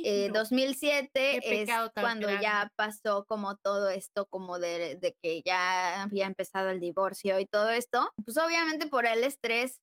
Eh, 0.05 0.31
2007 0.33 1.63
es 1.63 1.71
cuando 1.95 2.29
ya 2.41 2.71
pasó 2.77 3.25
como 3.27 3.57
todo 3.57 3.91
esto, 3.91 4.27
como 4.27 4.59
de, 4.59 4.97
de, 4.97 5.17
que 5.23 5.43
ya 5.45 6.03
había 6.03 6.27
empezado 6.27 6.71
el 6.71 6.81
divorcio 6.81 7.41
y 7.41 7.47
todo 7.47 7.71
esto. 7.71 8.13
Pues 8.25 8.37
obviamente 8.39 8.87
por 8.87 9.07
el 9.07 9.25
estrés, 9.25 9.81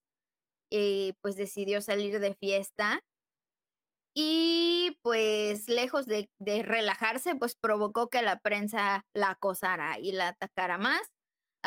eh, 0.72 1.14
pues 1.22 1.36
decidió 1.36 1.82
salir 1.82 2.20
de 2.20 2.34
fiesta. 2.36 3.02
Y 4.20 4.98
pues 5.04 5.70
lejos 5.70 6.08
de, 6.08 6.32
de 6.39 6.64
relajarse, 6.64 7.36
pues 7.36 7.56
provocó 7.56 8.10
que 8.10 8.24
la 8.24 8.39
prensa 8.39 9.06
la 9.14 9.32
acosara 9.32 10.00
y 10.00 10.12
la 10.12 10.30
atacara 10.30 10.80
más 10.80 11.02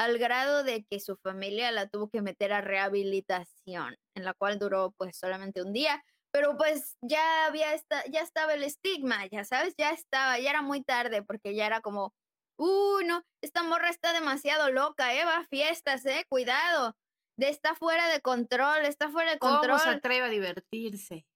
al 0.01 0.18
grado 0.18 0.62
de 0.64 0.85
que 0.85 0.99
su 1.01 1.16
familia 1.16 1.70
la 1.72 1.89
tuvo 1.89 2.09
que 2.09 2.22
meter 2.22 2.53
a 2.53 2.61
rehabilitación, 2.61 3.97
en 4.14 4.24
la 4.24 4.35
cual 4.35 4.59
duró 4.59 4.95
pues 4.97 5.16
solamente 5.16 5.62
un 5.62 5.72
día, 5.72 6.03
pero 6.33 6.57
pues 6.57 6.97
ya 7.03 7.47
había 7.47 7.74
esta, 7.74 8.05
ya 8.07 8.20
estaba 8.20 8.55
el 8.55 8.62
estigma, 8.62 9.26
ya 9.26 9.45
sabes, 9.45 9.74
ya 9.76 9.91
estaba, 9.91 10.39
ya 10.39 10.51
era 10.51 10.62
muy 10.62 10.83
tarde 10.83 11.22
porque 11.22 11.55
ya 11.55 11.66
era 11.66 11.81
como, 11.81 12.14
uh, 12.59 13.01
no, 13.05 13.22
esta 13.43 13.62
morra 13.62 13.91
está 13.91 14.12
demasiado 14.12 14.70
loca, 14.70 15.14
eh, 15.14 15.24
va 15.24 15.39
a 15.39 15.45
fiestas, 15.45 16.05
eh, 16.07 16.24
cuidado, 16.28 16.97
de 17.39 17.49
está 17.49 17.74
fuera 17.74 18.09
de 18.09 18.20
control, 18.20 18.85
está 18.85 19.09
fuera 19.09 19.33
de 19.33 19.39
control. 19.39 19.78
¿Cómo 19.78 19.78
se 19.78 19.97
atreve 19.97 20.26
a 20.26 20.28
divertirse? 20.28 21.26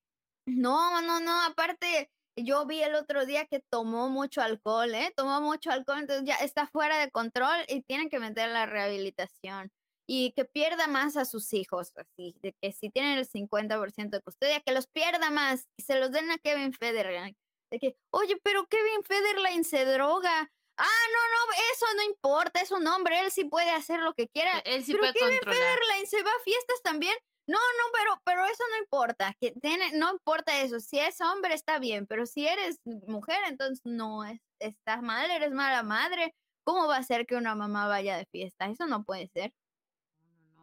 No, 0.47 1.01
no, 1.01 1.21
no, 1.21 1.43
aparte, 1.45 2.11
yo 2.37 2.67
vi 2.67 2.83
el 2.83 2.95
otro 2.95 3.25
día 3.25 3.47
que 3.47 3.61
tomó 3.71 4.11
mucho 4.11 4.43
alcohol, 4.43 4.95
¿eh? 4.95 5.13
Tomó 5.17 5.41
mucho 5.41 5.71
alcohol, 5.71 6.01
entonces 6.01 6.27
ya 6.27 6.37
está 6.37 6.67
fuera 6.67 6.99
de 6.99 7.11
control 7.11 7.65
y 7.69 7.83
tienen 7.83 8.11
que 8.11 8.19
meter 8.19 8.51
la 8.51 8.67
rehabilitación. 8.67 9.71
Y 10.07 10.33
que 10.33 10.45
pierda 10.45 10.87
más 10.87 11.17
a 11.17 11.25
sus 11.25 11.53
hijos, 11.55 11.93
así, 11.97 12.37
de 12.43 12.55
que 12.61 12.73
si 12.73 12.91
tienen 12.91 13.19
el 13.19 13.27
50% 13.27 14.11
de 14.11 14.21
custodia, 14.21 14.61
que 14.61 14.73
los 14.73 14.87
pierda 14.87 15.31
más 15.31 15.67
y 15.79 15.83
se 15.83 15.99
los 15.99 16.13
den 16.13 16.31
a 16.31 16.39
Kevin 16.39 16.73
Federline. 16.73 17.37
De 17.71 17.79
que, 17.79 17.97
oye, 18.11 18.37
pero 18.43 18.67
Kevin 18.67 19.03
Federline 19.03 19.65
se 19.65 19.85
droga. 19.87 20.51
Ah, 20.77 21.07
no, 21.13 21.19
no, 21.19 21.53
eso 21.73 21.87
no 21.97 22.03
importa, 22.03 22.61
es 22.61 22.71
un 22.71 22.87
hombre, 22.87 23.21
él 23.21 23.31
sí 23.31 23.45
puede 23.45 23.71
hacer 23.71 24.01
lo 24.01 24.13
que 24.13 24.29
quiera. 24.29 24.59
E, 24.59 24.77
él 24.77 24.85
sí 24.85 24.93
pero 24.93 25.03
puede 25.03 25.15
Kevin 25.15 25.39
controlar. 25.39 25.79
Federline 25.79 26.07
se 26.07 26.23
va 26.23 26.31
a 26.31 26.45
fiestas 26.45 26.83
también. 26.83 27.17
No, 27.47 27.59
no, 27.59 27.93
pero, 27.93 28.21
pero 28.25 28.45
eso 28.47 28.65
no 28.71 28.79
importa, 28.79 29.35
que 29.39 29.53
tiene, 29.53 29.93
no 29.93 30.13
importa 30.13 30.61
eso, 30.63 30.81
si 30.81 30.99
es 30.99 31.21
hombre 31.21 31.53
está 31.55 31.79
bien, 31.79 32.07
pero 32.07 32.25
si 32.25 32.47
eres 32.47 32.81
mujer, 32.85 33.39
entonces 33.47 33.83
no, 33.85 34.25
es, 34.25 34.41
estás 34.59 35.03
mal, 35.03 35.31
eres 35.31 35.53
mala 35.53 35.83
madre. 35.83 36.35
¿Cómo 36.65 36.87
va 36.89 36.97
a 36.97 37.03
ser 37.03 37.27
que 37.27 37.37
una 37.37 37.55
mamá 37.55 37.87
vaya 37.87 38.17
de 38.17 38.25
fiesta? 38.33 38.67
Eso 38.71 38.87
no 38.87 39.05
puede 39.05 39.29
ser. 39.29 39.53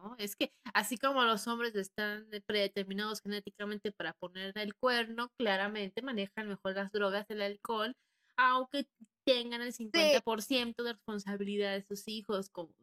No, 0.02 0.16
es 0.18 0.34
que 0.34 0.52
así 0.74 0.98
como 0.98 1.22
los 1.24 1.46
hombres 1.46 1.74
están 1.76 2.28
predeterminados 2.46 3.20
genéticamente 3.20 3.92
para 3.92 4.12
poner 4.14 4.52
el 4.58 4.74
cuerno, 4.74 5.30
claramente 5.38 6.02
manejan 6.02 6.48
mejor 6.48 6.74
las 6.74 6.90
drogas, 6.90 7.26
el 7.30 7.40
alcohol, 7.40 7.94
aunque 8.36 8.88
tengan 9.24 9.62
el 9.62 9.72
50% 9.72 10.82
de 10.82 10.94
responsabilidad 10.94 11.72
de 11.72 11.82
sus 11.82 12.08
hijos, 12.08 12.50
como 12.50 12.74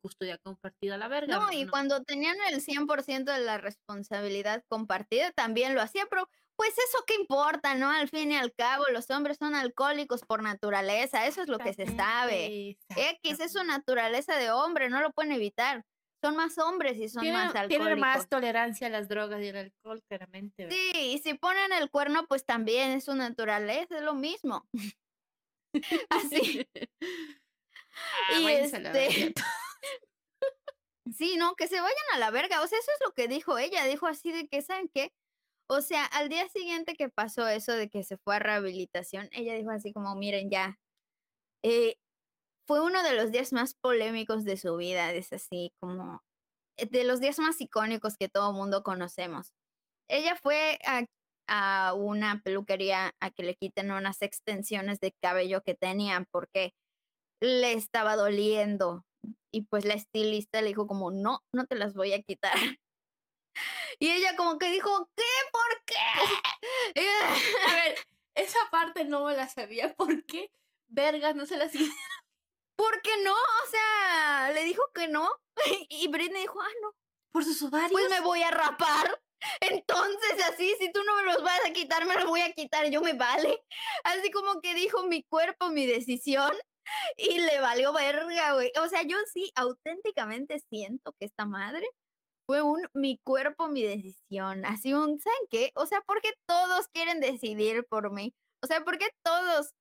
custodia 0.00 0.38
compartida 0.38 0.94
a 0.94 0.98
la 0.98 1.08
verga. 1.08 1.38
No, 1.38 1.50
y 1.52 1.66
cuando 1.66 2.02
tenían 2.04 2.36
el 2.48 2.60
100% 2.60 3.32
de 3.32 3.40
la 3.40 3.58
responsabilidad 3.58 4.62
compartida, 4.68 5.32
también 5.32 5.74
lo 5.74 5.82
hacía, 5.82 6.06
pero 6.08 6.28
pues 6.54 6.72
eso 6.72 7.02
qué 7.06 7.14
importa, 7.14 7.74
¿no? 7.74 7.90
Al 7.90 8.08
fin 8.08 8.30
y 8.30 8.36
al 8.36 8.52
cabo, 8.52 8.84
los 8.92 9.10
hombres 9.10 9.38
son 9.38 9.54
alcohólicos 9.54 10.20
por 10.22 10.42
naturaleza, 10.42 11.26
eso 11.26 11.40
es 11.40 11.48
lo 11.48 11.58
que 11.58 11.72
se 11.72 11.86
sabe. 11.96 12.76
X 12.94 13.40
es 13.40 13.52
su 13.52 13.64
naturaleza 13.64 14.36
de 14.36 14.50
hombre, 14.50 14.90
no 14.90 15.00
lo 15.00 15.10
pueden 15.10 15.32
evitar. 15.32 15.86
Son 16.22 16.36
más 16.36 16.58
hombres 16.58 16.98
y 16.98 17.08
son 17.08 17.26
más 17.32 17.54
alcohólicos. 17.54 17.68
Tienen 17.68 18.00
más 18.00 18.28
tolerancia 18.28 18.88
a 18.88 18.90
las 18.90 19.08
drogas 19.08 19.42
y 19.42 19.48
al 19.48 19.56
alcohol, 19.56 20.02
claramente. 20.06 20.68
Sí, 20.70 20.92
y 20.94 21.18
si 21.18 21.34
ponen 21.34 21.72
el 21.72 21.90
cuerno, 21.90 22.26
pues 22.26 22.44
también 22.44 22.90
es 22.90 23.04
su 23.04 23.14
naturaleza, 23.14 23.96
es 23.96 24.02
lo 24.02 24.14
mismo. 24.14 24.68
Así. 26.10 26.66
Ah, 28.32 28.40
y 28.40 28.46
este... 28.46 29.34
Sí, 31.16 31.36
no, 31.36 31.54
que 31.54 31.66
se 31.66 31.80
vayan 31.80 31.96
a 32.14 32.18
la 32.18 32.30
verga. 32.30 32.62
O 32.62 32.66
sea, 32.66 32.78
eso 32.78 32.90
es 32.92 33.06
lo 33.06 33.12
que 33.12 33.28
dijo 33.28 33.58
ella. 33.58 33.84
Dijo 33.84 34.06
así 34.06 34.30
de 34.32 34.46
que, 34.48 34.62
¿saben 34.62 34.88
qué? 34.94 35.12
O 35.68 35.80
sea, 35.80 36.04
al 36.04 36.28
día 36.28 36.48
siguiente 36.48 36.94
que 36.94 37.08
pasó 37.08 37.48
eso 37.48 37.72
de 37.72 37.88
que 37.90 38.04
se 38.04 38.16
fue 38.16 38.36
a 38.36 38.38
rehabilitación, 38.38 39.28
ella 39.32 39.54
dijo 39.54 39.70
así 39.70 39.92
como, 39.92 40.14
miren, 40.14 40.50
ya. 40.50 40.78
Eh, 41.62 41.96
fue 42.70 42.80
uno 42.80 43.02
de 43.02 43.14
los 43.14 43.32
días 43.32 43.52
más 43.52 43.74
polémicos 43.74 44.44
de 44.44 44.56
su 44.56 44.76
vida. 44.76 45.12
Es 45.12 45.32
así 45.32 45.72
como 45.80 46.22
eh, 46.76 46.86
de 46.86 47.02
los 47.02 47.18
días 47.18 47.40
más 47.40 47.60
icónicos 47.60 48.16
que 48.16 48.28
todo 48.28 48.52
mundo 48.52 48.84
conocemos. 48.84 49.52
Ella 50.08 50.36
fue 50.40 50.78
a, 51.48 51.94
una 51.94 52.40
peluquería 52.44 53.12
a 53.18 53.30
que 53.32 53.42
le 53.42 53.56
quiten 53.56 53.90
unas 53.90 54.22
extensiones 54.22 55.00
de 55.00 55.12
cabello 55.20 55.62
que 55.62 55.74
tenían 55.74 56.26
porque 56.30 56.72
le 57.40 57.72
estaba 57.72 58.14
doliendo 58.14 59.04
y 59.52 59.62
pues 59.62 59.84
la 59.84 59.94
estilista 59.94 60.62
le 60.62 60.68
dijo 60.68 60.86
como, 60.86 61.10
no, 61.10 61.40
no 61.52 61.66
te 61.66 61.74
las 61.74 61.94
voy 61.94 62.12
a 62.12 62.22
quitar. 62.22 62.54
Y 63.98 64.10
ella 64.10 64.36
como 64.36 64.58
que 64.58 64.70
dijo, 64.70 65.10
¿qué? 65.16 65.24
¿Por 65.50 65.84
qué? 65.84 67.00
a 67.68 67.74
ver, 67.74 67.96
esa 68.36 68.60
parte 68.70 69.04
no 69.04 69.28
la 69.30 69.48
sabía. 69.48 69.92
¿Por 69.94 70.24
qué? 70.24 70.52
Vergas, 70.86 71.34
no 71.34 71.46
se 71.46 71.56
las 71.56 71.72
¿Por 71.72 72.19
Porque 72.80 73.10
no, 73.22 73.34
o 73.34 73.70
sea, 73.70 74.52
le 74.54 74.64
dijo 74.64 74.82
que 74.94 75.06
no. 75.06 75.28
Y 75.90 76.08
Britney 76.08 76.40
dijo, 76.40 76.58
ah, 76.62 76.74
no. 76.80 76.94
Por 77.30 77.44
sus 77.44 77.62
ovarios. 77.62 77.92
Pues 77.92 78.08
me 78.08 78.20
voy 78.20 78.42
a 78.42 78.50
rapar. 78.50 79.20
Entonces, 79.60 80.44
así, 80.50 80.74
si 80.78 80.90
tú 80.90 81.02
no 81.04 81.14
me 81.16 81.24
los 81.24 81.42
vas 81.42 81.60
a 81.66 81.74
quitar, 81.74 82.06
me 82.06 82.14
los 82.14 82.24
voy 82.24 82.40
a 82.40 82.52
quitar, 82.54 82.88
yo 82.88 83.02
me 83.02 83.12
vale. 83.12 83.62
Así 84.04 84.30
como 84.30 84.62
que 84.62 84.72
dijo 84.74 85.04
mi 85.04 85.22
cuerpo, 85.24 85.68
mi 85.68 85.84
decisión 85.84 86.52
y 87.18 87.38
le 87.40 87.60
valió 87.60 87.92
verga, 87.92 88.54
güey. 88.54 88.72
O 88.82 88.88
sea, 88.88 89.02
yo 89.02 89.18
sí 89.30 89.52
auténticamente 89.56 90.58
siento 90.70 91.12
que 91.20 91.26
esta 91.26 91.44
madre 91.44 91.86
fue 92.46 92.62
un 92.62 92.88
mi 92.94 93.18
cuerpo, 93.18 93.68
mi 93.68 93.82
decisión. 93.82 94.64
Así 94.64 94.94
un, 94.94 95.20
¿saben 95.20 95.46
qué? 95.50 95.70
O 95.74 95.84
sea, 95.84 96.00
¿por 96.00 96.22
qué 96.22 96.32
todos 96.46 96.88
quieren 96.88 97.20
decidir 97.20 97.84
por 97.90 98.10
mí? 98.10 98.34
O 98.62 98.66
sea, 98.66 98.82
¿por 98.84 98.96
qué 98.96 99.08
todos 99.22 99.74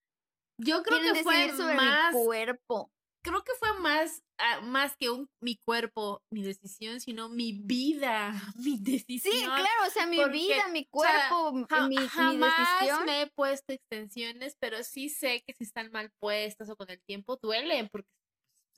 yo 0.60 0.84
creo 0.84 1.14
que 1.14 1.24
fue 1.24 1.52
sobre 1.52 1.76
más 1.76 2.14
mi 2.14 2.24
cuerpo? 2.24 2.92
Creo 3.22 3.44
que 3.44 3.54
fue 3.60 3.78
más 3.80 4.24
Ah, 4.42 4.62
más 4.62 4.96
que 4.96 5.10
un, 5.10 5.30
mi 5.42 5.58
cuerpo, 5.58 6.24
mi 6.32 6.44
decisión, 6.44 7.02
sino 7.02 7.28
mi 7.28 7.52
vida, 7.52 8.32
mi 8.56 8.78
decisión. 8.80 9.34
Sí, 9.34 9.44
claro, 9.44 9.86
o 9.86 9.90
sea, 9.90 10.06
mi 10.06 10.24
vida, 10.30 10.70
mi 10.70 10.86
cuerpo, 10.86 11.52
mi, 11.52 11.98
jamás 12.08 12.80
decisión. 12.80 13.06
me 13.06 13.22
he 13.24 13.28
puesto 13.28 13.74
extensiones, 13.74 14.56
pero 14.58 14.82
sí 14.82 15.10
sé 15.10 15.44
que 15.46 15.54
si 15.54 15.66
están 15.66 15.92
mal 15.92 16.10
puestas 16.22 16.70
o 16.70 16.78
con 16.78 16.90
el 16.90 17.02
tiempo 17.02 17.38
duelen 17.42 17.90
porque 17.90 18.08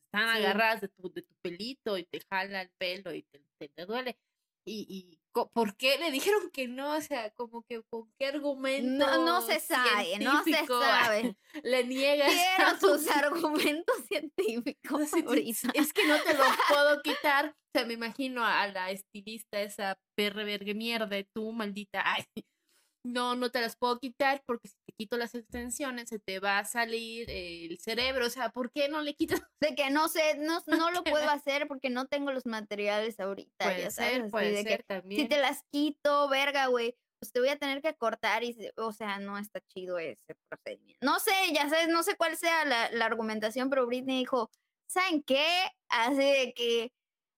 están 0.04 0.30
agarradas 0.30 0.82
de 0.82 0.88
tu, 0.88 1.12
de 1.12 1.22
tu 1.22 1.36
pelito 1.44 1.96
y 2.00 2.06
te 2.06 2.22
jala 2.28 2.64
el 2.64 2.72
pelo 2.80 3.14
y 3.14 3.22
te, 3.22 3.70
te 3.70 3.86
duele. 3.86 4.18
Y, 4.66 4.88
y 4.90 5.21
¿por 5.32 5.76
qué 5.78 5.98
le 5.98 6.12
dijeron 6.12 6.50
que 6.52 6.68
no? 6.68 6.96
O 6.96 7.02
sea, 7.02 7.32
como 7.32 7.64
que 7.64 7.82
con 7.90 8.12
qué 8.18 8.28
argumento. 8.28 9.06
No, 9.06 9.26
no 9.26 9.42
se 9.42 9.60
sabe, 9.60 10.20
no 10.20 10.44
se 10.44 10.66
sabe. 10.66 11.36
Le 11.64 11.84
niegas. 11.86 12.32
Quiero 12.32 12.80
sus 12.80 13.08
argumentos 13.10 13.96
científicos. 14.08 15.02
es, 15.14 15.94
que 15.94 16.08
no 16.08 16.22
te 16.22 16.34
los 16.34 16.48
puedo 16.68 17.02
quitar. 17.02 17.50
O 17.50 17.72
sea, 17.74 17.86
me 17.86 17.94
imagino 17.94 18.46
a 18.46 18.68
la 18.68 18.92
estilista, 18.92 19.62
esa 19.62 19.98
perra 20.16 20.44
verga 20.44 20.74
mierda, 20.74 21.18
tú, 21.34 21.52
maldita. 21.52 22.04
Ay, 22.06 22.26
no, 23.04 23.36
no 23.36 23.50
te 23.50 23.62
las 23.62 23.76
puedo 23.78 24.00
quitar 24.00 24.44
porque 24.46 24.68
si 24.68 24.76
quito 25.02 25.18
las 25.18 25.34
extensiones 25.34 26.10
se 26.10 26.20
te 26.20 26.40
va 26.40 26.60
a 26.60 26.66
salir 26.66 27.26
el 27.28 27.80
cerebro. 27.80 28.28
O 28.28 28.30
sea, 28.30 28.50
¿por 28.50 28.72
qué 28.72 28.88
no 28.88 29.02
le 29.02 29.16
quitas? 29.16 29.42
De 29.60 29.74
que 29.74 29.90
no 29.90 30.08
sé, 30.08 30.38
no, 30.38 30.62
no 30.68 30.92
lo 30.92 31.04
puedo 31.04 31.28
hacer 31.30 31.68
porque 31.68 31.90
no 31.90 32.06
tengo 32.06 32.32
los 32.32 32.46
materiales 32.46 33.20
ahorita. 33.20 33.66
Puede 33.66 33.82
ya 33.82 33.92
ser, 33.92 34.16
sabes, 34.18 34.32
puede 34.32 34.52
de 34.52 34.64
ser 34.64 34.78
que 34.78 34.84
también. 34.84 35.22
Si 35.22 35.28
te 35.28 35.40
las 35.40 35.64
quito, 35.72 36.30
verga, 36.30 36.68
güey, 36.68 36.96
pues 37.20 37.32
te 37.32 37.40
voy 37.40 37.50
a 37.50 37.58
tener 37.58 37.82
que 37.82 37.96
cortar 37.96 38.44
y, 38.44 38.56
o 38.78 38.94
sea, 38.94 39.18
no 39.18 39.40
está 39.40 39.60
chido 39.62 39.98
ese 39.98 40.36
procedimiento. 40.48 41.04
No 41.04 41.20
sé, 41.20 41.32
ya 41.52 41.68
sabes, 41.68 41.88
no 41.88 42.04
sé 42.04 42.16
cuál 42.16 42.38
sea 42.38 42.64
la, 42.66 42.92
la 42.92 43.06
argumentación, 43.06 43.72
pero 43.72 43.88
Britney 43.88 44.20
dijo, 44.20 44.52
¿saben 44.88 45.24
qué? 45.24 45.48
Así 45.90 46.18
de 46.18 46.54
que 46.56 46.94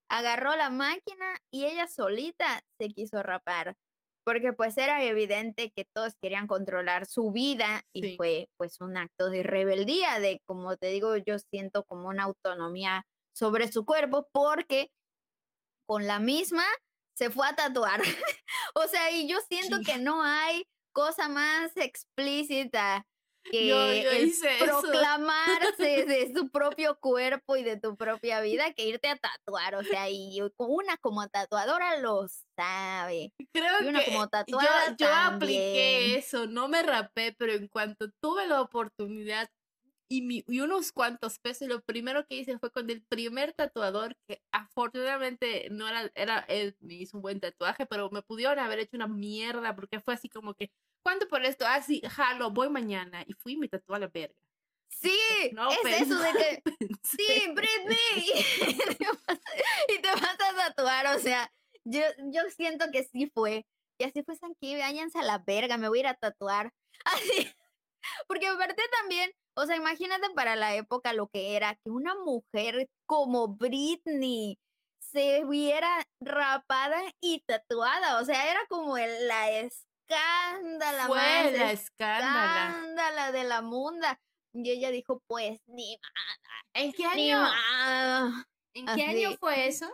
agarró 0.09 0.55
la 0.57 0.69
máquina 0.69 1.37
y 1.49 1.65
ella 1.65 1.87
solita 1.87 2.61
se 2.77 2.89
quiso 2.89 3.23
rapar 3.23 3.77
porque 4.23 4.53
pues 4.53 4.77
era 4.77 5.03
evidente 5.03 5.71
que 5.71 5.85
todos 5.93 6.15
querían 6.21 6.47
controlar 6.47 7.05
su 7.05 7.31
vida 7.31 7.83
y 7.93 8.15
fue 8.15 8.49
pues 8.57 8.79
un 8.81 8.97
acto 8.97 9.29
de 9.29 9.43
rebeldía, 9.43 10.19
de 10.19 10.41
como 10.45 10.77
te 10.77 10.87
digo, 10.87 11.17
yo 11.17 11.39
siento 11.39 11.83
como 11.83 12.07
una 12.07 12.23
autonomía 12.23 13.05
sobre 13.33 13.71
su 13.71 13.85
cuerpo 13.85 14.27
porque 14.31 14.91
con 15.85 16.07
la 16.07 16.19
misma 16.19 16.63
se 17.15 17.29
fue 17.29 17.47
a 17.47 17.55
tatuar. 17.55 18.01
o 18.75 18.87
sea, 18.87 19.11
y 19.11 19.27
yo 19.27 19.39
siento 19.49 19.77
que 19.85 19.97
no 19.97 20.23
hay 20.23 20.65
cosa 20.93 21.27
más 21.27 21.75
explícita 21.75 23.05
que 23.43 24.33
proclamarse 24.59 26.05
de 26.05 26.33
su 26.35 26.49
propio 26.51 26.97
cuerpo 26.99 27.55
y 27.57 27.63
de 27.63 27.79
tu 27.79 27.95
propia 27.95 28.41
vida 28.41 28.73
que 28.73 28.85
irte 28.85 29.07
a 29.07 29.17
tatuar. 29.17 29.75
O 29.75 29.83
sea, 29.83 30.09
y 30.09 30.39
una 30.57 30.97
como 30.97 31.27
tatuadora 31.27 31.99
lo 31.99 32.27
sabe. 32.55 33.33
Creo 33.51 33.79
que 33.79 34.11
como 34.11 34.27
tatuadora 34.27 34.89
yo, 34.89 35.05
yo 35.05 35.13
apliqué 35.13 36.17
eso, 36.17 36.47
no 36.47 36.67
me 36.67 36.83
rapé, 36.83 37.35
pero 37.37 37.53
en 37.53 37.67
cuanto 37.67 38.09
tuve 38.21 38.47
la 38.47 38.61
oportunidad 38.61 39.49
y, 40.13 40.43
y, 40.47 40.59
unos 40.59 40.91
cuantos 40.91 41.39
pesos. 41.39 41.67
Lo 41.67 41.81
primero 41.81 42.25
que 42.27 42.37
hice 42.37 42.59
fue 42.59 42.71
con 42.71 42.89
el 42.89 43.01
primer 43.03 43.53
tatuador, 43.53 44.15
que 44.27 44.41
afortunadamente 44.51 45.67
no 45.71 45.87
era, 45.87 46.11
era, 46.15 46.39
él 46.47 46.75
me 46.81 46.95
hizo 46.95 47.17
un 47.17 47.23
buen 47.23 47.39
tatuaje, 47.39 47.85
pero 47.85 48.09
me 48.11 48.21
pudieron 48.21 48.59
haber 48.59 48.79
hecho 48.79 48.95
una 48.95 49.07
mierda 49.07 49.75
porque 49.75 49.99
fue 49.99 50.13
así 50.13 50.29
como 50.29 50.53
que, 50.53 50.71
¿cuánto 51.03 51.27
por 51.27 51.45
esto? 51.45 51.65
Ah, 51.67 51.81
sí, 51.81 52.01
jalo, 52.09 52.51
voy 52.51 52.69
mañana. 52.69 53.23
Y 53.27 53.33
fui 53.33 53.53
y 53.53 53.57
me 53.57 53.67
tatué 53.67 53.97
a 53.97 53.99
la 53.99 54.07
verga. 54.07 54.35
Sí, 54.89 55.19
es 55.85 56.01
eso 56.01 56.17
de 56.17 56.31
que, 56.31 56.63
sí, 57.03 57.51
Britney, 57.53 57.97
y 59.89 60.01
te 60.01 60.07
vas 60.07 60.23
a 60.23 60.37
tatuar, 60.37 61.07
o 61.15 61.19
sea, 61.19 61.51
yo, 61.83 62.01
yo 62.31 62.41
siento 62.55 62.85
que 62.91 63.03
sí 63.03 63.29
fue. 63.33 63.65
Y 63.97 64.05
así 64.05 64.23
fue 64.23 64.35
Sanki, 64.35 64.77
váyanse 64.77 65.19
a 65.19 65.23
la 65.23 65.39
verga, 65.39 65.77
me 65.77 65.89
voy 65.89 65.99
a 65.99 66.01
ir 66.01 66.07
a 66.07 66.13
tatuar. 66.15 66.71
Así, 67.05 67.51
porque 68.27 68.47
aparte 68.47 68.81
también, 68.99 69.31
o 69.55 69.65
sea, 69.65 69.75
imagínate 69.75 70.29
para 70.35 70.55
la 70.55 70.75
época 70.75 71.13
lo 71.13 71.27
que 71.27 71.55
era 71.55 71.75
que 71.75 71.89
una 71.89 72.15
mujer 72.15 72.89
como 73.05 73.49
Britney 73.49 74.57
se 74.99 75.43
viera 75.45 76.07
rapada 76.21 77.01
y 77.19 77.41
tatuada. 77.45 78.21
O 78.21 78.25
sea, 78.25 78.49
era 78.49 78.61
como 78.67 78.97
el, 78.97 79.27
la 79.27 79.51
escándala 80.15 81.07
Fue 81.07 81.17
la 81.17 81.71
escándala. 81.71 82.69
escándala 82.69 83.31
de 83.31 83.43
la 83.43 83.61
munda. 83.61 84.19
Y 84.53 84.69
ella 84.69 84.91
dijo, 84.91 85.21
pues, 85.27 85.61
ni 85.67 85.97
nada. 85.97 86.63
¿En 86.73 86.91
qué 86.93 87.05
año? 87.05 88.43
¿En 88.73 88.85
qué 88.95 89.05
año 89.05 89.37
fue 89.39 89.67
eso? 89.67 89.87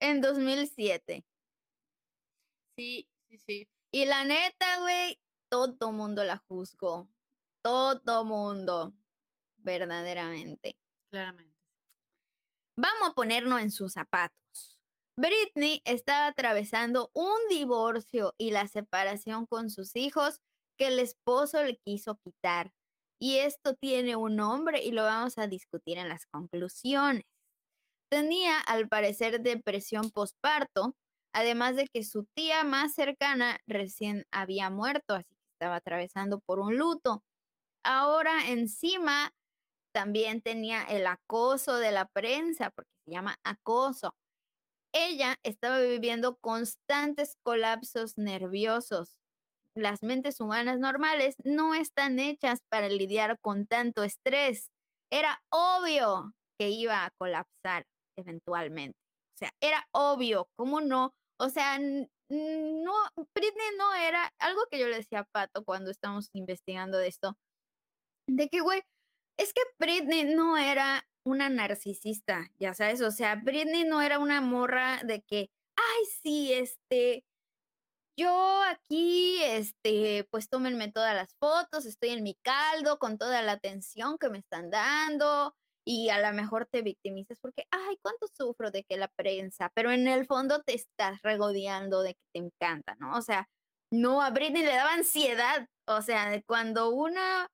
En 0.00 0.20
2007. 0.20 1.24
Sí, 2.76 3.08
sí, 3.28 3.38
sí. 3.38 3.68
Y 3.90 4.04
la 4.04 4.24
neta, 4.24 4.80
güey, 4.80 5.18
todo 5.48 5.92
mundo 5.92 6.24
la 6.24 6.38
juzgó. 6.38 7.08
Todo 7.62 8.24
mundo 8.24 8.94
verdaderamente. 9.58 10.76
Claramente. 11.10 11.56
Vamos 12.76 13.10
a 13.10 13.14
ponernos 13.14 13.60
en 13.60 13.70
sus 13.70 13.92
zapatos. 13.92 14.41
Britney 15.16 15.82
estaba 15.84 16.26
atravesando 16.28 17.10
un 17.14 17.36
divorcio 17.50 18.34
y 18.38 18.50
la 18.50 18.66
separación 18.68 19.46
con 19.46 19.70
sus 19.70 19.94
hijos 19.96 20.40
que 20.78 20.88
el 20.88 20.98
esposo 20.98 21.62
le 21.62 21.76
quiso 21.84 22.16
quitar. 22.24 22.72
Y 23.20 23.38
esto 23.38 23.74
tiene 23.74 24.16
un 24.16 24.36
nombre 24.36 24.82
y 24.82 24.90
lo 24.90 25.04
vamos 25.04 25.38
a 25.38 25.46
discutir 25.46 25.98
en 25.98 26.08
las 26.08 26.26
conclusiones. 26.26 27.24
Tenía, 28.10 28.60
al 28.60 28.88
parecer, 28.88 29.40
depresión 29.42 30.10
postparto, 30.10 30.94
además 31.34 31.76
de 31.76 31.88
que 31.88 32.04
su 32.04 32.26
tía 32.36 32.64
más 32.64 32.94
cercana 32.94 33.58
recién 33.66 34.26
había 34.32 34.70
muerto, 34.70 35.14
así 35.14 35.34
que 35.34 35.52
estaba 35.54 35.76
atravesando 35.76 36.40
por 36.40 36.60
un 36.60 36.76
luto. 36.76 37.22
Ahora 37.84 38.48
encima 38.50 39.32
también 39.94 40.42
tenía 40.42 40.84
el 40.84 41.06
acoso 41.06 41.76
de 41.76 41.92
la 41.92 42.06
prensa, 42.06 42.70
porque 42.70 42.90
se 43.06 43.12
llama 43.12 43.36
acoso. 43.44 44.14
Ella 44.92 45.36
estaba 45.42 45.78
viviendo 45.80 46.36
constantes 46.36 47.36
colapsos 47.42 48.18
nerviosos. 48.18 49.18
Las 49.74 50.02
mentes 50.02 50.40
humanas 50.40 50.78
normales 50.78 51.36
no 51.44 51.74
están 51.74 52.18
hechas 52.18 52.60
para 52.68 52.88
lidiar 52.88 53.38
con 53.40 53.66
tanto 53.66 54.04
estrés. 54.04 54.70
Era 55.10 55.42
obvio 55.50 56.34
que 56.58 56.68
iba 56.68 57.04
a 57.04 57.10
colapsar 57.18 57.86
eventualmente. 58.18 58.98
O 59.34 59.38
sea, 59.38 59.50
era 59.60 59.86
obvio, 59.92 60.48
¿cómo 60.56 60.80
no? 60.80 61.14
O 61.38 61.48
sea, 61.48 61.78
no, 61.78 62.92
Britney 63.34 63.76
no 63.78 63.94
era 63.94 64.30
algo 64.38 64.62
que 64.70 64.78
yo 64.78 64.88
le 64.88 64.96
decía 64.96 65.20
a 65.20 65.24
Pato 65.24 65.64
cuando 65.64 65.90
estábamos 65.90 66.28
investigando 66.34 66.98
de 66.98 67.08
esto, 67.08 67.36
de 68.28 68.48
que, 68.48 68.60
güey, 68.60 68.82
es 69.38 69.52
que 69.52 69.62
Britney 69.78 70.24
no 70.34 70.56
era 70.56 71.04
una 71.24 71.48
narcisista, 71.48 72.50
ya 72.58 72.74
sabes, 72.74 73.00
o 73.02 73.10
sea, 73.10 73.36
Britney 73.36 73.84
no 73.84 74.02
era 74.02 74.18
una 74.18 74.40
morra 74.40 75.00
de 75.04 75.22
que, 75.22 75.50
ay, 75.76 76.04
sí, 76.22 76.52
este, 76.52 77.24
yo 78.16 78.62
aquí, 78.64 79.42
este, 79.42 80.26
pues 80.30 80.48
tómenme 80.48 80.92
todas 80.92 81.14
las 81.14 81.34
fotos, 81.36 81.86
estoy 81.86 82.10
en 82.10 82.22
mi 82.22 82.34
caldo 82.42 82.98
con 82.98 83.18
toda 83.18 83.42
la 83.42 83.52
atención 83.52 84.18
que 84.18 84.28
me 84.28 84.38
están 84.38 84.70
dando 84.70 85.54
y 85.84 86.10
a 86.10 86.20
lo 86.20 86.34
mejor 86.34 86.66
te 86.66 86.82
victimizas 86.82 87.38
porque, 87.40 87.64
ay, 87.70 87.96
cuánto 88.02 88.26
sufro 88.28 88.70
de 88.70 88.84
que 88.84 88.96
la 88.96 89.08
prensa, 89.08 89.70
pero 89.74 89.90
en 89.92 90.08
el 90.08 90.26
fondo 90.26 90.62
te 90.62 90.74
estás 90.74 91.22
regodeando 91.22 92.02
de 92.02 92.14
que 92.14 92.20
te 92.34 92.38
encanta, 92.40 92.94
¿no? 93.00 93.16
O 93.16 93.22
sea, 93.22 93.48
no, 93.90 94.22
a 94.22 94.30
Britney 94.30 94.62
le 94.62 94.74
daba 94.74 94.94
ansiedad, 94.94 95.68
o 95.86 96.02
sea, 96.02 96.40
cuando 96.46 96.90
una 96.90 97.48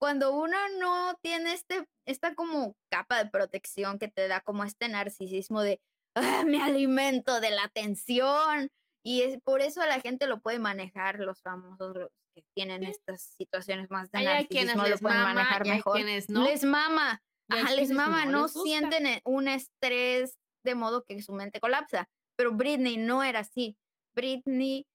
cuando 0.00 0.32
uno 0.32 0.56
no 0.78 1.14
tiene 1.22 1.52
este, 1.52 1.86
esta 2.06 2.34
como 2.34 2.74
capa 2.90 3.22
de 3.22 3.30
protección 3.30 3.98
que 3.98 4.08
te 4.08 4.28
da 4.28 4.40
como 4.40 4.64
este 4.64 4.88
narcisismo 4.88 5.62
de 5.62 5.80
ah, 6.14 6.42
me 6.46 6.62
alimento 6.62 7.40
de 7.40 7.50
la 7.50 7.64
atención 7.64 8.70
y 9.04 9.22
es 9.22 9.40
por 9.42 9.60
eso 9.60 9.84
la 9.86 10.00
gente 10.00 10.26
lo 10.26 10.40
puede 10.40 10.58
manejar 10.58 11.20
los 11.20 11.42
famosos 11.42 12.08
que 12.34 12.42
tienen 12.54 12.84
estas 12.84 13.22
situaciones 13.22 13.90
más 13.90 14.10
de 14.10 14.22
narcisismo 14.22 14.86
lo 14.86 14.98
pueden 14.98 15.22
manejar 15.22 15.66
mejor. 15.66 16.00
no. 16.28 16.44
les 16.44 16.64
mama 16.64 17.22
Ajá, 17.48 17.74
les 17.74 17.90
mama 17.90 18.26
no, 18.26 18.46
sienten 18.46 19.06
e, 19.06 19.22
un 19.24 19.48
estrés 19.48 20.38
de 20.64 20.74
modo 20.76 21.04
que 21.04 21.20
su 21.20 21.32
mente 21.32 21.58
colapsa 21.58 22.08
pero 22.40 22.52
Britney 22.52 22.96
no 22.96 23.22
era 23.22 23.40
así. 23.40 23.76
Britney 24.14 24.86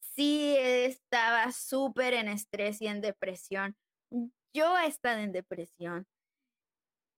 sí 0.00 0.56
estaba 0.58 1.52
súper 1.52 2.12
en 2.12 2.26
estrés 2.26 2.82
y 2.82 2.88
en 2.88 3.00
depresión 3.00 3.76
yo 4.54 4.78
he 4.78 4.86
estado 4.86 5.20
en 5.20 5.32
depresión 5.32 6.06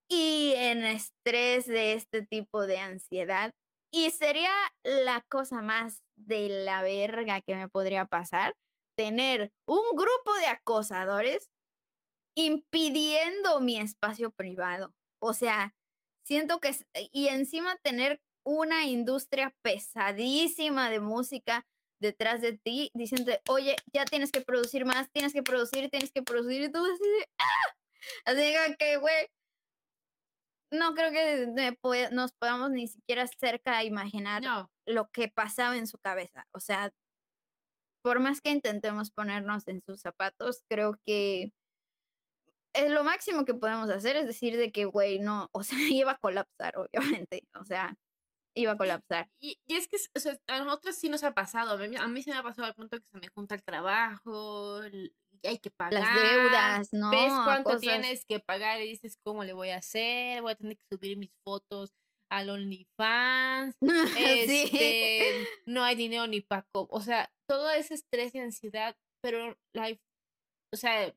y 0.09 0.55
en 0.57 0.85
estrés 0.85 1.67
de 1.67 1.95
este 1.95 2.25
tipo 2.27 2.67
de 2.67 2.79
ansiedad 2.79 3.53
y 3.93 4.11
sería 4.11 4.53
la 4.83 5.25
cosa 5.29 5.63
más 5.63 6.03
de 6.17 6.49
la 6.65 6.83
verga 6.83 7.41
que 7.41 7.55
me 7.57 7.69
podría 7.69 8.07
pasar 8.07 8.55
tener 8.97 9.51
un 9.67 9.97
grupo 9.97 10.35
de 10.41 10.47
acosadores 10.47 11.51
impidiendo 12.37 13.61
mi 13.61 13.79
espacio 13.79 14.31
privado. 14.31 14.93
O 15.21 15.33
sea, 15.33 15.75
siento 16.25 16.59
que, 16.61 16.75
y 17.13 17.29
encima 17.29 17.77
tener 17.83 18.21
una 18.45 18.85
industria 18.85 19.55
pesadísima 19.63 20.91
de 20.91 21.01
música 21.01 21.65
detrás 22.05 22.41
de 22.41 22.59
ti 22.59 22.91
diciendo, 22.95 23.33
oye, 23.49 23.77
ya 23.93 24.05
tienes 24.05 24.31
que 24.31 24.43
producir 24.43 24.85
más, 24.85 25.11
tienes 25.11 25.33
que 25.33 25.43
producir, 25.43 25.91
tienes 25.91 26.13
que 26.13 26.23
producir, 26.23 26.63
y 26.63 26.71
tú 26.71 26.79
así 26.85 27.09
de, 27.19 27.29
¡ah! 27.39 27.75
Así 28.27 28.55
que, 28.79 28.97
güey, 28.99 29.29
no 30.71 30.95
creo 30.95 31.11
que 31.13 32.11
nos 32.13 32.33
podamos 32.33 32.71
ni 32.71 32.89
siquiera 32.89 33.27
cerca 33.27 33.79
a 33.79 33.85
imaginar 33.85 34.43
lo 34.87 35.09
que 35.11 35.29
pasaba 35.29 35.77
en 35.77 35.87
su 35.87 35.99
cabeza. 35.99 36.47
O 36.53 36.61
sea, 36.61 36.93
por 38.03 38.21
más 38.21 38.41
que 38.41 38.51
intentemos 38.51 39.11
ponernos 39.11 39.67
en 39.69 39.83
sus 39.87 40.01
zapatos, 40.01 40.63
creo 40.69 40.99
que 41.07 41.53
es 42.75 42.91
lo 42.91 43.05
máximo 43.05 43.45
que 43.45 43.55
podemos 43.55 43.89
hacer 43.91 44.17
es 44.17 44.27
decir 44.27 44.57
de 44.57 44.73
que, 44.73 44.85
güey, 44.85 45.21
no, 45.21 45.49
o 45.53 45.63
sea, 45.63 45.79
iba 45.91 46.13
a 46.13 46.19
colapsar, 46.19 46.77
obviamente. 46.77 47.47
O 47.59 47.65
sea, 47.65 47.97
iba 48.55 48.73
a 48.73 48.77
colapsar. 48.77 49.31
Y, 49.41 49.59
y 49.67 49.75
es 49.75 49.89
que 49.89 49.97
o 50.15 50.21
sea, 50.21 50.39
a 50.47 50.59
nosotros 50.61 50.97
sí 50.97 51.09
nos 51.09 51.25
ha 51.25 51.35
pasado, 51.35 51.73
a 51.73 51.89
mí, 51.89 51.97
a 51.97 52.09
mí 52.09 52.23
se 52.23 52.31
me 52.31 52.37
ha 52.37 52.43
pasado 52.43 52.67
al 52.67 52.75
punto 52.75 52.99
que 52.99 53.07
se 53.11 53.19
me 53.19 53.29
junta 53.29 53.55
el 53.55 53.63
trabajo, 53.63 54.81
hay 55.43 55.59
que 55.59 55.71
pagar. 55.71 55.93
Las 55.95 56.15
deudas, 56.15 56.93
¿no? 56.93 57.11
Ves 57.11 57.33
cuánto 57.45 57.79
tienes 57.79 58.25
que 58.25 58.41
pagar 58.41 58.81
y 58.81 58.89
dices, 58.89 59.19
¿cómo 59.23 59.45
le 59.45 59.53
voy 59.53 59.71
a 59.71 59.79
hacer? 59.79 60.43
Voy 60.43 60.53
a 60.53 60.57
tener 60.57 60.77
que 60.77 60.85
subir 60.91 61.17
mis 61.17 61.33
fotos 61.45 61.93
al 62.31 62.51
OnlyFans. 62.51 63.77
este, 64.19 65.47
No 65.67 65.83
hay 65.83 65.97
dinero 65.97 66.27
ni 66.27 66.41
para... 66.41 66.67
O 66.73 67.01
sea, 67.01 67.33
todo 67.49 67.71
ese 67.71 67.95
estrés 67.95 68.35
y 68.35 68.39
ansiedad, 68.39 68.97
pero, 69.23 69.57
la, 69.73 69.97
o 70.73 70.77
sea, 70.77 71.15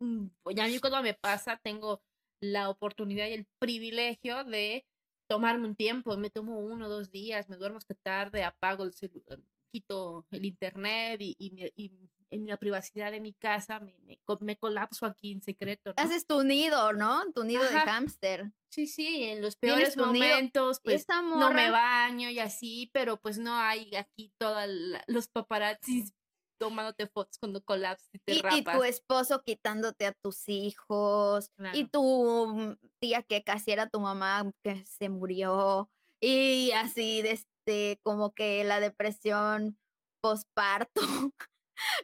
mm, 0.00 0.26
ya 0.54 0.64
a 0.64 0.68
mí 0.68 0.78
cuando 0.78 1.02
me 1.02 1.14
pasa, 1.14 1.58
tengo 1.62 2.02
la 2.42 2.68
oportunidad 2.68 3.26
y 3.28 3.32
el 3.32 3.46
privilegio 3.58 4.44
de 4.44 4.86
tomarme 5.26 5.66
un 5.66 5.76
tiempo, 5.76 6.16
me 6.16 6.30
tomo 6.30 6.58
uno 6.58 6.86
o 6.86 6.88
dos 6.88 7.10
días, 7.10 7.48
me 7.48 7.56
duermo 7.56 7.78
hasta 7.78 7.94
tarde, 7.94 8.44
apago 8.44 8.84
el 8.84 8.92
celular, 8.92 9.38
quito 9.70 10.26
el 10.30 10.44
internet 10.44 11.20
y, 11.20 11.36
y, 11.38 11.92
en 12.30 12.46
la 12.46 12.56
privacidad 12.56 13.12
de 13.12 13.20
mi 13.20 13.32
casa, 13.32 13.80
me, 13.80 13.94
me, 14.40 14.56
colapso 14.56 15.06
aquí 15.06 15.32
en 15.32 15.42
secreto. 15.42 15.94
Haces 15.96 16.26
tu 16.26 16.42
nido, 16.42 16.92
¿no? 16.92 17.22
Tu 17.32 17.44
nido 17.44 17.62
de 17.62 17.70
hámster. 17.70 18.52
Sí, 18.68 18.86
sí, 18.86 19.24
en 19.24 19.40
los 19.40 19.56
peores 19.56 19.96
momentos, 19.96 20.80
pues 20.82 21.06
no 21.08 21.52
me 21.52 21.70
baño 21.70 22.28
y 22.30 22.40
así, 22.40 22.90
pero 22.92 23.16
pues 23.16 23.38
no 23.38 23.54
hay 23.56 23.94
aquí 23.94 24.32
todos 24.38 24.68
los 25.06 25.28
paparazzis 25.28 26.12
tomándote 26.58 27.06
fotos 27.06 27.38
cuando 27.38 27.62
colapsas 27.62 28.08
y 28.12 28.18
te 28.18 28.32
y, 28.34 28.42
Y 28.58 28.64
tu 28.64 28.82
esposo 28.84 29.42
quitándote 29.42 30.06
a 30.06 30.12
tus 30.12 30.48
hijos, 30.48 31.50
y 31.72 31.84
tu 31.88 32.76
tía 33.00 33.22
que 33.22 33.42
casi 33.42 33.72
era 33.72 33.88
tu 33.88 34.00
mamá 34.00 34.50
que 34.62 34.84
se 34.86 35.08
murió, 35.08 35.90
y 36.20 36.72
así, 36.72 37.20
este, 37.20 38.00
como 38.02 38.32
que 38.32 38.64
la 38.64 38.80
depresión 38.80 39.78
posparto, 40.20 41.00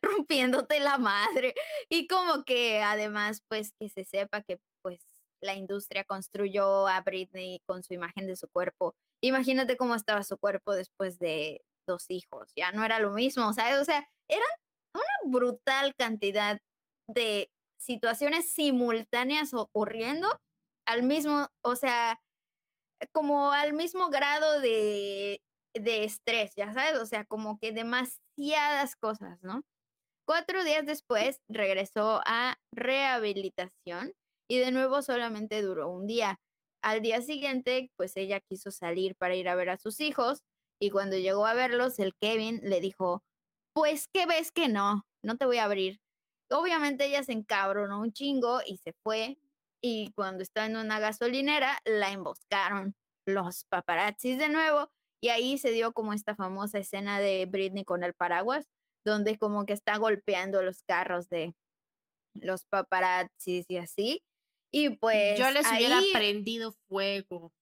rompiéndote 0.02 0.80
la 0.80 0.98
madre, 0.98 1.54
y 1.88 2.06
como 2.06 2.44
que 2.44 2.82
además, 2.82 3.42
pues, 3.48 3.72
que 3.78 3.88
se 3.88 4.04
sepa 4.04 4.42
que, 4.42 4.60
pues, 4.82 5.00
la 5.40 5.54
industria 5.54 6.04
construyó 6.04 6.86
a 6.86 7.00
Britney 7.00 7.60
con 7.66 7.82
su 7.82 7.94
imagen 7.94 8.26
de 8.26 8.36
su 8.36 8.48
cuerpo. 8.48 8.94
Imagínate 9.20 9.76
cómo 9.76 9.94
estaba 9.94 10.22
su 10.22 10.38
cuerpo 10.38 10.72
después 10.72 11.18
de 11.18 11.62
dos 11.86 12.06
hijos, 12.08 12.52
ya 12.56 12.72
no 12.72 12.84
era 12.84 12.98
lo 12.98 13.12
mismo, 13.12 13.52
¿sabes? 13.52 13.80
O 13.80 13.84
sea, 13.84 14.08
eran 14.28 14.48
una 14.94 15.32
brutal 15.38 15.94
cantidad 15.96 16.58
de 17.08 17.50
situaciones 17.78 18.52
simultáneas 18.52 19.54
ocurriendo 19.54 20.28
al 20.86 21.02
mismo, 21.02 21.48
o 21.62 21.76
sea, 21.76 22.20
como 23.12 23.52
al 23.52 23.72
mismo 23.72 24.10
grado 24.10 24.60
de, 24.60 25.40
de 25.74 26.04
estrés, 26.04 26.52
ya 26.56 26.72
sabes, 26.72 27.00
o 27.00 27.06
sea, 27.06 27.24
como 27.24 27.58
que 27.58 27.72
demasiadas 27.72 28.96
cosas, 28.96 29.42
¿no? 29.42 29.62
Cuatro 30.26 30.62
días 30.64 30.86
después 30.86 31.40
regresó 31.48 32.20
a 32.24 32.56
rehabilitación 32.72 34.12
y 34.48 34.58
de 34.58 34.70
nuevo 34.70 35.02
solamente 35.02 35.62
duró 35.62 35.90
un 35.90 36.06
día. 36.06 36.38
Al 36.82 37.00
día 37.00 37.22
siguiente, 37.22 37.90
pues 37.96 38.16
ella 38.16 38.40
quiso 38.40 38.70
salir 38.70 39.16
para 39.16 39.34
ir 39.34 39.48
a 39.48 39.54
ver 39.54 39.70
a 39.70 39.78
sus 39.78 40.00
hijos 40.00 40.42
y 40.82 40.90
cuando 40.90 41.16
llegó 41.16 41.46
a 41.46 41.54
verlos, 41.54 42.00
el 42.00 42.12
Kevin 42.20 42.58
le 42.64 42.80
dijo, 42.80 43.22
pues, 43.72 44.08
¿qué 44.12 44.26
ves 44.26 44.50
que 44.50 44.68
no? 44.68 45.06
No 45.22 45.36
te 45.36 45.46
voy 45.46 45.58
a 45.58 45.64
abrir. 45.64 46.00
Obviamente 46.50 47.06
ella 47.06 47.22
se 47.22 47.30
encabronó 47.30 48.00
un 48.00 48.12
chingo 48.12 48.58
y 48.66 48.78
se 48.78 48.92
fue. 49.04 49.38
Y 49.80 50.10
cuando 50.16 50.42
estaba 50.42 50.66
en 50.66 50.76
una 50.76 50.98
gasolinera, 50.98 51.78
la 51.84 52.10
emboscaron 52.10 52.96
los 53.28 53.64
paparazzis 53.66 54.38
de 54.38 54.48
nuevo. 54.48 54.90
Y 55.22 55.28
ahí 55.28 55.56
se 55.56 55.70
dio 55.70 55.92
como 55.92 56.14
esta 56.14 56.34
famosa 56.34 56.80
escena 56.80 57.20
de 57.20 57.46
Britney 57.46 57.84
con 57.84 58.02
el 58.02 58.12
paraguas, 58.12 58.66
donde 59.06 59.38
como 59.38 59.66
que 59.66 59.74
está 59.74 59.98
golpeando 59.98 60.64
los 60.64 60.82
carros 60.82 61.28
de 61.28 61.54
los 62.34 62.64
paparazzis 62.64 63.66
y 63.68 63.76
así. 63.76 64.24
Y 64.72 64.96
pues. 64.96 65.38
Yo 65.38 65.48
les 65.52 65.64
hubiera 65.70 66.00
prendido 66.12 66.72
fuego. 66.88 67.52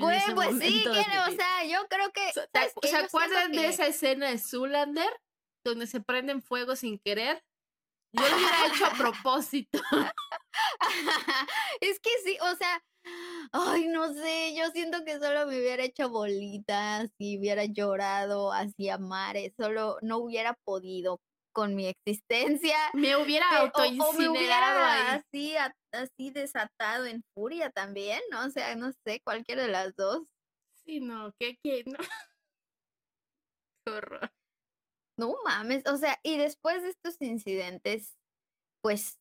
Pues, 0.00 0.22
pues 0.34 0.58
sí, 0.58 0.84
o 0.86 1.32
sea, 1.32 1.64
yo 1.66 1.86
creo 1.88 2.10
que. 2.12 2.32
¿Se, 2.32 2.96
acuerdan 2.96 3.52
de 3.52 3.66
esa 3.66 3.86
escena 3.86 4.30
de 4.30 4.38
Zulander? 4.38 5.10
donde 5.64 5.86
se 5.86 6.00
prenden 6.00 6.42
fuego 6.42 6.76
sin 6.76 6.98
querer. 6.98 7.42
Yo 8.12 8.28
lo 8.28 8.36
hubiera 8.36 8.66
hecho 8.66 8.86
a 8.86 8.90
propósito. 8.98 9.80
es 11.80 12.00
que 12.00 12.10
sí, 12.24 12.36
o 12.40 12.56
sea, 12.56 12.82
ay, 13.52 13.86
no 13.88 14.12
sé, 14.12 14.54
yo 14.56 14.70
siento 14.72 15.04
que 15.04 15.18
solo 15.18 15.46
me 15.46 15.58
hubiera 15.58 15.84
hecho 15.84 16.08
bolitas 16.10 17.10
y 17.18 17.38
hubiera 17.38 17.64
llorado 17.66 18.52
hacia 18.52 18.98
mares, 18.98 19.52
solo 19.56 19.98
no 20.02 20.18
hubiera 20.18 20.54
podido 20.64 21.20
con 21.60 21.74
mi 21.74 21.88
existencia. 21.88 22.74
Me 22.94 23.16
hubiera 23.16 23.46
autoincinerado 23.58 24.80
Así, 24.80 25.54
así 25.92 26.30
desatado 26.30 27.04
en 27.04 27.22
furia 27.34 27.68
también, 27.68 28.18
¿no? 28.30 28.46
O 28.46 28.50
sea, 28.50 28.74
no 28.76 28.92
sé, 29.04 29.20
cualquiera 29.22 29.64
de 29.64 29.68
las 29.68 29.94
dos. 29.94 30.22
Sí, 30.86 31.00
no, 31.00 31.34
¿qué, 31.38 31.58
qué, 31.62 31.84
no? 31.84 31.98
Qué 33.84 33.92
horror. 33.92 34.32
No 35.18 35.36
mames, 35.44 35.86
o 35.86 35.98
sea, 35.98 36.18
y 36.22 36.38
después 36.38 36.82
de 36.82 36.88
estos 36.88 37.20
incidentes, 37.20 38.16
pues 38.82 39.18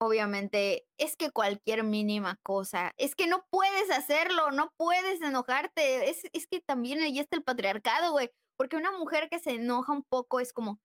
obviamente 0.00 0.86
es 0.98 1.16
que 1.16 1.32
cualquier 1.32 1.82
mínima 1.82 2.38
cosa, 2.44 2.92
es 2.96 3.16
que 3.16 3.26
no 3.26 3.44
puedes 3.50 3.90
hacerlo, 3.90 4.52
no 4.52 4.72
puedes 4.76 5.20
enojarte, 5.20 6.10
es, 6.10 6.22
es 6.32 6.46
que 6.46 6.60
también 6.60 7.00
ahí 7.00 7.18
está 7.18 7.34
el 7.34 7.42
patriarcado, 7.42 8.12
güey, 8.12 8.30
porque 8.56 8.76
una 8.76 8.92
mujer 8.92 9.28
que 9.28 9.40
se 9.40 9.54
enoja 9.54 9.92
un 9.92 10.04
poco 10.04 10.38
es 10.38 10.52
como, 10.52 10.80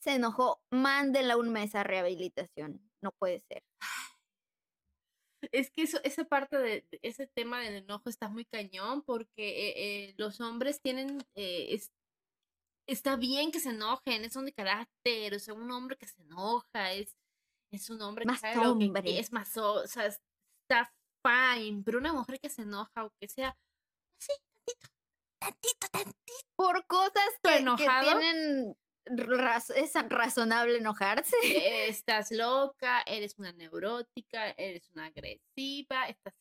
se 0.00 0.14
enojó, 0.14 0.62
mándela 0.70 1.36
un 1.36 1.50
mes 1.50 1.74
a 1.74 1.84
rehabilitación, 1.84 2.80
no 3.02 3.12
puede 3.12 3.40
ser. 3.48 3.62
Es 5.52 5.70
que 5.70 5.82
eso, 5.82 5.98
esa 6.04 6.24
parte 6.24 6.58
de 6.58 6.86
ese 7.02 7.26
tema 7.26 7.60
del 7.60 7.76
enojo 7.76 8.10
está 8.10 8.28
muy 8.28 8.44
cañón 8.44 9.02
porque 9.02 9.68
eh, 9.68 9.74
eh, 9.76 10.14
los 10.18 10.40
hombres 10.40 10.82
tienen 10.82 11.18
eh, 11.34 11.80
está 12.86 13.16
bien 13.16 13.50
que 13.50 13.60
se 13.60 13.70
enojen, 13.70 14.24
es 14.24 14.36
un 14.36 14.46
de 14.46 14.52
carácter, 14.52 15.34
o 15.34 15.38
sea, 15.38 15.54
un 15.54 15.70
hombre 15.70 15.96
que 15.96 16.06
se 16.06 16.22
enoja, 16.22 16.92
es, 16.92 17.16
es 17.72 17.88
un 17.88 18.02
hombre 18.02 18.24
más 18.26 18.40
que 18.40 18.58
hombre. 18.58 19.18
es 19.18 19.32
más, 19.32 19.56
o 19.56 19.86
sea, 19.86 20.06
está 20.06 20.92
fine, 21.24 21.82
pero 21.84 21.98
una 21.98 22.12
mujer 22.12 22.38
que 22.40 22.48
se 22.48 22.62
enoja 22.62 23.04
o 23.04 23.12
que 23.20 23.28
sea, 23.28 23.56
sí, 24.20 24.32
tantito, 24.66 24.88
tantito, 25.38 25.88
tantito. 25.90 26.20
Por 26.56 26.86
cosas 26.86 27.30
que, 27.42 27.64
que 27.64 27.88
tienen 28.02 28.76
es 29.76 29.92
razonable 30.08 30.78
enojarse. 30.78 31.36
Estás 31.88 32.30
loca, 32.30 33.02
eres 33.06 33.38
una 33.38 33.52
neurótica, 33.52 34.50
eres 34.50 34.88
una 34.90 35.06
agresiva, 35.06 36.08
estás 36.08 36.34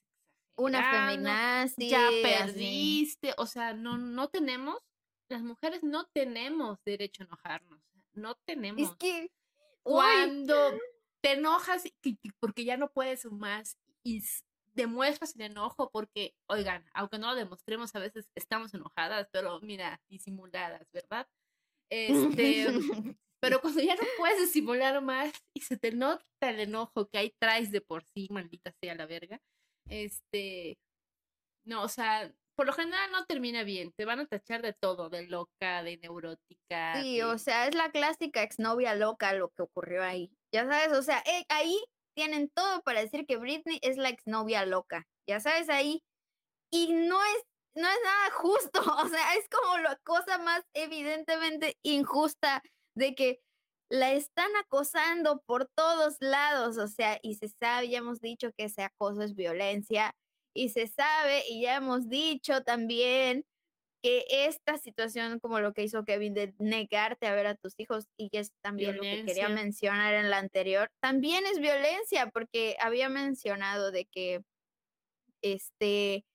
una 0.55 0.91
feminazi, 0.91 1.89
ya 1.89 2.09
perdiste, 2.21 3.33
o 3.37 3.45
sea, 3.45 3.73
no, 3.73 3.97
no 3.97 4.27
tenemos 4.27 4.81
las 5.29 5.43
mujeres 5.43 5.83
no 5.83 6.05
tenemos 6.07 6.83
derecho 6.83 7.23
a 7.23 7.27
enojarnos. 7.27 7.81
No 8.13 8.35
tenemos. 8.45 8.81
Es 8.81 8.95
que 8.97 9.31
cuando 9.83 10.77
te 11.21 11.33
enojas 11.33 11.83
porque 12.39 12.65
ya 12.65 12.77
no 12.77 12.91
puedes 12.91 13.25
más 13.25 13.77
y 14.03 14.23
demuestras 14.73 15.35
el 15.35 15.41
enojo 15.41 15.89
porque, 15.91 16.35
oigan, 16.47 16.83
aunque 16.93 17.19
no 17.19 17.27
lo 17.27 17.35
demostremos, 17.35 17.95
a 17.95 17.99
veces 17.99 18.31
estamos 18.35 18.73
enojadas, 18.73 19.27
pero 19.31 19.59
mira, 19.61 20.01
disimuladas, 20.09 20.89
¿verdad? 20.91 21.27
Este, 21.89 22.67
pero 23.41 23.61
cuando 23.61 23.81
ya 23.81 23.95
no 23.95 24.03
puedes 24.17 24.39
disimular 24.39 25.01
más 25.01 25.33
y 25.55 25.61
se 25.61 25.77
te 25.77 25.91
nota 25.91 26.23
el 26.41 26.59
enojo 26.59 27.07
que 27.09 27.17
ahí 27.17 27.33
traes 27.39 27.71
de 27.71 27.81
por 27.81 28.03
sí, 28.03 28.27
maldita 28.31 28.71
sea 28.81 28.95
la 28.95 29.05
verga, 29.05 29.39
este, 29.87 30.77
no, 31.65 31.83
o 31.83 31.87
sea, 31.87 32.31
por 32.55 32.67
lo 32.67 32.73
general 32.73 33.09
no 33.11 33.25
termina 33.25 33.63
bien, 33.63 33.93
te 33.93 34.05
van 34.05 34.19
a 34.19 34.25
tachar 34.25 34.61
de 34.61 34.73
todo, 34.73 35.09
de 35.09 35.27
loca, 35.27 35.81
de 35.81 35.97
neurótica. 35.97 37.01
Sí, 37.01 37.21
o 37.21 37.37
sea, 37.37 37.67
es 37.67 37.73
la 37.73 37.89
clásica 37.89 38.43
exnovia 38.43 38.95
loca 38.95 39.31
lo 39.33 39.49
que 39.51 39.63
ocurrió 39.63 40.03
ahí. 40.03 40.29
Ya 40.53 40.67
sabes, 40.67 40.97
o 40.97 41.01
sea, 41.01 41.23
eh, 41.25 41.45
ahí 41.47 41.81
tienen 42.15 42.49
todo 42.49 42.81
para 42.81 42.99
decir 42.99 43.25
que 43.25 43.37
Britney 43.37 43.79
es 43.81 43.95
la 43.95 44.09
exnovia 44.09 44.65
loca. 44.65 45.07
Ya 45.25 45.39
sabes, 45.39 45.69
ahí. 45.69 46.03
Y 46.69 46.91
no 46.91 47.23
es, 47.23 47.43
no 47.79 47.87
es 47.87 47.97
nada 48.03 48.31
justo, 48.31 48.81
o 49.05 49.07
sea, 49.07 49.35
es 49.35 49.47
como 49.49 49.77
la 49.79 49.95
cosa 50.03 50.37
más 50.37 50.63
evidentemente 50.73 51.77
injusta 51.83 52.61
de 52.95 53.15
que 53.15 53.39
la 53.89 54.11
están 54.11 54.49
acosando 54.57 55.41
por 55.45 55.67
todos 55.75 56.17
lados, 56.19 56.77
o 56.77 56.87
sea, 56.87 57.19
y 57.23 57.35
se 57.35 57.49
sabe, 57.49 57.89
ya 57.89 57.99
hemos 57.99 58.21
dicho 58.21 58.51
que 58.55 58.65
ese 58.65 58.83
acoso 58.83 59.23
es 59.23 59.35
violencia, 59.35 60.13
y 60.53 60.69
se 60.69 60.87
sabe 60.87 61.43
y 61.47 61.61
ya 61.61 61.75
hemos 61.77 62.09
dicho 62.09 62.63
también 62.63 63.45
que 64.01 64.25
esta 64.29 64.77
situación, 64.77 65.39
como 65.39 65.59
lo 65.59 65.73
que 65.73 65.83
hizo 65.83 66.05
Kevin, 66.05 66.33
de 66.33 66.53
negarte 66.57 67.27
a 67.27 67.35
ver 67.35 67.47
a 67.47 67.55
tus 67.55 67.73
hijos, 67.79 68.05
y 68.17 68.29
que 68.29 68.39
es 68.39 68.51
también 68.61 68.95
lo 68.95 69.01
que 69.01 69.25
quería 69.25 69.49
mencionar 69.49 70.13
en 70.13 70.29
la 70.29 70.37
anterior, 70.37 70.89
también 71.01 71.45
es 71.45 71.59
violencia, 71.59 72.29
porque 72.29 72.77
había 72.79 73.09
mencionado 73.09 73.91
de 73.91 74.05
que 74.05 74.41
este 75.41 76.25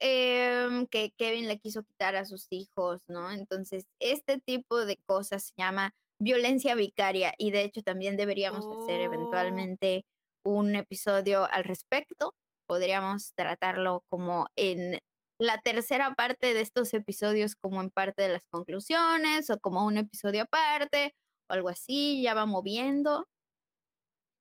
em, 0.00 0.86
que 0.86 1.12
Kevin 1.18 1.48
le 1.48 1.58
quiso 1.58 1.82
quitar 1.84 2.16
a 2.16 2.24
sus 2.24 2.46
hijos, 2.50 3.00
¿no? 3.08 3.30
Entonces, 3.30 3.84
este 4.00 4.40
tipo 4.40 4.84
de 4.84 4.98
cosas 5.06 5.44
se 5.46 5.52
llama 5.56 5.92
violencia 6.20 6.74
vicaria, 6.74 7.34
y 7.38 7.50
de 7.50 7.62
hecho 7.62 7.82
también 7.82 8.16
deberíamos 8.16 8.66
hacer 8.66 9.00
oh. 9.00 9.04
eventualmente 9.04 10.04
un 10.44 10.76
episodio 10.76 11.46
al 11.50 11.64
respecto 11.64 12.34
podríamos 12.66 13.32
tratarlo 13.34 14.04
como 14.08 14.48
en 14.56 14.98
la 15.38 15.58
tercera 15.60 16.14
parte 16.14 16.54
de 16.54 16.60
estos 16.60 16.92
episodios, 16.94 17.56
como 17.56 17.80
en 17.80 17.90
parte 17.90 18.22
de 18.22 18.30
las 18.30 18.46
conclusiones 18.50 19.50
o 19.50 19.58
como 19.58 19.86
un 19.86 19.98
episodio 19.98 20.42
aparte 20.42 21.14
o 21.48 21.54
algo 21.54 21.68
así, 21.68 22.22
ya 22.22 22.34
va 22.34 22.46
moviendo, 22.46 23.26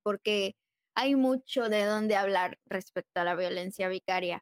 porque 0.03 0.55
hay 0.95 1.15
mucho 1.15 1.69
de 1.69 1.85
dónde 1.85 2.15
hablar 2.15 2.57
respecto 2.65 3.19
a 3.21 3.23
la 3.23 3.35
violencia 3.35 3.89
vicaria. 3.89 4.41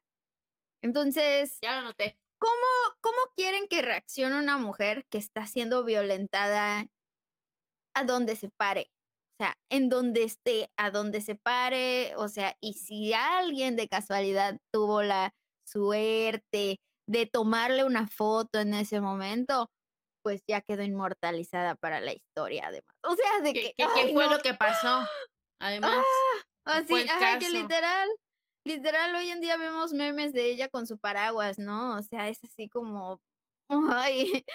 Entonces, 0.84 1.58
ya 1.62 1.78
lo 1.78 1.88
noté. 1.88 2.18
¿Cómo, 2.38 2.98
cómo 3.02 3.18
quieren 3.36 3.68
que 3.68 3.82
reaccione 3.82 4.38
una 4.38 4.58
mujer 4.58 5.06
que 5.10 5.18
está 5.18 5.48
siendo 5.48 5.84
violentada 5.86 6.88
a 7.94 8.04
donde 8.04 8.36
se 8.36 8.50
pare. 8.50 8.92
O 9.40 9.44
sea, 9.44 9.58
en 9.70 9.90
donde 9.90 10.24
esté, 10.24 10.72
a 10.78 10.92
donde 10.92 11.22
se 11.22 11.36
pare, 11.36 12.14
o 12.18 12.28
sea, 12.28 12.56
y 12.62 12.74
si 12.74 13.14
alguien 13.14 13.76
de 13.76 13.88
casualidad 13.88 14.58
tuvo 14.72 15.02
la 15.02 15.34
suerte 15.66 16.80
de 17.08 17.26
tomarle 17.26 17.84
una 17.84 18.08
foto 18.08 18.60
en 18.60 18.74
ese 18.74 19.02
momento, 19.02 19.72
pues 20.24 20.44
ya 20.48 20.62
quedó 20.62 20.84
inmortalizada 20.84 21.76
para 21.76 22.00
la 22.00 22.14
historia, 22.14 22.68
además. 22.68 22.96
O 23.04 23.16
sea, 23.16 23.42
de 23.42 23.54
que. 23.54 23.74
¿Qué, 23.76 24.14
fue 24.14 24.28
lo 24.28 24.40
que 24.40 24.54
pasó? 24.54 25.08
Además. 25.60 26.06
Ah, 26.66 26.78
así, 26.78 27.08
ajá, 27.08 27.40
que 27.40 27.50
literal, 27.50 28.10
literal, 28.66 29.16
hoy 29.16 29.30
en 29.30 29.42
día 29.42 29.58
vemos 29.58 29.94
memes 29.94 30.34
de 30.34 30.46
ella 30.46 30.70
con 30.70 30.88
su 30.88 30.98
paraguas, 30.98 31.60
¿no? 31.60 31.98
O 31.98 32.02
sea, 32.04 32.30
es 32.30 32.44
así 32.44 32.70
como. 32.70 33.22
Ay, 33.70 34.46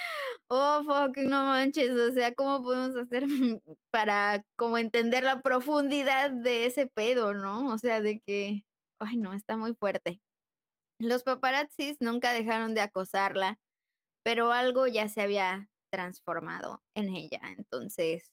oh, 0.49 0.83
fuck, 0.85 1.17
no 1.19 1.45
manches, 1.47 1.91
o 1.91 2.13
sea, 2.13 2.35
¿cómo 2.35 2.63
podemos 2.63 2.97
hacer 2.97 3.25
para 3.91 4.45
como 4.57 4.79
entender 4.79 5.25
la 5.25 5.41
profundidad 5.43 6.31
de 6.31 6.67
ese 6.67 6.87
pedo, 6.87 7.35
¿no? 7.35 7.73
O 7.73 7.79
sea, 7.79 8.01
de 8.01 8.21
que, 8.21 8.65
ay, 9.01 9.17
no, 9.17 9.33
está 9.35 9.57
muy 9.57 9.75
fuerte. 9.75 10.21
Los 11.01 11.23
paparazzis 11.25 11.97
nunca 12.01 12.33
dejaron 12.33 12.75
de 12.75 12.83
acosarla, 12.83 13.59
pero 14.25 14.53
algo 14.53 14.87
ya 14.87 15.09
se 15.09 15.23
había 15.23 15.69
transformado 15.91 16.83
en 16.95 17.15
ella. 17.15 17.41
Entonces, 17.57 18.33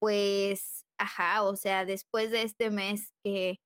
pues, 0.00 0.86
ajá, 0.98 1.44
o 1.44 1.56
sea, 1.56 1.84
después 1.86 2.30
de 2.30 2.42
este 2.42 2.70
mes 2.70 3.12
que, 3.24 3.60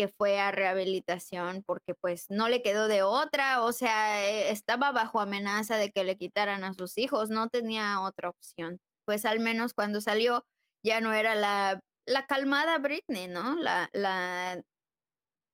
que 0.00 0.08
fue 0.08 0.40
a 0.40 0.50
rehabilitación, 0.50 1.62
porque 1.62 1.94
pues 1.94 2.30
no 2.30 2.48
le 2.48 2.62
quedó 2.62 2.88
de 2.88 3.02
otra, 3.02 3.62
o 3.62 3.70
sea, 3.70 4.26
eh, 4.26 4.50
estaba 4.50 4.92
bajo 4.92 5.20
amenaza 5.20 5.76
de 5.76 5.90
que 5.90 6.04
le 6.04 6.16
quitaran 6.16 6.64
a 6.64 6.72
sus 6.72 6.96
hijos, 6.96 7.28
no 7.28 7.50
tenía 7.50 8.00
otra 8.00 8.30
opción. 8.30 8.80
Pues 9.04 9.26
al 9.26 9.40
menos 9.40 9.74
cuando 9.74 10.00
salió 10.00 10.46
ya 10.82 11.02
no 11.02 11.12
era 11.12 11.34
la, 11.34 11.80
la 12.06 12.26
calmada 12.26 12.78
Britney, 12.78 13.28
¿no? 13.28 13.56
La, 13.56 13.90
la 13.92 14.62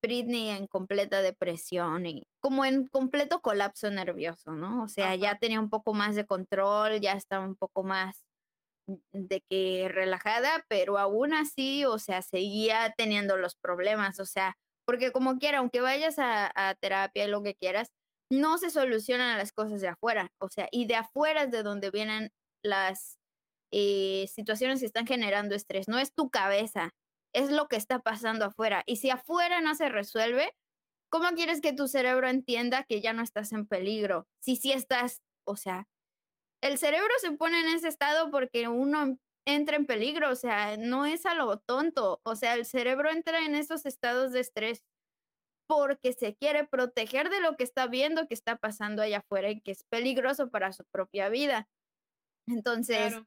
Britney 0.01 0.51
en 0.51 0.67
completa 0.67 1.21
depresión 1.21 2.05
y 2.05 2.25
como 2.39 2.63
en 2.63 2.87
completo 2.87 3.41
colapso 3.41 3.91
nervioso, 3.91 4.53
¿no? 4.53 4.81
O 4.81 4.87
sea, 4.87 5.13
ya 5.15 5.37
tenía 5.39 5.59
un 5.59 5.69
poco 5.69 5.93
más 5.93 6.15
de 6.15 6.25
control, 6.25 7.01
ya 7.01 7.11
estaba 7.11 7.43
un 7.43 7.57
poco 7.57 7.83
más 7.83 8.23
de 9.11 9.41
que 9.49 9.89
relajada, 9.89 10.65
pero 10.69 10.97
aún 10.97 11.33
así, 11.33 11.85
o 11.85 11.99
sea, 11.99 12.21
seguía 12.21 12.93
teniendo 12.97 13.37
los 13.37 13.55
problemas, 13.55 14.19
o 14.19 14.25
sea, 14.25 14.57
porque 14.85 15.11
como 15.11 15.37
quiera, 15.37 15.59
aunque 15.59 15.81
vayas 15.81 16.15
a, 16.19 16.75
terapia 16.79 17.25
y 17.25 17.27
lo 17.27 17.43
que 17.43 17.55
quieras, 17.55 17.91
no 18.31 18.57
se 18.57 18.69
solucionan 18.69 19.37
las 19.37 19.51
cosas 19.51 19.81
de 19.81 19.89
afuera, 19.89 20.31
o 20.39 20.49
sea, 20.49 20.67
y 20.71 20.87
de 20.87 20.95
afuera 20.95 21.43
es 21.43 21.51
de 21.51 21.63
donde 21.63 21.91
vienen 21.91 22.31
las 22.63 23.17
eh, 23.71 24.27
situaciones 24.33 24.79
que 24.79 24.85
están 24.85 25.07
generando 25.07 25.55
estrés, 25.55 25.87
no 25.87 25.99
es 25.99 26.13
tu 26.13 26.29
cabeza, 26.29 26.91
es 27.33 27.51
lo 27.51 27.67
que 27.67 27.75
está 27.75 27.99
pasando 27.99 28.45
afuera. 28.45 28.83
Y 28.85 28.97
si 28.97 29.09
afuera 29.09 29.61
no 29.61 29.75
se 29.75 29.89
resuelve, 29.89 30.53
¿cómo 31.09 31.29
quieres 31.31 31.61
que 31.61 31.73
tu 31.73 31.87
cerebro 31.87 32.29
entienda 32.29 32.83
que 32.83 33.01
ya 33.01 33.13
no 33.13 33.21
estás 33.21 33.51
en 33.51 33.67
peligro? 33.67 34.27
Si 34.39 34.55
sí 34.55 34.71
estás, 34.71 35.21
o 35.45 35.55
sea, 35.57 35.87
el 36.61 36.77
cerebro 36.77 37.13
se 37.19 37.31
pone 37.31 37.59
en 37.59 37.67
ese 37.67 37.87
estado 37.87 38.31
porque 38.31 38.67
uno 38.67 39.17
entra 39.45 39.77
en 39.77 39.85
peligro, 39.85 40.29
o 40.29 40.35
sea, 40.35 40.75
no 40.77 41.05
es 41.05 41.25
a 41.25 41.33
lo 41.33 41.59
tonto, 41.59 42.19
o 42.23 42.35
sea, 42.35 42.55
el 42.55 42.65
cerebro 42.65 43.09
entra 43.09 43.45
en 43.45 43.55
esos 43.55 43.85
estados 43.85 44.33
de 44.33 44.41
estrés 44.41 44.83
porque 45.67 46.13
se 46.13 46.35
quiere 46.35 46.65
proteger 46.65 47.29
de 47.29 47.41
lo 47.41 47.55
que 47.55 47.63
está 47.63 47.87
viendo 47.87 48.27
que 48.27 48.33
está 48.33 48.55
pasando 48.57 49.01
allá 49.01 49.19
afuera 49.19 49.49
y 49.49 49.61
que 49.61 49.71
es 49.71 49.83
peligroso 49.83 50.49
para 50.49 50.71
su 50.71 50.83
propia 50.85 51.29
vida. 51.29 51.67
Entonces, 52.47 53.19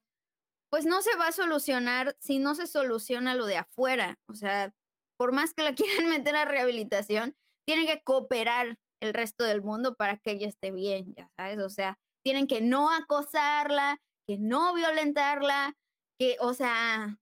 pues 0.71 0.87
no 0.87 1.03
se 1.03 1.15
va 1.17 1.29
a 1.29 1.33
solucionar 1.33 2.17
si 2.19 2.39
no 2.39 2.55
se 2.55 2.67
soluciona 2.67 3.35
lo 3.35 3.45
de 3.45 3.59
afuera. 3.59 4.19
O 4.27 4.35
sea, 4.35 4.75
por 5.19 5.33
más 5.33 5.53
que 5.53 5.63
la 5.63 5.75
quieran 5.75 6.09
meter 6.09 6.37
a 6.37 6.47
rehabilitación, 6.47 7.37
tienen 7.67 7.87
que 7.87 8.03
cooperar 8.03 8.79
el 9.03 9.15
resto 9.15 9.45
del 9.45 9.63
mundo 9.63 9.95
para 9.95 10.17
que 10.17 10.33
ella 10.33 10.49
esté 10.49 10.71
bien, 10.71 11.15
ya 11.15 11.31
sabes. 11.37 11.59
O 11.59 11.69
sea, 11.69 11.99
tienen 12.25 12.47
que 12.47 12.61
no 12.61 12.91
acosarla, 12.91 13.99
que 14.27 14.39
no 14.39 14.75
violentarla, 14.75 15.75
que, 16.19 16.37
o 16.41 16.55
sea, 16.55 17.19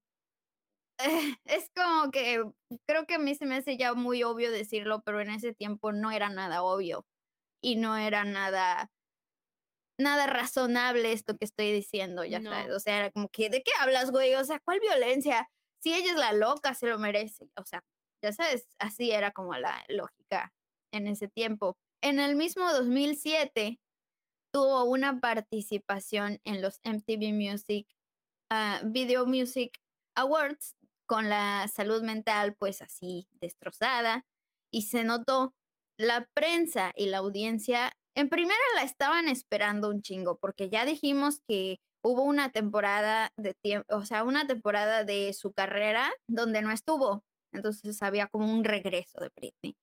es 1.45 1.71
como 1.75 2.11
que 2.11 2.43
creo 2.87 3.07
que 3.07 3.15
a 3.15 3.19
mí 3.19 3.35
se 3.35 3.47
me 3.47 3.57
hace 3.57 3.77
ya 3.77 3.95
muy 3.95 4.23
obvio 4.23 4.51
decirlo, 4.51 5.03
pero 5.05 5.21
en 5.21 5.31
ese 5.31 5.55
tiempo 5.55 5.93
no 5.93 6.11
era 6.11 6.29
nada 6.29 6.63
obvio 6.63 7.07
y 7.63 7.77
no 7.77 7.97
era 7.97 8.25
nada 8.25 8.91
nada 10.01 10.27
razonable 10.27 11.13
esto 11.13 11.37
que 11.37 11.45
estoy 11.45 11.73
diciendo, 11.73 12.25
ya 12.25 12.41
sabes. 12.41 12.71
O 12.73 12.81
sea, 12.81 12.99
era 12.99 13.11
como 13.11 13.29
que, 13.29 13.51
¿de 13.51 13.63
qué 13.63 13.73
hablas, 13.81 14.11
güey? 14.11 14.35
O 14.35 14.45
sea, 14.45 14.61
¿cuál 14.61 14.81
violencia? 14.81 15.49
Si 15.83 15.93
ella 15.93 16.13
es 16.13 16.17
la 16.17 16.33
loca, 16.33 16.75
se 16.75 16.87
lo 16.87 16.99
merece. 16.99 17.49
O 17.57 17.65
sea, 17.65 17.83
ya 18.23 18.33
sabes, 18.33 18.67
así 18.79 19.11
era 19.11 19.33
como 19.33 19.55
la 19.55 19.85
lógica 19.89 20.53
en 20.93 21.09
ese 21.09 21.29
tiempo. 21.29 21.77
En 22.01 22.21
el 22.21 22.37
mismo 22.37 22.73
2007 22.73 23.79
tuvo 24.59 24.83
una 24.83 25.21
participación 25.21 26.41
en 26.43 26.61
los 26.61 26.81
MTV 26.83 27.33
Music 27.33 27.87
ah, 28.51 28.81
Video 28.85 29.25
Music 29.25 29.79
Awards 30.17 30.75
con 31.07 31.29
la 31.29 31.69
salud 31.69 32.03
mental 32.03 32.57
pues 32.59 32.83
así 32.83 33.29
destrozada 33.41 34.27
y 34.73 34.83
se 34.83 35.05
notó 35.05 35.55
la 35.97 36.29
prensa 36.35 36.93
y 36.97 37.07
la 37.07 37.19
audiencia 37.19 37.93
en 38.17 38.29
primera 38.29 38.59
la 38.75 38.83
estaban 38.83 39.29
esperando 39.29 39.91
un 39.91 40.03
chingo, 40.03 40.39
porque 40.39 40.69
ya 40.69 40.85
dijimos 40.85 41.41
que 41.47 41.79
hubo 42.03 42.23
una 42.23 42.51
temporada 42.51 43.33
de 43.37 43.55
tiempo, 43.55 43.95
o 43.95 44.05
sea, 44.05 44.25
una 44.25 44.45
temporada 44.49 45.05
de 45.05 45.33
su 45.35 45.53
carrera 45.53 46.11
donde 46.27 46.63
no 46.63 46.73
estuvo. 46.73 47.23
Entonces 47.53 48.03
había 48.03 48.27
como 48.27 48.53
un 48.53 48.65
regreso 48.65 49.21
de 49.21 49.31
Britney. 49.37 49.77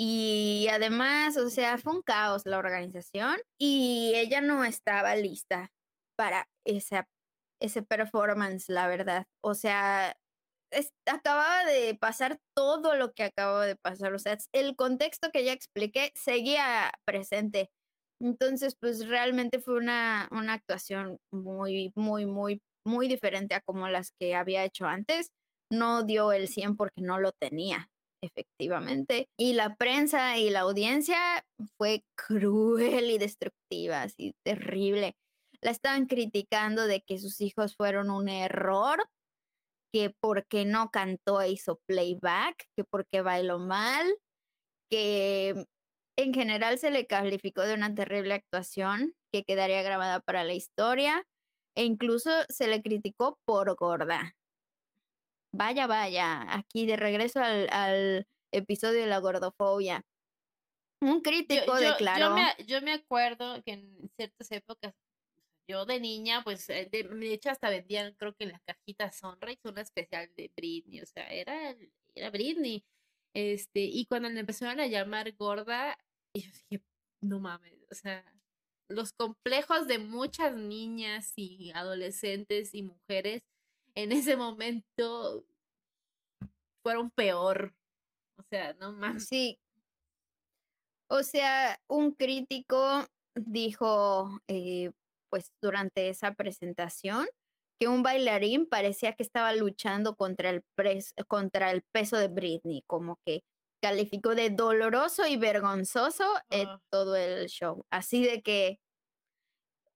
Y 0.00 0.68
además, 0.70 1.36
o 1.36 1.50
sea, 1.50 1.76
fue 1.76 1.92
un 1.92 2.02
caos 2.02 2.46
la 2.46 2.58
organización 2.58 3.36
y 3.58 4.12
ella 4.14 4.40
no 4.40 4.62
estaba 4.64 5.16
lista 5.16 5.72
para 6.16 6.48
esa, 6.64 7.08
ese 7.60 7.82
performance, 7.82 8.68
la 8.68 8.86
verdad. 8.86 9.26
O 9.42 9.54
sea, 9.54 10.16
acababa 11.06 11.64
de 11.64 11.96
pasar 11.96 12.38
todo 12.54 12.94
lo 12.94 13.12
que 13.12 13.24
acababa 13.24 13.66
de 13.66 13.76
pasar, 13.76 14.14
o 14.14 14.18
sea, 14.18 14.38
el 14.52 14.76
contexto 14.76 15.30
que 15.32 15.44
ya 15.44 15.52
expliqué 15.52 16.12
seguía 16.14 16.92
presente. 17.04 17.70
Entonces, 18.20 18.76
pues 18.80 19.08
realmente 19.08 19.60
fue 19.60 19.76
una, 19.76 20.28
una 20.32 20.54
actuación 20.54 21.18
muy, 21.32 21.92
muy, 21.96 22.26
muy, 22.26 22.62
muy 22.86 23.08
diferente 23.08 23.54
a 23.54 23.60
como 23.62 23.88
las 23.88 24.12
que 24.20 24.34
había 24.36 24.64
hecho 24.64 24.86
antes. 24.86 25.30
No 25.70 26.04
dio 26.04 26.32
el 26.32 26.48
100 26.48 26.76
porque 26.76 27.02
no 27.02 27.18
lo 27.18 27.32
tenía, 27.32 27.90
efectivamente. 28.22 29.28
Y 29.38 29.54
la 29.54 29.76
prensa 29.76 30.38
y 30.38 30.50
la 30.50 30.60
audiencia 30.60 31.44
fue 31.76 32.02
cruel 32.16 33.10
y 33.10 33.18
destructiva, 33.18 34.02
así 34.02 34.34
terrible. 34.44 35.14
La 35.60 35.70
estaban 35.70 36.06
criticando 36.06 36.86
de 36.86 37.02
que 37.02 37.18
sus 37.18 37.40
hijos 37.40 37.76
fueron 37.76 38.10
un 38.10 38.28
error 38.28 39.04
que 39.92 40.14
porque 40.20 40.64
no 40.64 40.90
cantó 40.90 41.40
e 41.40 41.50
hizo 41.50 41.80
playback, 41.86 42.66
que 42.76 42.84
porque 42.84 43.22
bailó 43.22 43.58
mal, 43.58 44.06
que 44.90 45.66
en 46.18 46.34
general 46.34 46.78
se 46.78 46.90
le 46.90 47.06
calificó 47.06 47.62
de 47.62 47.74
una 47.74 47.94
terrible 47.94 48.34
actuación 48.34 49.14
que 49.32 49.44
quedaría 49.44 49.82
grabada 49.82 50.20
para 50.20 50.44
la 50.44 50.54
historia 50.54 51.24
e 51.76 51.84
incluso 51.84 52.30
se 52.48 52.66
le 52.66 52.82
criticó 52.82 53.38
por 53.46 53.74
gorda. 53.76 54.34
Vaya, 55.52 55.86
vaya, 55.86 56.54
aquí 56.54 56.86
de 56.86 56.96
regreso 56.96 57.40
al, 57.40 58.26
episodio 58.52 59.00
de 59.00 59.06
la 59.06 59.18
gordofobia. 59.18 60.04
Un 61.00 61.20
crítico 61.20 61.76
declaró. 61.76 62.34
yo 62.66 62.80
me 62.82 62.92
acuerdo 62.92 63.62
que 63.62 63.72
en 63.72 64.10
ciertas 64.16 64.50
épocas 64.50 64.94
yo 65.68 65.84
de 65.84 66.00
niña, 66.00 66.42
pues, 66.44 66.68
eh, 66.70 66.88
de, 66.90 67.32
hecho, 67.32 67.50
hasta 67.50 67.68
vendían, 67.68 68.14
creo 68.14 68.34
que 68.34 68.44
en 68.44 68.52
las 68.52 68.62
cajitas 68.62 69.16
Sonrix, 69.16 69.62
una 69.64 69.82
especial 69.82 70.30
de 70.34 70.50
Britney, 70.56 71.02
o 71.02 71.06
sea, 71.06 71.28
era, 71.28 71.76
era 72.14 72.30
Britney. 72.30 72.84
Este, 73.34 73.80
y 73.80 74.06
cuando 74.06 74.30
le 74.30 74.40
empezaron 74.40 74.80
a 74.80 74.86
llamar 74.86 75.30
gorda, 75.36 75.98
yo 76.34 76.50
dije, 76.70 76.82
no 77.22 77.38
mames, 77.38 77.74
o 77.90 77.94
sea, 77.94 78.24
los 78.88 79.12
complejos 79.12 79.86
de 79.86 79.98
muchas 79.98 80.56
niñas 80.56 81.34
y 81.36 81.70
adolescentes 81.74 82.74
y 82.74 82.82
mujeres 82.82 83.42
en 83.98 84.12
ese 84.12 84.36
momento 84.36 85.44
fueron 86.84 87.10
peor. 87.10 87.74
O 88.36 88.42
sea, 88.48 88.74
no 88.74 88.92
más. 88.92 89.24
Sí. 89.26 89.58
O 91.10 91.22
sea, 91.22 91.80
un 91.88 92.12
crítico 92.12 93.06
dijo, 93.34 94.40
eh, 94.46 94.92
pues 95.30 95.52
durante 95.60 96.08
esa 96.08 96.34
presentación 96.34 97.26
que 97.80 97.88
un 97.88 98.02
bailarín 98.02 98.66
parecía 98.66 99.14
que 99.14 99.22
estaba 99.22 99.52
luchando 99.52 100.14
contra 100.16 100.50
el, 100.50 100.64
contra 101.26 101.70
el 101.70 101.82
peso 101.82 102.16
de 102.16 102.28
Britney, 102.28 102.82
como 102.86 103.18
que 103.24 103.42
calificó 103.82 104.34
de 104.34 104.50
doloroso 104.50 105.26
y 105.26 105.36
vergonzoso 105.36 106.24
eh, 106.50 106.66
todo 106.90 107.16
el 107.16 107.48
show. 107.48 107.84
Así 107.90 108.24
de 108.24 108.42
que, 108.42 108.80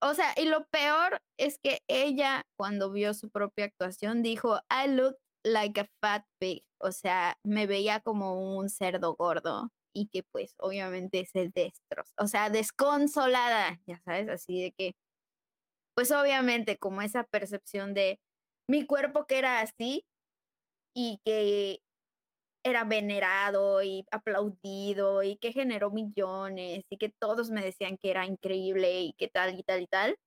o 0.03 0.13
sea, 0.13 0.33
y 0.37 0.45
lo 0.45 0.65
peor 0.67 1.21
es 1.37 1.57
que 1.59 1.79
ella 1.87 2.43
cuando 2.57 2.91
vio 2.91 3.13
su 3.13 3.29
propia 3.29 3.65
actuación 3.65 4.21
dijo, 4.21 4.59
I 4.69 4.89
look 4.89 5.17
like 5.43 5.79
a 5.81 5.87
fat 6.01 6.25
pig, 6.39 6.63
o 6.79 6.91
sea, 6.91 7.37
me 7.43 7.67
veía 7.67 8.01
como 8.01 8.57
un 8.57 8.69
cerdo 8.69 9.15
gordo 9.15 9.69
y 9.93 10.07
que 10.07 10.23
pues 10.23 10.55
obviamente 10.57 11.25
se 11.25 11.49
destrozó, 11.49 12.11
o 12.17 12.27
sea, 12.27 12.49
desconsolada, 12.49 13.79
ya 13.85 14.01
sabes, 14.05 14.29
así 14.29 14.61
de 14.61 14.71
que, 14.73 14.95
pues 15.95 16.11
obviamente 16.11 16.77
como 16.77 17.01
esa 17.01 17.23
percepción 17.23 17.93
de 17.93 18.19
mi 18.69 18.85
cuerpo 18.85 19.25
que 19.27 19.37
era 19.39 19.61
así 19.61 20.05
y 20.95 21.19
que 21.25 21.82
era 22.63 22.85
venerado 22.85 23.83
y 23.83 24.05
aplaudido 24.11 25.21
y 25.21 25.37
que 25.37 25.51
generó 25.51 25.91
millones 25.91 26.85
y 26.89 26.97
que 26.97 27.09
todos 27.09 27.49
me 27.49 27.63
decían 27.63 27.97
que 27.97 28.09
era 28.09 28.25
increíble 28.25 29.01
y 29.01 29.13
que 29.13 29.27
tal 29.27 29.59
y 29.59 29.63
tal 29.63 29.81
y 29.81 29.87
tal. 29.87 30.17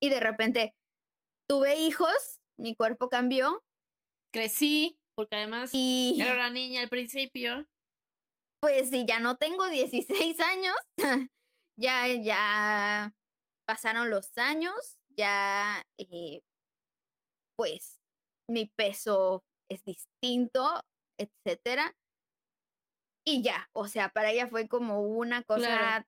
Y 0.00 0.10
de 0.10 0.20
repente 0.20 0.74
tuve 1.48 1.76
hijos, 1.76 2.40
mi 2.58 2.74
cuerpo 2.76 3.08
cambió. 3.08 3.64
Crecí, 4.32 4.98
porque 5.14 5.36
además 5.36 5.70
y... 5.72 6.18
era 6.20 6.34
una 6.34 6.50
niña 6.50 6.82
al 6.82 6.88
principio. 6.88 7.66
Pues 8.60 8.90
sí, 8.90 9.06
ya 9.06 9.20
no 9.20 9.36
tengo 9.36 9.68
16 9.68 10.40
años, 10.40 10.74
ya, 11.76 12.08
ya 12.08 13.14
pasaron 13.66 14.10
los 14.10 14.36
años, 14.36 14.98
ya, 15.16 15.84
eh, 15.96 16.42
pues 17.56 18.00
mi 18.48 18.66
peso 18.66 19.44
es 19.70 19.84
distinto, 19.84 20.82
etcétera. 21.18 21.94
Y 23.24 23.42
ya, 23.42 23.68
o 23.72 23.86
sea, 23.88 24.08
para 24.08 24.30
ella 24.30 24.48
fue 24.48 24.68
como 24.68 25.02
una 25.02 25.42
cosa 25.42 26.06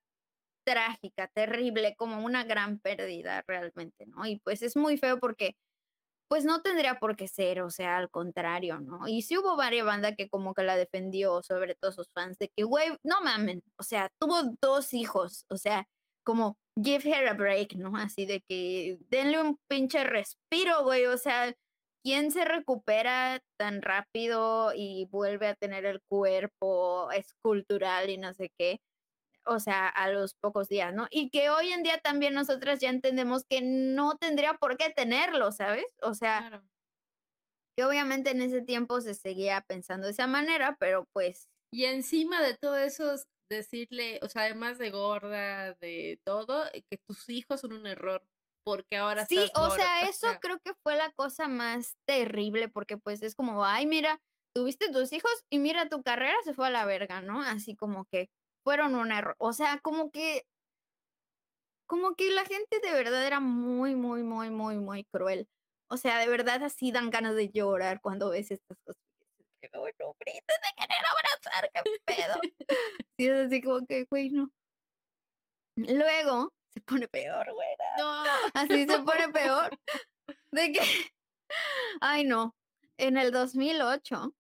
trágica, 0.64 1.28
terrible, 1.28 1.94
como 1.96 2.24
una 2.24 2.44
gran 2.44 2.78
pérdida 2.80 3.44
realmente, 3.46 4.06
¿no? 4.06 4.26
Y 4.26 4.40
pues 4.40 4.62
es 4.62 4.76
muy 4.76 4.96
feo 4.98 5.18
porque 5.20 5.56
pues 6.30 6.44
no 6.44 6.62
tendría 6.62 7.00
por 7.00 7.16
qué 7.16 7.26
ser, 7.26 7.60
o 7.62 7.70
sea, 7.70 7.96
al 7.98 8.08
contrario, 8.08 8.78
¿no? 8.80 9.08
Y 9.08 9.22
sí 9.22 9.36
hubo 9.36 9.56
varias 9.56 9.84
bandas 9.84 10.14
que 10.16 10.28
como 10.28 10.54
que 10.54 10.62
la 10.62 10.76
defendió, 10.76 11.42
sobre 11.42 11.74
todo 11.74 11.90
sus 11.90 12.08
fans, 12.14 12.38
de 12.38 12.48
que, 12.56 12.62
güey, 12.62 12.96
no 13.02 13.20
mamen, 13.20 13.64
o 13.76 13.82
sea, 13.82 14.08
tuvo 14.20 14.42
dos 14.62 14.94
hijos, 14.94 15.44
o 15.48 15.56
sea, 15.56 15.88
como 16.24 16.56
give 16.80 17.10
her 17.10 17.26
a 17.28 17.34
break, 17.34 17.74
¿no? 17.74 17.96
Así 17.96 18.26
de 18.26 18.42
que 18.42 18.98
denle 19.08 19.42
un 19.42 19.58
pinche 19.68 20.04
respiro, 20.04 20.84
güey, 20.84 21.06
o 21.06 21.18
sea, 21.18 21.52
¿quién 22.02 22.32
se 22.32 22.44
recupera 22.44 23.42
tan 23.58 23.82
rápido 23.82 24.72
y 24.74 25.06
vuelve 25.10 25.48
a 25.48 25.54
tener 25.54 25.84
el 25.84 26.00
cuerpo 26.08 27.10
escultural 27.12 28.10
y 28.10 28.18
no 28.18 28.34
sé 28.34 28.50
qué? 28.58 28.80
O 29.46 29.58
sea, 29.58 29.88
a 29.88 30.10
los 30.10 30.34
pocos 30.34 30.68
días, 30.68 30.94
¿no? 30.94 31.06
Y 31.10 31.30
que 31.30 31.50
hoy 31.50 31.70
en 31.70 31.82
día 31.82 31.98
también 31.98 32.34
nosotras 32.34 32.78
ya 32.80 32.90
entendemos 32.90 33.44
que 33.48 33.62
no 33.62 34.16
tendría 34.16 34.54
por 34.54 34.76
qué 34.76 34.90
tenerlo, 34.90 35.50
¿sabes? 35.52 35.86
O 36.02 36.14
sea, 36.14 36.62
que 37.76 37.84
obviamente 37.84 38.30
en 38.30 38.42
ese 38.42 38.62
tiempo 38.62 39.00
se 39.00 39.14
seguía 39.14 39.62
pensando 39.62 40.06
de 40.06 40.12
esa 40.12 40.26
manera, 40.26 40.76
pero 40.78 41.06
pues... 41.12 41.48
Y 41.72 41.84
encima 41.84 42.42
de 42.42 42.56
todo 42.56 42.76
eso, 42.76 43.14
decirle, 43.50 44.20
o 44.22 44.28
sea, 44.28 44.42
además 44.42 44.78
de 44.78 44.90
gorda, 44.90 45.74
de 45.74 46.20
todo, 46.24 46.64
que 46.90 46.98
tus 47.06 47.28
hijos 47.28 47.60
son 47.60 47.72
un 47.72 47.86
error 47.86 48.22
porque 48.64 48.96
ahora 48.96 49.26
Sí, 49.26 49.38
o 49.54 49.70
sea, 49.70 50.02
eso 50.02 50.28
creo 50.40 50.58
que 50.60 50.72
fue 50.82 50.96
la 50.96 51.10
cosa 51.12 51.48
más 51.48 51.96
terrible 52.06 52.68
porque 52.68 52.96
pues 52.96 53.22
es 53.22 53.34
como, 53.34 53.64
ay, 53.64 53.86
mira, 53.86 54.20
tuviste 54.54 54.90
tus 54.90 55.12
hijos 55.12 55.32
y 55.50 55.58
mira, 55.58 55.88
tu 55.88 56.02
carrera 56.02 56.36
se 56.44 56.54
fue 56.54 56.66
a 56.66 56.70
la 56.70 56.84
verga, 56.84 57.20
¿no? 57.20 57.42
Así 57.42 57.76
como 57.76 58.04
que 58.06 58.28
fueron 58.64 58.94
un 58.94 59.12
error, 59.12 59.34
o 59.38 59.52
sea, 59.52 59.78
como 59.80 60.10
que 60.10 60.44
como 61.90 62.14
que 62.14 62.30
la 62.30 62.44
gente 62.44 62.78
de 62.80 62.92
verdad 62.92 63.26
era 63.26 63.40
muy, 63.40 63.96
muy, 63.96 64.22
muy, 64.22 64.48
muy, 64.48 64.76
muy 64.76 65.04
cruel. 65.12 65.48
O 65.88 65.96
sea, 65.96 66.20
de 66.20 66.28
verdad 66.28 66.62
así 66.62 66.92
dan 66.92 67.10
ganas 67.10 67.34
de 67.34 67.50
llorar 67.50 68.00
cuando 68.00 68.30
ves 68.30 68.52
estas 68.52 68.78
cosas. 68.84 69.02
Que 69.60 69.68
no, 69.74 69.80
no, 69.80 70.14
de 70.24 70.24
querer 70.24 71.04
abrazar, 71.10 71.70
qué 71.74 71.82
pedo. 72.04 72.40
sí, 73.18 73.26
es 73.26 73.46
así 73.46 73.60
como 73.60 73.84
que, 73.86 74.06
güey, 74.08 74.30
no. 74.30 74.52
Luego, 75.74 76.52
se 76.72 76.80
pone 76.80 77.08
peor, 77.08 77.52
güey. 77.52 77.68
No. 77.98 78.22
Así 78.54 78.86
se 78.86 78.98
pone 79.00 79.28
peor. 79.32 79.78
De 80.52 80.72
que, 80.72 80.80
ay 82.00 82.24
no, 82.24 82.54
en 82.98 83.16
el 83.18 83.32
2008, 83.32 84.34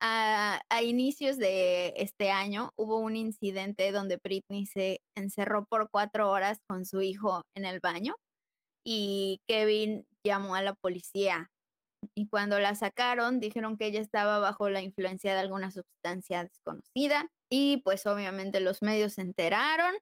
a, 0.00 0.60
a, 0.68 0.82
inicios 0.82 1.38
de 1.38 1.94
este 1.96 2.30
año, 2.30 2.72
hubo 2.76 2.98
un 2.98 3.16
incidente 3.16 3.92
donde 3.92 4.20
Britney 4.22 4.66
se 4.66 5.00
encerró 5.16 5.64
por 5.66 5.88
cuatro 5.90 6.30
horas 6.30 6.58
con 6.68 6.84
su 6.84 7.00
hijo 7.00 7.42
en 7.54 7.64
el 7.64 7.80
baño 7.80 8.16
y 8.84 9.40
Kevin 9.48 10.06
llamó 10.24 10.54
a 10.54 10.62
la 10.62 10.74
policía. 10.74 11.50
Y 12.14 12.28
cuando 12.28 12.58
la 12.60 12.74
sacaron, 12.74 13.40
dijeron 13.40 13.78
que 13.78 13.86
ella 13.86 14.00
estaba 14.00 14.38
bajo 14.38 14.68
la 14.68 14.82
influencia 14.82 15.32
de 15.32 15.40
alguna 15.40 15.70
sustancia 15.70 16.44
desconocida. 16.44 17.30
Y 17.50 17.78
pues 17.78 18.06
obviamente 18.06 18.60
los 18.60 18.82
medios 18.82 19.14
se 19.14 19.22
enteraron 19.22 19.94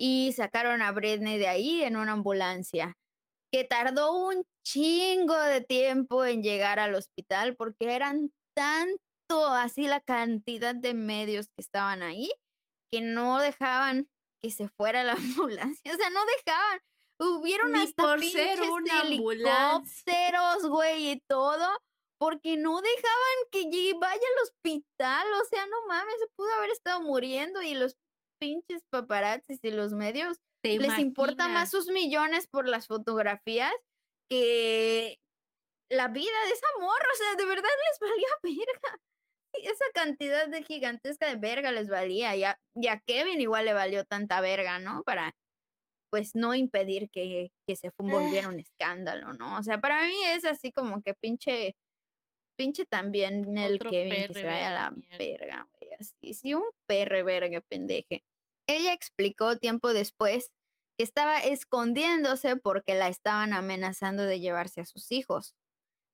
y 0.00 0.32
sacaron 0.32 0.80
a 0.80 0.92
Britney 0.92 1.38
de 1.38 1.48
ahí 1.48 1.82
en 1.82 1.96
una 1.96 2.12
ambulancia, 2.12 2.96
que 3.52 3.64
tardó 3.64 4.14
un 4.14 4.44
chingo 4.64 5.36
de 5.36 5.60
tiempo 5.60 6.24
en 6.24 6.42
llegar 6.42 6.78
al 6.78 6.94
hospital 6.94 7.54
porque 7.54 7.94
eran 7.94 8.32
tanto 8.56 9.46
así 9.48 9.86
la 9.86 10.00
cantidad 10.00 10.74
de 10.74 10.94
medios 10.94 11.48
que 11.48 11.60
estaban 11.60 12.02
ahí 12.02 12.30
que 12.90 13.02
no 13.02 13.38
dejaban 13.40 14.08
que 14.42 14.50
se 14.50 14.68
fuera 14.68 15.04
la 15.04 15.12
ambulancia, 15.46 15.92
o 15.92 15.96
sea, 15.96 16.10
no 16.10 16.20
dejaban. 16.24 16.80
Hubieron 17.22 17.72
Ni 17.72 17.80
hasta 17.80 18.02
por 18.02 18.24
ser 18.24 18.62
una 18.62 19.02
helicópteros, 19.02 20.66
güey, 20.68 21.10
y 21.10 21.20
todo, 21.28 21.68
porque 22.18 22.56
no 22.56 22.80
dejaban 22.80 23.36
que 23.52 23.92
vaya 24.00 24.14
al 24.14 24.42
hospital, 24.44 25.26
o 25.42 25.44
sea, 25.44 25.66
no 25.66 25.86
mames, 25.86 26.14
se 26.18 26.26
pudo 26.34 26.48
haber 26.54 26.70
estado 26.70 27.02
muriendo 27.02 27.60
y 27.60 27.74
los 27.74 27.94
pinches 28.40 28.82
paparazzis 28.90 29.60
y 29.62 29.70
los 29.70 29.92
medios 29.92 30.38
les 30.62 30.98
importa 30.98 31.48
más 31.48 31.70
sus 31.70 31.86
millones 31.88 32.46
por 32.46 32.68
las 32.68 32.86
fotografías 32.86 33.72
que 34.28 35.18
la 35.90 36.08
vida 36.08 36.44
de 36.46 36.52
esa 36.52 36.66
morra, 36.80 37.06
o 37.12 37.16
sea, 37.16 37.34
de 37.36 37.44
verdad 37.46 37.68
les 37.90 38.10
valía 38.10 38.28
verga. 38.42 39.00
Esa 39.52 39.84
cantidad 39.92 40.48
de 40.48 40.62
gigantesca 40.62 41.26
de 41.26 41.34
verga 41.34 41.72
les 41.72 41.88
valía, 41.88 42.36
y 42.36 42.44
a, 42.44 42.56
Kevin 43.06 43.40
igual 43.40 43.64
le 43.64 43.72
valió 43.72 44.04
tanta 44.04 44.40
verga, 44.40 44.78
¿no? 44.78 45.02
Para, 45.02 45.34
pues, 46.10 46.36
no 46.36 46.54
impedir 46.54 47.10
que, 47.10 47.50
que 47.66 47.74
se 47.74 47.90
volviera 47.98 48.48
un 48.48 48.60
escándalo, 48.60 49.32
¿no? 49.32 49.58
O 49.58 49.62
sea, 49.62 49.80
para 49.80 50.06
mí 50.06 50.14
es 50.26 50.44
así 50.44 50.70
como 50.70 51.02
que 51.02 51.14
pinche, 51.14 51.74
pinche 52.56 52.86
también 52.86 53.58
el 53.58 53.80
Kevin 53.80 54.28
que 54.28 54.34
se 54.34 54.46
vaya 54.46 54.68
a 54.68 54.90
la 54.90 54.96
verga, 55.18 55.66
güey, 55.72 55.92
así, 55.98 56.34
sí, 56.34 56.54
un 56.54 56.70
perre 56.86 57.24
verga 57.24 57.60
pendeje. 57.62 58.22
Ella 58.70 58.92
explicó 58.92 59.56
tiempo 59.56 59.92
después 59.92 60.52
que 60.96 61.02
estaba 61.02 61.40
escondiéndose 61.40 62.54
porque 62.54 62.94
la 62.94 63.08
estaban 63.08 63.52
amenazando 63.52 64.22
de 64.22 64.38
llevarse 64.38 64.80
a 64.80 64.86
sus 64.86 65.10
hijos. 65.10 65.56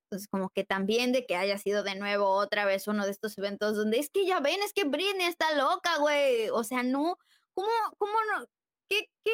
Entonces, 0.05 0.27
como 0.29 0.49
que 0.49 0.65
también 0.65 1.13
de 1.13 1.27
que 1.27 1.37
haya 1.37 1.59
sido 1.59 1.83
de 1.83 1.97
nuevo 1.97 2.31
otra 2.31 2.65
vez 2.65 2.89
uno 2.89 3.05
de 3.05 3.11
estos 3.11 3.37
eventos 3.37 3.77
donde 3.77 3.99
es 3.99 4.09
que 4.09 4.25
ya 4.25 4.41
ven, 4.41 4.63
es 4.63 4.73
que 4.73 4.85
Britney 4.85 5.27
está 5.27 5.55
loca, 5.55 5.99
güey. 5.99 6.49
O 6.49 6.65
sea, 6.65 6.83
no, 6.83 7.19
¿cómo, 7.53 7.69
cómo 7.99 8.15
no? 8.33 8.47
¿Qué, 8.89 9.11
¿Qué 9.23 9.33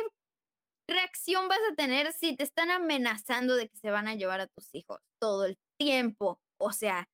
reacción 0.88 1.46
vas 1.46 1.60
a 1.70 1.76
tener 1.76 2.12
si 2.14 2.34
te 2.34 2.42
están 2.42 2.72
amenazando 2.72 3.54
de 3.54 3.68
que 3.68 3.76
se 3.76 3.92
van 3.92 4.08
a 4.08 4.16
llevar 4.16 4.40
a 4.40 4.48
tus 4.48 4.74
hijos 4.74 4.98
todo 5.20 5.44
el 5.44 5.58
tiempo? 5.78 6.40
O 6.58 6.72
sea, 6.72 7.08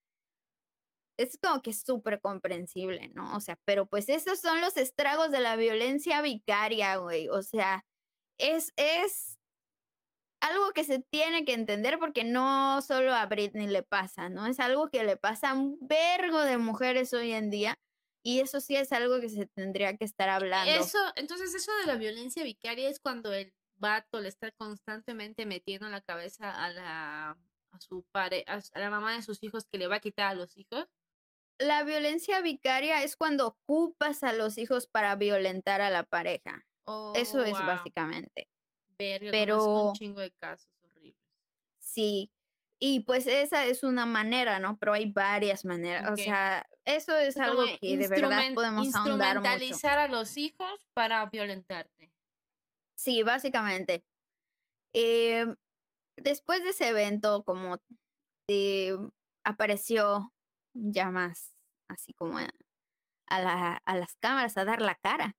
es 1.19 1.37
como 1.43 1.61
que 1.61 1.73
súper 1.73 2.21
comprensible, 2.21 3.09
¿no? 3.09 3.37
O 3.37 3.41
sea, 3.41 3.59
pero 3.65 3.87
pues 3.87 4.09
esos 4.09 4.41
son 4.41 4.61
los 4.61 4.77
estragos 4.77 5.31
de 5.31 5.41
la 5.41 5.57
violencia 5.57 6.23
vicaria, 6.23 6.97
güey. 6.97 7.29
O 7.29 7.43
sea, 7.43 7.85
es, 8.39 8.73
es 8.77 9.37
algo 10.41 10.73
que 10.73 10.85
se 10.85 11.01
tiene 11.01 11.45
que 11.45 11.55
entender 11.55 11.99
porque 11.99 12.23
no 12.23 12.81
solo 12.83 13.13
a 13.13 13.27
Britney 13.27 13.67
le 13.67 13.83
pasa, 13.83 14.29
¿no? 14.29 14.47
Es 14.47 14.61
algo 14.61 14.89
que 14.91 15.03
le 15.03 15.17
pasa 15.17 15.51
a 15.51 15.55
un 15.55 15.77
vergo 15.81 16.41
de 16.41 16.57
mujeres 16.57 17.13
hoy 17.13 17.33
en 17.33 17.51
día. 17.51 17.77
Y 18.23 18.41
eso 18.41 18.61
sí 18.61 18.77
es 18.77 18.93
algo 18.93 19.21
que 19.21 19.29
se 19.29 19.47
tendría 19.47 19.97
que 19.97 20.05
estar 20.05 20.29
hablando. 20.29 20.71
Eso, 20.71 20.99
entonces 21.17 21.53
eso 21.55 21.73
de 21.79 21.87
la 21.87 21.97
violencia 21.97 22.45
vicaria 22.45 22.89
es 22.89 23.01
cuando 23.01 23.33
el 23.33 23.53
vato 23.77 24.21
le 24.21 24.29
está 24.29 24.53
constantemente 24.53 25.47
metiendo 25.47 25.87
en 25.87 25.93
la 25.93 26.01
cabeza 26.01 26.51
a 26.51 26.71
la 26.71 27.39
a 27.71 27.81
su 27.81 28.03
pare, 28.13 28.45
a 28.47 28.61
la 28.79 28.91
mamá 28.91 29.15
de 29.15 29.23
sus 29.23 29.43
hijos 29.43 29.67
que 29.67 29.79
le 29.79 29.89
va 29.89 29.97
a 29.97 30.01
quitar 30.01 30.29
a 30.29 30.35
los 30.35 30.57
hijos 30.57 30.89
la 31.59 31.83
violencia 31.83 32.41
vicaria 32.41 33.03
es 33.03 33.17
cuando 33.17 33.49
ocupas 33.49 34.23
a 34.23 34.33
los 34.33 34.59
hijos 34.59 34.87
para 34.87 35.17
violentar 35.17 35.81
a 35.81 35.91
la 35.91 36.05
pareja. 36.05 36.65
Eso 37.15 37.43
es 37.43 37.55
oh, 37.55 37.67
básicamente. 37.67 38.49
Pero 38.97 39.89
un 39.89 39.95
chingo 39.95 40.21
de 40.21 40.31
casos 40.33 40.71
horribles. 40.83 41.17
Sí. 41.81 42.31
Y 42.81 43.01
pues 43.01 43.27
esa 43.27 43.67
es 43.67 43.83
una 43.83 44.07
manera, 44.07 44.61
¿no? 44.61 44.79
Pero 44.79 44.93
hay 44.93 45.11
varias 45.11 45.65
maneras. 45.65 46.11
O 46.13 46.17
sea, 46.17 46.65
eso 46.85 47.17
es 47.17 47.37
algo 47.37 47.65
que 47.81 47.97
de 47.97 48.09
verdad 48.09 48.43
podemos 48.55 48.87
instrumentalizar 48.87 49.99
a 49.99 50.09
los 50.09 50.37
hijos 50.37 50.87
para 50.95 51.27
violentarte. 51.27 52.13
Sí, 52.97 53.23
básicamente. 53.25 54.05
Em, 54.93 55.57
después 56.17 56.63
de 56.63 56.71
ese 56.71 56.89
evento, 56.89 57.43
como 57.43 57.79
eh, 58.49 58.97
apareció 59.45 60.33
ya 60.81 61.11
más 61.11 61.55
así 61.89 62.13
como 62.15 62.39
a, 62.39 63.81
las 63.87 64.17
cámaras 64.21 64.57
a 64.57 64.65
dar 64.65 64.83
la 64.83 64.95
cara. 64.95 65.37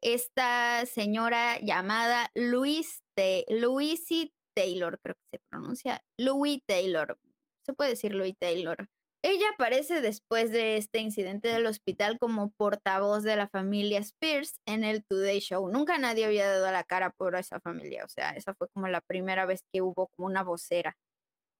Esta 0.00 0.84
señora 0.86 1.58
llamada 1.60 2.30
Louise 2.34 3.00
Louise 3.48 4.32
Taylor, 4.54 4.98
creo 5.00 5.14
que 5.14 5.38
se 5.38 5.44
pronuncia, 5.50 6.02
Louis 6.18 6.60
Taylor, 6.66 7.18
se 7.64 7.72
puede 7.72 7.90
decir 7.90 8.14
Louis 8.14 8.36
Taylor. 8.38 8.88
Ella 9.22 9.46
aparece 9.54 10.02
después 10.02 10.50
de 10.50 10.76
este 10.76 10.98
incidente 10.98 11.48
del 11.48 11.64
hospital 11.66 12.18
como 12.18 12.50
portavoz 12.50 13.22
de 13.22 13.36
la 13.36 13.48
familia 13.48 13.98
Spears 14.00 14.60
en 14.66 14.84
el 14.84 15.02
Today 15.02 15.40
Show. 15.40 15.66
Nunca 15.70 15.96
nadie 15.96 16.26
había 16.26 16.46
dado 16.46 16.70
la 16.70 16.84
cara 16.84 17.10
por 17.10 17.34
esa 17.34 17.58
familia, 17.60 18.04
o 18.04 18.08
sea, 18.08 18.32
esa 18.32 18.54
fue 18.54 18.68
como 18.68 18.86
la 18.88 19.00
primera 19.00 19.46
vez 19.46 19.62
que 19.72 19.80
hubo 19.80 20.08
como 20.08 20.26
una 20.26 20.42
vocera. 20.42 20.94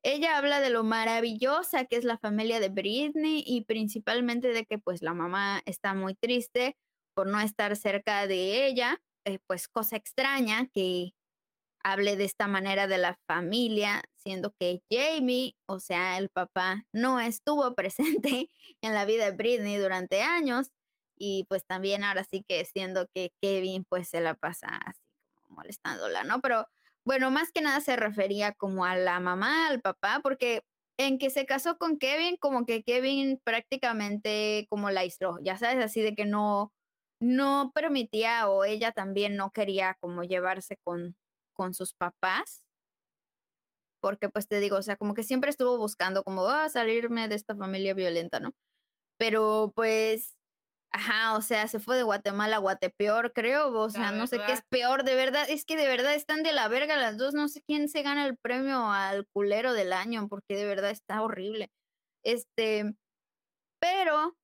Ella 0.06 0.36
habla 0.36 0.60
de 0.60 0.68
lo 0.68 0.84
maravillosa 0.84 1.86
que 1.86 1.96
es 1.96 2.04
la 2.04 2.18
familia 2.18 2.60
de 2.60 2.68
Britney 2.68 3.42
y 3.46 3.64
principalmente 3.64 4.48
de 4.48 4.66
que 4.66 4.78
pues 4.78 5.00
la 5.00 5.14
mamá 5.14 5.62
está 5.64 5.94
muy 5.94 6.14
triste 6.14 6.76
por 7.14 7.26
no 7.26 7.40
estar 7.40 7.74
cerca 7.74 8.26
de 8.26 8.66
ella, 8.66 9.00
eh, 9.24 9.38
pues 9.46 9.66
cosa 9.66 9.96
extraña 9.96 10.68
que 10.74 11.14
hable 11.82 12.16
de 12.16 12.24
esta 12.24 12.48
manera 12.48 12.86
de 12.86 12.98
la 12.98 13.18
familia, 13.26 14.02
siendo 14.16 14.52
que 14.60 14.82
Jamie, 14.90 15.56
o 15.66 15.80
sea, 15.80 16.18
el 16.18 16.28
papá, 16.28 16.84
no 16.92 17.18
estuvo 17.18 17.74
presente 17.74 18.50
en 18.82 18.94
la 18.94 19.06
vida 19.06 19.24
de 19.24 19.36
Britney 19.36 19.78
durante 19.78 20.20
años 20.20 20.70
y 21.16 21.44
pues 21.48 21.64
también 21.64 22.04
ahora 22.04 22.24
sí 22.24 22.44
que 22.46 22.62
siendo 22.66 23.06
que 23.14 23.32
Kevin 23.40 23.86
pues 23.88 24.08
se 24.10 24.20
la 24.20 24.34
pasa 24.34 24.68
así 24.84 25.00
molestándola, 25.48 26.24
¿no? 26.24 26.40
Pero 26.42 26.66
bueno, 27.04 27.30
más 27.30 27.52
que 27.52 27.60
nada 27.62 27.80
se 27.80 27.96
refería 27.96 28.52
como 28.52 28.84
a 28.84 28.96
la 28.96 29.20
mamá, 29.20 29.68
al 29.68 29.80
papá, 29.80 30.20
porque 30.22 30.62
en 30.98 31.18
que 31.18 31.30
se 31.30 31.46
casó 31.46 31.76
con 31.78 31.98
Kevin, 31.98 32.36
como 32.38 32.66
que 32.66 32.82
Kevin 32.82 33.40
prácticamente 33.44 34.66
como 34.70 34.90
la 34.90 35.00
aisló, 35.00 35.38
ya 35.42 35.56
sabes, 35.58 35.84
así 35.84 36.00
de 36.02 36.14
que 36.14 36.24
no, 36.26 36.72
no 37.20 37.72
permitía 37.74 38.48
o 38.48 38.64
ella 38.64 38.92
también 38.92 39.36
no 39.36 39.50
quería 39.50 39.96
como 40.00 40.22
llevarse 40.24 40.76
con, 40.84 41.16
con 41.54 41.74
sus 41.74 41.94
papás, 41.94 42.64
porque 44.00 44.28
pues 44.28 44.48
te 44.48 44.60
digo, 44.60 44.76
o 44.76 44.82
sea, 44.82 44.96
como 44.96 45.14
que 45.14 45.22
siempre 45.22 45.50
estuvo 45.50 45.78
buscando 45.78 46.24
como, 46.24 46.46
ah, 46.48 46.68
salirme 46.68 47.28
de 47.28 47.36
esta 47.36 47.56
familia 47.56 47.94
violenta, 47.94 48.38
¿no? 48.40 48.52
Pero 49.18 49.72
pues, 49.74 50.33
ajá, 50.94 51.36
o 51.36 51.42
sea, 51.42 51.66
se 51.66 51.80
fue 51.80 51.96
de 51.96 52.04
Guatemala 52.04 52.56
a 52.56 52.60
Guatepeor, 52.60 53.32
creo, 53.32 53.72
o 53.72 53.90
sea, 53.90 54.12
no 54.12 54.28
sé 54.28 54.38
qué 54.46 54.52
es 54.52 54.62
peor, 54.70 55.02
de 55.02 55.16
verdad, 55.16 55.44
es 55.48 55.64
que 55.64 55.76
de 55.76 55.88
verdad 55.88 56.14
están 56.14 56.44
de 56.44 56.52
la 56.52 56.68
verga 56.68 56.96
las 56.96 57.18
dos, 57.18 57.34
no 57.34 57.48
sé 57.48 57.62
quién 57.66 57.88
se 57.88 58.02
gana 58.02 58.24
el 58.26 58.36
premio 58.38 58.92
al 58.92 59.26
culero 59.34 59.72
del 59.72 59.92
año, 59.92 60.28
porque 60.28 60.54
de 60.54 60.66
verdad 60.66 60.90
está 60.90 61.20
horrible. 61.22 61.72
Este, 62.24 62.94
pero 63.80 64.36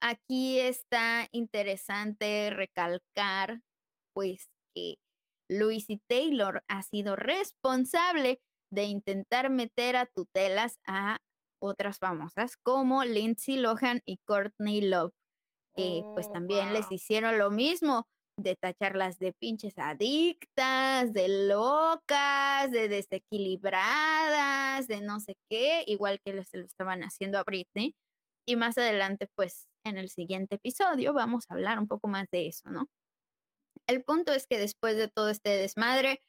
aquí 0.00 0.60
está 0.60 1.26
interesante 1.32 2.50
recalcar, 2.50 3.60
pues, 4.14 4.48
que 4.76 4.98
Louise 5.50 6.00
Taylor 6.08 6.62
ha 6.68 6.82
sido 6.84 7.16
responsable 7.16 8.40
de 8.72 8.84
intentar 8.84 9.50
meter 9.50 9.96
a 9.96 10.06
tutelas 10.06 10.78
a 10.86 11.18
otras 11.60 11.98
famosas 11.98 12.56
como 12.56 13.04
Lindsay 13.04 13.56
Lohan 13.56 14.00
y 14.06 14.18
Courtney 14.26 14.80
Love, 14.80 15.12
que 15.78 16.02
pues 16.14 16.26
oh, 16.26 16.32
también 16.32 16.72
les 16.72 16.90
hicieron 16.90 17.38
lo 17.38 17.52
mismo, 17.52 18.08
de 18.36 18.56
tacharlas 18.56 19.18
de 19.18 19.32
pinches 19.32 19.78
adictas, 19.78 21.12
de 21.12 21.46
locas, 21.46 22.70
de 22.72 22.88
desequilibradas, 22.88 24.88
de 24.88 25.00
no 25.00 25.20
sé 25.20 25.36
qué, 25.48 25.84
igual 25.86 26.20
que 26.24 26.44
se 26.44 26.58
lo 26.58 26.64
estaban 26.64 27.02
haciendo 27.02 27.38
a 27.38 27.44
Britney. 27.44 27.94
Y 28.46 28.56
más 28.56 28.76
adelante, 28.76 29.28
pues 29.36 29.68
en 29.84 29.98
el 29.98 30.08
siguiente 30.08 30.56
episodio 30.56 31.12
vamos 31.12 31.44
a 31.48 31.54
hablar 31.54 31.78
un 31.78 31.86
poco 31.86 32.08
más 32.08 32.26
de 32.32 32.48
eso, 32.48 32.70
¿no? 32.70 32.88
El 33.86 34.02
punto 34.02 34.32
es 34.32 34.46
que 34.46 34.58
después 34.58 34.96
de 34.96 35.08
todo 35.08 35.30
este 35.30 35.50
desmadre, 35.50 36.22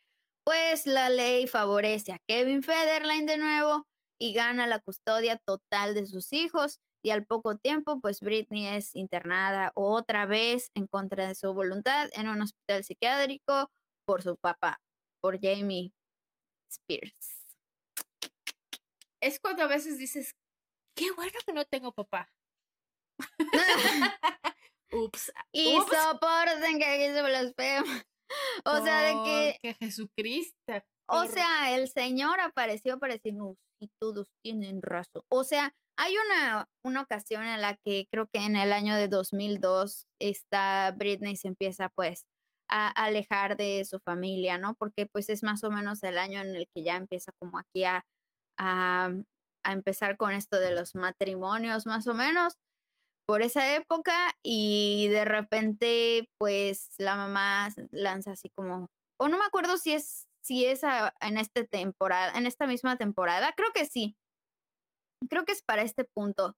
pues 0.45 0.85
la 0.85 1.09
ley 1.09 1.47
favorece 1.47 2.11
a 2.11 2.19
Kevin 2.27 2.63
Federline 2.63 3.25
de 3.25 3.37
nuevo 3.37 3.87
y 4.19 4.33
gana 4.33 4.67
la 4.67 4.79
custodia 4.79 5.41
total 5.45 5.95
de 5.95 6.05
sus 6.05 6.33
hijos. 6.33 6.79
Y 7.01 7.11
al 7.11 7.25
poco 7.25 7.57
tiempo, 7.57 7.99
pues 8.01 8.19
Britney 8.19 8.67
es 8.67 8.95
internada 8.95 9.71
otra 9.75 10.25
vez 10.25 10.71
en 10.73 10.87
contra 10.87 11.27
de 11.27 11.35
su 11.35 11.53
voluntad 11.53 12.09
en 12.13 12.27
un 12.27 12.41
hospital 12.41 12.83
psiquiátrico 12.83 13.71
por 14.05 14.21
su 14.21 14.35
papá, 14.37 14.81
por 15.21 15.39
Jamie 15.41 15.93
Spears. 16.69 17.45
Es 19.21 19.39
cuando 19.39 19.63
a 19.63 19.67
veces 19.67 19.97
dices, 19.97 20.35
qué 20.95 21.11
bueno 21.11 21.37
que 21.45 21.53
no 21.53 21.65
tengo 21.65 21.93
papá. 21.93 22.29
Ups. 24.91 25.31
Y 25.51 25.77
soporten 25.77 26.79
que 26.79 26.85
aquí 26.85 27.13
se 27.13 27.21
blasfema. 27.21 28.05
O 28.65 28.83
sea, 28.83 29.01
de 29.01 29.13
que. 29.23 29.59
Que 29.61 29.73
Jesucristo. 29.85 30.73
O 31.07 31.25
sea, 31.25 31.75
el 31.75 31.89
Señor 31.89 32.39
apareció 32.39 32.99
para 32.99 33.13
decir, 33.13 33.33
y 33.79 33.89
todos 33.99 34.27
tienen 34.43 34.81
razón. 34.81 35.23
O 35.29 35.43
sea, 35.43 35.73
hay 35.97 36.13
una, 36.17 36.67
una 36.83 37.01
ocasión 37.01 37.43
en 37.43 37.61
la 37.61 37.75
que 37.85 38.07
creo 38.11 38.27
que 38.31 38.45
en 38.45 38.55
el 38.55 38.73
año 38.73 38.95
de 38.95 39.07
2002, 39.07 40.07
esta 40.19 40.91
Britney 40.97 41.35
se 41.35 41.49
empieza 41.49 41.89
pues 41.89 42.23
a 42.69 42.89
alejar 42.89 43.57
de 43.57 43.83
su 43.85 43.99
familia, 43.99 44.57
¿no? 44.57 44.75
Porque 44.75 45.07
pues 45.07 45.29
es 45.29 45.43
más 45.43 45.63
o 45.63 45.71
menos 45.71 46.03
el 46.03 46.17
año 46.17 46.41
en 46.41 46.55
el 46.55 46.67
que 46.73 46.83
ya 46.83 46.95
empieza 46.97 47.31
como 47.39 47.57
aquí 47.59 47.83
a, 47.83 48.05
a 48.57 49.11
empezar 49.65 50.17
con 50.17 50.31
esto 50.31 50.59
de 50.59 50.73
los 50.75 50.95
matrimonios, 50.95 51.85
más 51.85 52.07
o 52.07 52.13
menos 52.13 52.53
por 53.29 53.43
esa 53.43 53.75
época 53.75 54.33
y 54.43 55.07
de 55.09 55.23
repente 55.23 56.27
pues 56.39 56.89
la 56.97 57.15
mamá 57.15 57.69
lanza 57.91 58.31
así 58.31 58.49
como, 58.55 58.87
o 59.19 59.27
no 59.27 59.37
me 59.37 59.45
acuerdo 59.45 59.77
si 59.77 59.93
es, 59.93 60.25
si 60.41 60.65
es 60.65 60.81
en 61.21 61.37
esta 61.37 61.65
temporada, 61.65 62.37
en 62.37 62.45
esta 62.45 62.67
misma 62.67 62.97
temporada, 62.97 63.53
creo 63.55 63.69
que 63.73 63.85
sí, 63.85 64.15
creo 65.29 65.45
que 65.45 65.53
es 65.53 65.63
para 65.63 65.81
este 65.83 66.05
punto. 66.05 66.55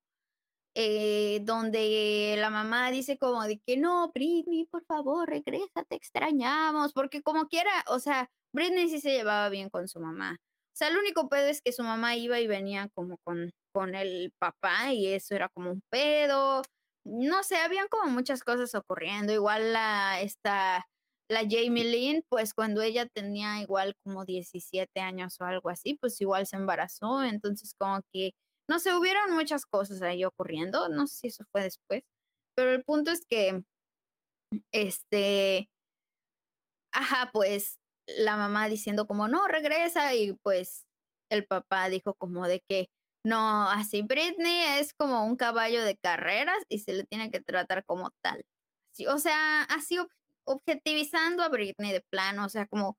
Eh, 0.73 1.41
donde 1.43 2.36
la 2.38 2.49
mamá 2.49 2.91
dice 2.91 3.17
como 3.17 3.43
de 3.43 3.59
que 3.67 3.75
no, 3.75 4.09
Britney, 4.13 4.67
por 4.67 4.86
favor, 4.86 5.27
regresa, 5.29 5.84
te 5.89 5.97
extrañamos, 5.97 6.93
porque 6.93 7.21
como 7.21 7.47
quiera, 7.47 7.71
o 7.88 7.99
sea, 7.99 8.29
Britney 8.53 8.89
sí 8.89 9.01
se 9.01 9.11
llevaba 9.11 9.49
bien 9.49 9.69
con 9.69 9.89
su 9.89 9.99
mamá. 9.99 10.38
O 10.39 10.75
sea, 10.77 10.88
el 10.88 10.97
único 10.97 11.27
pedo 11.27 11.47
es 11.47 11.61
que 11.61 11.73
su 11.73 11.84
mamá 11.84 12.15
iba 12.15 12.39
y 12.39 12.47
venía 12.47 12.89
como 12.95 13.17
con 13.25 13.51
con 13.71 13.95
el 13.95 14.32
papá 14.39 14.93
y 14.93 15.07
eso 15.07 15.36
era 15.36 15.49
como 15.49 15.71
un 15.71 15.82
pedo. 15.89 16.61
No 17.05 17.43
sé, 17.43 17.57
habían 17.57 17.88
como 17.88 18.11
muchas 18.11 18.43
cosas 18.43 18.75
ocurriendo. 18.75 19.34
Igual 19.34 19.73
la, 19.73 20.21
esta, 20.21 20.86
la 21.32 21.41
Jamie 21.49 21.86
Lynn, 21.86 22.24
pues 22.29 22.53
cuando 22.53 22.82
ella 22.82 23.08
tenía 23.08 23.62
igual 23.62 23.95
como 24.03 24.25
17 24.25 24.99
años 24.99 25.39
o 25.39 25.45
algo 25.45 25.70
así, 25.70 25.95
pues 25.95 26.20
igual 26.21 26.45
se 26.45 26.58
embarazó. 26.58 27.24
Entonces 27.24 27.74
como 27.78 28.01
que, 28.13 28.33
no 28.70 28.79
sé, 28.79 28.93
hubieron 28.95 29.32
muchas 29.33 29.66
cosas 29.66 30.01
ahí 30.01 30.25
ocurriendo. 30.25 30.89
No 30.89 31.08
sé 31.08 31.16
si 31.16 31.28
eso 31.28 31.45
fue 31.51 31.63
después. 31.63 32.03
Pero 32.55 32.71
el 32.74 32.83
punto 32.83 33.12
es 33.12 33.25
que, 33.25 33.63
este, 34.74 35.70
ajá, 36.93 37.29
pues 37.33 37.79
la 38.08 38.37
mamá 38.37 38.67
diciendo 38.67 39.08
como, 39.08 39.28
no, 39.28 39.47
regresa 39.47 40.13
y 40.16 40.33
pues 40.43 40.86
el 41.29 41.45
papá 41.45 41.89
dijo 41.89 42.13
como 42.16 42.47
de 42.47 42.62
que 42.67 42.89
no, 43.24 43.70
así 43.70 44.01
Britney 44.01 44.79
es 44.79 44.93
como 44.93 45.25
un 45.25 45.36
caballo 45.36 45.83
de 45.83 45.95
carreras 45.97 46.58
y 46.70 46.79
se 46.79 46.93
le 46.93 47.03
tiene 47.05 47.32
que 47.32 47.39
tratar 47.39 47.86
como 47.86 48.12
tal. 48.21 48.43
o 49.08 49.20
sea, 49.20 49.63
así 49.63 49.97
objetivizando 50.46 51.43
a 51.43 51.50
Britney 51.50 51.92
de 51.92 52.04
plano, 52.12 52.46
o 52.46 52.50
sea, 52.50 52.68
como, 52.68 52.97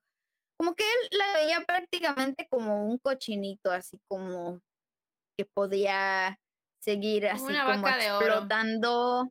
como 0.59 0.75
que 0.75 0.85
él 0.85 1.19
la 1.19 1.33
veía 1.35 1.65
prácticamente 1.65 2.47
como 2.51 2.87
un 2.87 2.99
cochinito, 2.99 3.71
así 3.71 3.99
como 4.09 4.61
que 5.37 5.47
podía 5.47 6.39
seguir 6.83 7.27
así 7.29 7.47
como 7.47 7.89
explotando. 7.89 9.31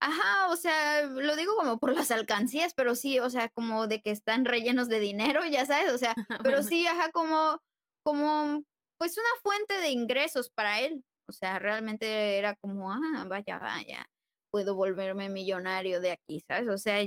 Ajá, 0.00 0.48
o 0.50 0.56
sea, 0.56 1.02
lo 1.04 1.36
digo 1.36 1.54
como 1.54 1.78
por 1.78 1.94
las 1.94 2.10
alcancías, 2.10 2.74
pero 2.74 2.96
sí, 2.96 3.20
o 3.20 3.30
sea, 3.30 3.48
como 3.50 3.86
de 3.86 4.02
que 4.02 4.10
están 4.10 4.44
rellenos 4.44 4.88
de 4.88 4.98
dinero, 4.98 5.44
ya 5.46 5.64
sabes, 5.64 5.92
o 5.92 5.98
sea, 5.98 6.14
pero 6.58 6.62
sí, 6.64 6.86
ajá, 6.86 7.12
como, 7.12 7.60
como 8.04 8.64
pues 8.98 9.16
una 9.16 9.40
fuente 9.42 9.78
de 9.78 9.90
ingresos 9.90 10.50
para 10.50 10.80
él. 10.80 11.04
O 11.28 11.32
sea, 11.32 11.58
realmente 11.58 12.36
era 12.38 12.56
como, 12.56 12.92
ah, 12.92 13.24
vaya, 13.28 13.58
vaya, 13.58 14.06
puedo 14.50 14.74
volverme 14.74 15.28
millonario 15.28 16.00
de 16.00 16.12
aquí, 16.12 16.42
¿sabes? 16.46 16.68
O 16.68 16.78
sea, 16.78 17.00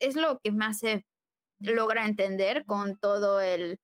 es 0.00 0.16
lo 0.16 0.40
que 0.40 0.50
más 0.50 0.80
se 0.80 1.04
logra 1.60 2.06
entender 2.06 2.64
con 2.64 2.96
todo 2.98 3.40
el 3.40 3.78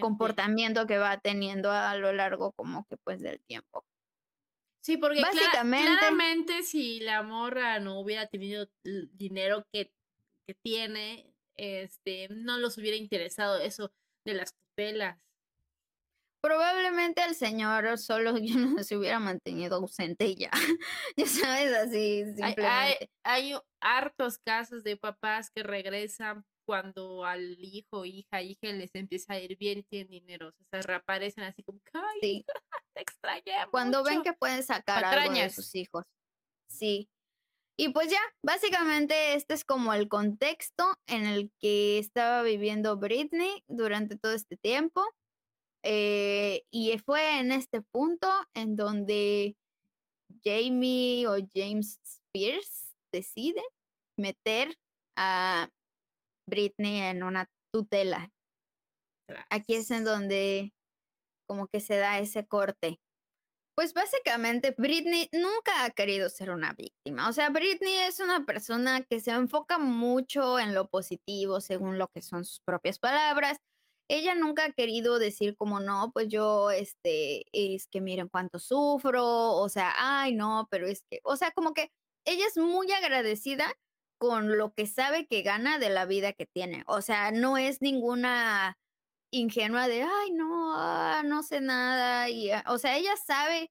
comportamiento 0.00 0.86
que 0.86 0.98
va 0.98 1.18
teniendo 1.18 1.70
a 1.70 1.94
lo 1.96 2.12
largo 2.12 2.52
como 2.52 2.86
que 2.88 2.96
pues 2.96 3.20
del 3.20 3.40
tiempo. 3.40 3.84
Sí, 4.82 4.96
porque 4.96 5.20
Básicamente, 5.20 5.86
claramente 5.86 6.62
si 6.62 7.00
la 7.00 7.22
morra 7.22 7.78
no 7.80 8.00
hubiera 8.00 8.26
tenido 8.26 8.66
el 8.84 9.10
dinero 9.12 9.66
que, 9.70 9.92
que 10.46 10.54
tiene, 10.54 11.30
este, 11.56 12.28
no 12.30 12.56
los 12.56 12.78
hubiera 12.78 12.96
interesado 12.96 13.58
eso 13.58 13.92
de 14.24 14.34
las 14.34 14.54
tutelas. 14.54 15.18
Probablemente 16.40 17.22
el 17.24 17.34
señor 17.34 17.98
solo 17.98 18.34
yo 18.38 18.56
no 18.58 18.82
se 18.82 18.96
hubiera 18.96 19.18
mantenido 19.18 19.76
ausente 19.76 20.34
ya. 20.34 20.50
ya 21.16 21.26
sabes, 21.26 21.74
así 21.74 22.24
simplemente. 22.24 22.66
Hay, 22.66 22.94
hay, 23.24 23.54
hartos 23.82 24.38
casos 24.38 24.82
de 24.82 24.96
papás 24.96 25.50
que 25.50 25.62
regresan 25.62 26.44
cuando 26.66 27.24
al 27.24 27.56
hijo, 27.58 28.04
hija, 28.04 28.42
hija 28.42 28.68
les 28.72 28.94
empieza 28.94 29.32
a 29.32 29.40
ir 29.40 29.56
bien 29.56 29.78
y 29.78 29.82
tienen 29.82 30.10
dinero. 30.10 30.48
O 30.48 30.64
sea, 30.70 30.82
reaparecen 30.82 31.44
así 31.44 31.62
como, 31.62 31.80
¡ay! 31.92 32.20
Sí. 32.20 32.46
te 32.94 33.02
extrañé. 33.02 33.66
Cuando 33.70 34.04
ven 34.04 34.22
que 34.22 34.32
pueden 34.34 34.62
sacar 34.62 35.04
algo 35.04 35.34
de 35.34 35.50
sus 35.50 35.74
hijos. 35.74 36.04
Sí. 36.68 37.08
Y 37.76 37.88
pues 37.88 38.10
ya, 38.10 38.20
básicamente 38.44 39.34
este 39.34 39.54
es 39.54 39.64
como 39.64 39.94
el 39.94 40.08
contexto 40.08 40.84
en 41.06 41.24
el 41.24 41.50
que 41.58 41.98
estaba 41.98 42.42
viviendo 42.42 42.98
Britney 42.98 43.64
durante 43.68 44.18
todo 44.18 44.32
este 44.32 44.56
tiempo. 44.56 45.02
Eh, 45.82 46.62
y 46.70 46.98
fue 46.98 47.40
en 47.40 47.52
este 47.52 47.80
punto 47.80 48.28
en 48.54 48.76
donde 48.76 49.56
Jamie 50.44 51.26
o 51.26 51.36
James 51.54 51.98
Spears 52.04 52.94
decide 53.12 53.62
meter 54.18 54.76
a 55.16 55.68
Britney 56.46 57.00
en 57.00 57.22
una 57.22 57.46
tutela. 57.72 58.30
Aquí 59.48 59.74
es 59.74 59.90
en 59.90 60.04
donde 60.04 60.72
como 61.48 61.66
que 61.68 61.80
se 61.80 61.96
da 61.96 62.18
ese 62.18 62.46
corte. 62.46 63.00
Pues 63.76 63.94
básicamente 63.94 64.74
Britney 64.76 65.28
nunca 65.32 65.84
ha 65.84 65.90
querido 65.90 66.28
ser 66.28 66.50
una 66.50 66.74
víctima. 66.74 67.28
O 67.28 67.32
sea, 67.32 67.48
Britney 67.50 67.96
es 67.98 68.20
una 68.20 68.44
persona 68.44 69.02
que 69.08 69.20
se 69.20 69.30
enfoca 69.30 69.78
mucho 69.78 70.58
en 70.58 70.74
lo 70.74 70.88
positivo, 70.88 71.60
según 71.60 71.98
lo 71.98 72.08
que 72.08 72.20
son 72.20 72.44
sus 72.44 72.60
propias 72.60 72.98
palabras. 72.98 73.58
Ella 74.10 74.34
nunca 74.34 74.64
ha 74.66 74.72
querido 74.72 75.18
decir 75.20 75.56
como 75.56 75.78
no, 75.80 76.10
pues 76.12 76.28
yo, 76.28 76.70
este, 76.72 77.44
es 77.52 77.86
que 77.88 78.00
miren 78.00 78.28
cuánto 78.28 78.58
sufro, 78.58 79.24
o 79.54 79.68
sea, 79.68 79.92
ay, 79.96 80.34
no, 80.34 80.66
pero 80.70 80.88
es 80.88 81.04
que, 81.08 81.20
o 81.24 81.36
sea, 81.36 81.52
como 81.52 81.74
que 81.74 81.90
ella 82.26 82.44
es 82.46 82.56
muy 82.58 82.90
agradecida 82.92 83.72
con 84.18 84.58
lo 84.58 84.72
que 84.74 84.86
sabe 84.86 85.26
que 85.28 85.42
gana 85.42 85.78
de 85.78 85.90
la 85.90 86.06
vida 86.06 86.32
que 86.32 86.46
tiene. 86.46 86.82
O 86.88 87.02
sea, 87.02 87.30
no 87.30 87.56
es 87.56 87.80
ninguna 87.82 88.76
ingenua 89.32 89.88
de, 89.88 90.02
ay, 90.04 90.32
no, 90.32 90.74
ah, 90.76 91.22
no 91.24 91.42
sé 91.44 91.60
nada. 91.60 92.28
Y, 92.30 92.50
ah", 92.52 92.64
o 92.68 92.78
sea, 92.78 92.96
ella 92.98 93.16
sabe 93.26 93.70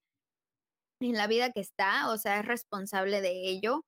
en 1.02 1.14
la 1.16 1.28
vida 1.28 1.52
que 1.52 1.62
está, 1.62 2.10
o 2.12 2.18
sea, 2.18 2.40
es 2.40 2.46
responsable 2.46 3.22
de 3.22 3.32
ello, 3.50 3.86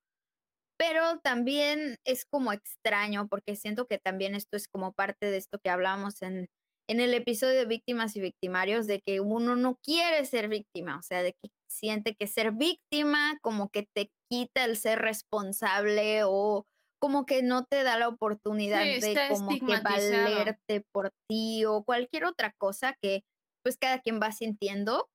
pero 0.81 1.19
también 1.19 1.97
es 2.07 2.25
como 2.25 2.51
extraño 2.51 3.27
porque 3.27 3.55
siento 3.55 3.85
que 3.85 3.99
también 3.99 4.33
esto 4.33 4.57
es 4.57 4.67
como 4.67 4.93
parte 4.93 5.29
de 5.29 5.37
esto 5.37 5.59
que 5.63 5.69
hablamos 5.69 6.23
en, 6.23 6.47
en 6.89 6.99
el 6.99 7.13
episodio 7.13 7.53
de 7.53 7.65
víctimas 7.65 8.15
y 8.15 8.21
victimarios, 8.21 8.87
de 8.87 8.99
que 8.99 9.19
uno 9.19 9.55
no 9.55 9.77
quiere 9.83 10.25
ser 10.25 10.49
víctima, 10.49 10.97
o 10.97 11.03
sea, 11.03 11.21
de 11.21 11.33
que 11.33 11.51
siente 11.69 12.15
que 12.15 12.25
ser 12.25 12.53
víctima 12.53 13.37
como 13.43 13.69
que 13.69 13.85
te 13.95 14.09
quita 14.27 14.65
el 14.65 14.75
ser 14.75 14.97
responsable 14.97 16.23
o 16.25 16.65
como 16.99 17.27
que 17.27 17.43
no 17.43 17.63
te 17.63 17.83
da 17.83 17.99
la 17.99 18.07
oportunidad 18.07 18.83
de 18.83 19.27
como 19.29 19.51
que 19.51 19.79
valerte 19.83 20.83
por 20.91 21.11
ti 21.29 21.63
o 21.65 21.83
cualquier 21.83 22.25
otra 22.25 22.53
cosa 22.59 22.95
que 23.03 23.21
pues 23.63 23.77
cada 23.77 23.99
quien 23.99 24.19
va 24.19 24.31
sintiendo. 24.31 25.07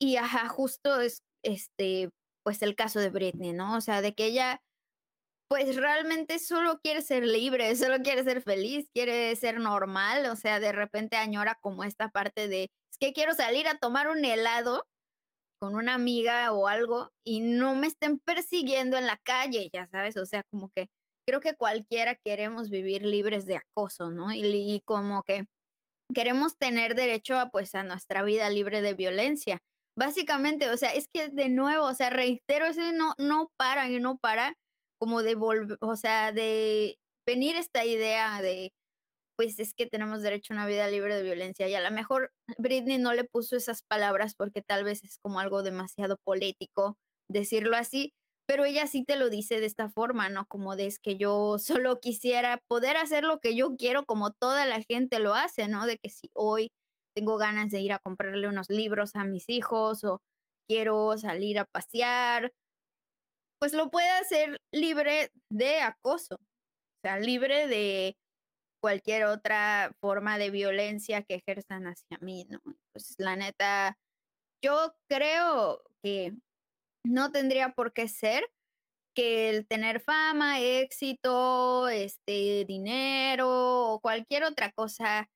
Y 0.00 0.16
ajá, 0.16 0.48
justo 0.48 1.02
es 1.02 1.20
este 1.44 2.08
pues 2.42 2.62
el 2.62 2.74
caso 2.74 2.98
de 3.00 3.10
Britney, 3.10 3.52
¿no? 3.52 3.76
O 3.76 3.82
sea, 3.82 4.00
de 4.00 4.14
que 4.14 4.24
ella 4.24 4.62
pues 5.50 5.74
realmente 5.74 6.38
solo 6.38 6.78
quiere 6.80 7.02
ser 7.02 7.26
libre, 7.26 7.74
solo 7.74 7.98
quiere 8.04 8.22
ser 8.22 8.40
feliz, 8.40 8.88
quiere 8.94 9.34
ser 9.34 9.58
normal, 9.58 10.26
o 10.26 10.36
sea, 10.36 10.60
de 10.60 10.70
repente 10.70 11.16
añora 11.16 11.58
como 11.60 11.82
esta 11.82 12.08
parte 12.08 12.46
de, 12.46 12.70
es 12.92 12.98
que 13.00 13.12
quiero 13.12 13.34
salir 13.34 13.66
a 13.66 13.76
tomar 13.76 14.08
un 14.08 14.24
helado 14.24 14.86
con 15.60 15.74
una 15.74 15.94
amiga 15.94 16.52
o 16.52 16.68
algo 16.68 17.10
y 17.24 17.40
no 17.40 17.74
me 17.74 17.88
estén 17.88 18.20
persiguiendo 18.20 18.96
en 18.96 19.06
la 19.06 19.18
calle, 19.24 19.70
ya 19.72 19.88
sabes, 19.88 20.16
o 20.18 20.24
sea, 20.24 20.44
como 20.52 20.70
que 20.70 20.88
creo 21.26 21.40
que 21.40 21.56
cualquiera 21.56 22.14
queremos 22.14 22.70
vivir 22.70 23.04
libres 23.04 23.44
de 23.44 23.56
acoso, 23.56 24.10
¿no? 24.12 24.32
Y, 24.32 24.82
como 24.84 25.24
que 25.24 25.46
queremos 26.14 26.58
tener 26.58 26.94
derecho 26.94 27.38
a 27.40 27.50
pues 27.50 27.74
a 27.74 27.82
nuestra 27.82 28.22
vida 28.22 28.48
libre 28.50 28.82
de 28.82 28.94
violencia. 28.94 29.58
Básicamente, 29.96 30.70
o 30.70 30.76
sea, 30.76 30.94
es 30.94 31.08
que 31.12 31.28
de 31.28 31.48
nuevo, 31.48 31.86
o 31.86 31.94
sea, 31.94 32.10
reitero, 32.10 32.66
eso 32.66 32.92
no, 32.92 33.14
no 33.18 33.50
para 33.56 33.88
y 33.90 33.98
no 33.98 34.16
para 34.18 34.54
como 35.00 35.22
de 35.22 35.34
volver, 35.34 35.78
o 35.80 35.96
sea, 35.96 36.32
de 36.32 36.98
venir 37.26 37.56
esta 37.56 37.84
idea 37.84 38.42
de 38.42 38.72
pues 39.36 39.58
es 39.58 39.72
que 39.72 39.86
tenemos 39.86 40.20
derecho 40.20 40.52
a 40.52 40.56
una 40.56 40.66
vida 40.66 40.86
libre 40.88 41.14
de 41.16 41.22
violencia. 41.22 41.66
Y 41.66 41.74
a 41.74 41.80
lo 41.80 41.90
mejor 41.90 42.30
Britney 42.58 42.98
no 42.98 43.14
le 43.14 43.24
puso 43.24 43.56
esas 43.56 43.82
palabras 43.82 44.34
porque 44.34 44.60
tal 44.62 44.84
vez 44.84 45.02
es 45.02 45.18
como 45.22 45.40
algo 45.40 45.62
demasiado 45.62 46.18
político 46.24 46.98
decirlo 47.30 47.76
así, 47.76 48.12
pero 48.46 48.66
ella 48.66 48.86
sí 48.86 49.04
te 49.04 49.16
lo 49.16 49.30
dice 49.30 49.58
de 49.60 49.66
esta 49.66 49.88
forma, 49.88 50.28
¿no? 50.28 50.44
Como 50.46 50.76
de 50.76 50.86
es 50.86 50.98
que 50.98 51.16
yo 51.16 51.58
solo 51.58 52.00
quisiera 52.00 52.60
poder 52.68 52.98
hacer 52.98 53.24
lo 53.24 53.40
que 53.40 53.56
yo 53.56 53.76
quiero 53.76 54.04
como 54.04 54.32
toda 54.32 54.66
la 54.66 54.82
gente 54.82 55.20
lo 55.20 55.34
hace, 55.34 55.68
¿no? 55.68 55.86
De 55.86 55.96
que 55.98 56.10
si 56.10 56.28
hoy 56.34 56.70
tengo 57.16 57.38
ganas 57.38 57.70
de 57.70 57.80
ir 57.80 57.92
a 57.92 57.98
comprarle 57.98 58.46
unos 58.48 58.68
libros 58.68 59.16
a 59.16 59.24
mis 59.24 59.48
hijos 59.48 60.04
o 60.04 60.20
quiero 60.68 61.16
salir 61.16 61.58
a 61.58 61.64
pasear, 61.64 62.52
pues 63.60 63.74
lo 63.74 63.90
puede 63.90 64.08
hacer 64.08 64.60
libre 64.72 65.30
de 65.50 65.80
acoso, 65.80 66.36
o 66.36 67.00
sea, 67.04 67.18
libre 67.20 67.68
de 67.68 68.16
cualquier 68.82 69.24
otra 69.24 69.92
forma 70.00 70.38
de 70.38 70.50
violencia 70.50 71.22
que 71.22 71.34
ejerzan 71.34 71.86
hacia 71.86 72.18
mí, 72.20 72.46
¿no? 72.48 72.60
Pues 72.92 73.14
la 73.18 73.36
neta, 73.36 73.98
yo 74.64 74.94
creo 75.08 75.82
que 76.02 76.32
no 77.04 77.30
tendría 77.30 77.70
por 77.70 77.92
qué 77.92 78.08
ser 78.08 78.50
que 79.14 79.50
el 79.50 79.66
tener 79.66 80.00
fama, 80.00 80.60
éxito, 80.60 81.88
este 81.88 82.64
dinero 82.66 83.92
o 83.94 84.00
cualquier 84.00 84.44
otra 84.44 84.72
cosa 84.72 85.28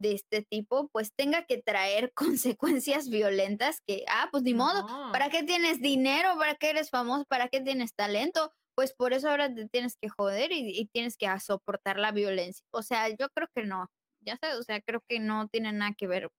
de 0.00 0.14
este 0.14 0.42
tipo, 0.42 0.88
pues 0.88 1.12
tenga 1.14 1.44
que 1.44 1.62
traer 1.62 2.12
consecuencias 2.56 3.08
violentas 3.08 3.80
que, 3.86 4.04
ah, 4.08 4.28
pues 4.32 4.42
ni 4.42 4.54
modo, 4.54 4.86
¿para 5.12 5.30
qué 5.30 5.42
tienes 5.42 5.80
dinero? 5.80 6.36
¿Para 6.38 6.54
qué 6.56 6.70
eres 6.70 6.90
famoso? 6.90 7.24
¿Para 7.26 7.48
qué 7.48 7.60
tienes 7.60 7.94
talento? 7.94 8.52
pues 8.80 8.94
por 8.94 9.12
eso 9.12 9.28
ahora 9.28 9.54
te 9.54 9.68
tienes 9.68 9.98
que 10.00 10.08
joder 10.08 10.52
y, 10.52 10.86
tienes 10.86 11.18
que 11.18 11.26
soportar 11.38 11.98
la 11.98 12.12
violencia. 12.12 12.64
O 12.70 12.80
sea, 12.80 13.10
yo 13.10 13.28
creo 13.34 13.46
que 13.54 13.64
no, 13.64 13.90
ya 14.20 14.38
sabes, 14.38 14.56
o 14.58 14.62
sea, 14.62 14.80
creo 14.80 15.02
que 15.06 15.20
no 15.20 15.48
tiene 15.48 15.70
nada 15.72 15.92
que 15.92 16.06
ver 16.06 16.30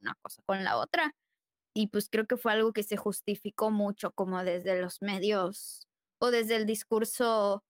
una 0.00 0.14
cosa 0.22 0.40
con 0.46 0.64
la 0.64 0.78
otra. 0.78 1.14
Y 1.74 1.88
pues 1.88 2.08
creo 2.08 2.26
que 2.26 2.38
fue 2.38 2.52
algo 2.52 2.72
que 2.72 2.84
se 2.84 2.96
justificó 2.96 3.70
mucho 3.70 4.12
como 4.12 4.42
desde 4.42 4.80
los 4.80 5.02
medios 5.02 5.88
o 6.18 6.30
desde 6.30 6.56
el 6.56 6.64
discurso 6.64 7.64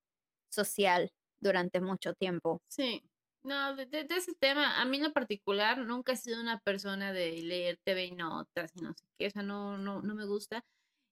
social 0.49 1.11
durante 1.41 1.81
mucho 1.81 2.15
tiempo. 2.15 2.63
Sí, 2.69 3.03
no, 3.43 3.77
de, 3.77 4.07
ese 4.11 4.35
tema, 4.35 4.81
a 4.81 4.85
mí 4.85 4.99
en 4.99 5.13
particular 5.13 5.79
nunca 5.79 6.13
he 6.13 6.17
sido 6.17 6.41
una 6.41 6.61
persona 6.61 7.13
de 7.13 7.43
leer 7.43 7.79
TV 7.85 8.07
y 8.07 8.13
notas 8.13 8.73
y 8.77 8.81
no 8.83 8.93
sé 8.95 9.05
qué, 9.19 9.27
o 9.29 9.31
sea, 9.31 9.43
no, 9.43 9.79
no, 9.79 10.03
no 10.03 10.15
me 10.15 10.27
gusta. 10.27 10.65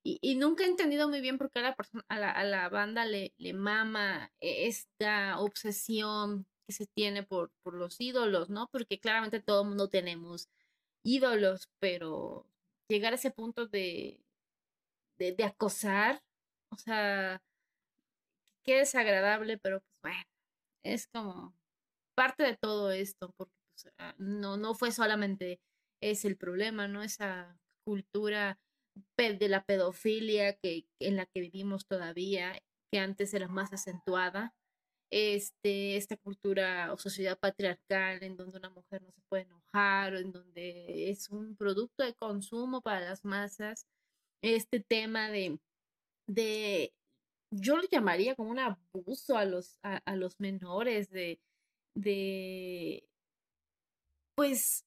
Y, 0.05 0.37
nunca 0.37 0.65
he 0.65 0.69
entendido 0.69 1.09
muy 1.09 1.21
bien 1.21 1.39
por 1.39 1.51
qué 1.51 1.59
a 1.61 1.63
la, 1.63 1.77
persona, 1.77 2.05
a 2.09 2.19
la, 2.19 2.31
a 2.31 2.45
la 2.45 2.69
banda 2.71 3.05
le, 3.05 3.35
le 3.37 3.53
mama 3.53 4.33
e, 4.41 4.67
esta 4.67 5.39
obsesión 5.41 6.47
que 6.67 6.73
se 6.73 6.87
tiene 6.87 7.25
por, 7.25 7.51
por 7.63 7.75
los 7.75 8.01
ídolos, 8.01 8.49
¿no? 8.51 8.69
Porque 8.73 9.01
claramente 9.01 9.41
todo 9.41 9.63
el 9.63 9.69
mundo 9.69 9.89
tenemos 9.89 10.49
ídolos, 11.03 11.69
pero 11.81 12.47
llegar 12.89 13.13
a 13.13 13.17
ese 13.17 13.31
punto 13.31 13.67
de, 13.67 14.23
de, 15.19 15.33
de 15.33 15.45
acosar, 15.45 16.23
o 16.71 16.77
sea, 16.79 17.43
qué 18.65 18.77
desagradable, 18.79 19.59
pero 19.59 19.81
pues 19.81 19.97
bueno, 20.03 20.25
es 20.83 21.07
como 21.09 21.55
parte 22.19 22.43
de 22.43 22.57
todo 22.57 22.91
esto, 22.91 23.33
porque 23.37 23.55
pues, 23.71 23.95
ah, 23.99 24.13
no, 24.19 24.57
no 24.57 24.75
fue 24.75 24.91
solamente 24.91 25.61
es 26.03 26.25
el 26.25 26.37
problema, 26.37 26.89
¿no? 26.89 27.05
Esa 27.05 27.57
cultura 27.85 28.59
de 29.17 29.49
la 29.49 29.65
pedofilia 29.65 30.55
que, 30.55 30.89
en 30.99 31.15
la 31.15 31.27
que 31.27 31.41
vivimos 31.41 31.87
todavía, 31.87 32.61
que 32.91 32.99
antes 32.99 33.35
era 33.35 33.47
más 33.47 33.73
acentuada, 33.73 34.53
este, 35.13 35.97
esta 35.97 36.17
cultura 36.17 36.93
o 36.93 36.99
sociedad 36.99 37.39
patriarcal 37.39 38.25
en 38.25 38.37
donde 38.37 38.59
una 38.59 38.71
mujer 38.71 39.03
no 39.03 39.13
se 39.13 39.23
puede 39.29 39.45
enojar, 39.45 40.17
en 40.17 40.33
donde 40.33 41.11
es 41.11 41.31
un 41.31 41.55
producto 41.55 42.03
de 42.03 42.15
consumo 42.15 42.81
para 42.81 43.01
las 43.01 43.25
masas, 43.25 43.87
este 44.43 44.81
tema 44.81 45.31
de, 45.31 45.61
de 46.27 46.93
yo 47.53 47.77
lo 47.77 47.85
llamaría 47.89 48.35
como 48.35 48.51
un 48.51 48.59
abuso 48.59 49.39
a 49.39 49.45
los, 49.45 49.79
a, 49.83 50.17
los 50.17 50.41
menores, 50.41 51.11
de, 51.11 51.41
de, 51.99 53.05
pues, 54.35 54.85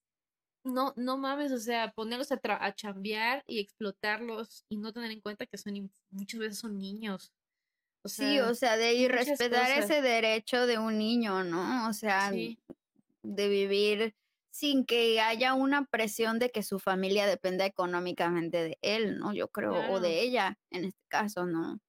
no, 0.63 0.93
no 0.95 1.17
mames, 1.17 1.51
o 1.51 1.57
sea, 1.57 1.91
ponerlos 1.91 2.31
a, 2.31 2.39
a 2.43 2.75
chambear 2.75 3.43
y 3.47 3.59
explotarlos 3.59 4.65
y 4.69 4.77
no 4.77 4.93
tener 4.93 5.11
en 5.11 5.21
cuenta 5.21 5.45
que 5.45 5.57
son 5.57 5.91
muchas 6.09 6.39
veces 6.39 6.59
son 6.59 6.77
niños. 6.77 7.33
O 8.03 8.09
sea, 8.09 8.27
sí, 8.27 8.39
o 8.39 8.55
sea, 8.55 8.77
de 8.77 8.93
ir 8.93 9.11
respetar 9.11 9.77
ese 9.77 10.01
derecho 10.01 10.65
de 10.65 10.79
un 10.79 10.97
niño, 10.97 11.43
¿no? 11.43 11.87
O 11.87 11.93
sea, 11.93 12.31
de 12.31 13.49
vivir 13.49 14.15
sin 14.49 14.85
que 14.85 15.19
haya 15.21 15.53
una 15.53 15.85
presión 15.85 16.39
de 16.39 16.49
que 16.49 16.63
su 16.63 16.79
familia 16.79 17.27
dependa 17.27 17.65
económicamente 17.65 18.63
de 18.63 18.77
él, 18.81 19.19
¿no? 19.19 19.33
Yo 19.33 19.49
creo, 19.49 19.91
o 19.91 19.99
de 19.99 20.21
ella, 20.21 20.57
en 20.71 20.85
este 20.85 21.03
caso, 21.09 21.45
¿no? 21.45 21.79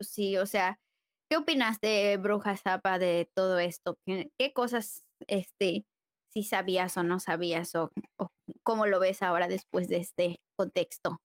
Sí, 0.00 0.36
o 0.36 0.46
sea, 0.46 0.78
¿qué 1.28 1.36
opinas 1.36 1.80
de 1.80 2.16
Bruja 2.16 2.56
Zapa 2.56 2.98
de 2.98 3.30
todo 3.34 3.58
esto? 3.58 3.98
¿Qué, 4.04 4.52
cosas, 4.54 5.04
este, 5.26 5.84
si 6.28 6.42
sabías 6.44 6.96
o 6.96 7.02
no 7.02 7.20
sabías, 7.20 7.74
o, 7.74 7.90
cómo 8.62 8.86
lo 8.86 9.00
ves 9.00 9.22
ahora 9.22 9.48
después 9.48 9.88
de 9.88 9.98
este 9.98 10.40
contexto? 10.56 11.20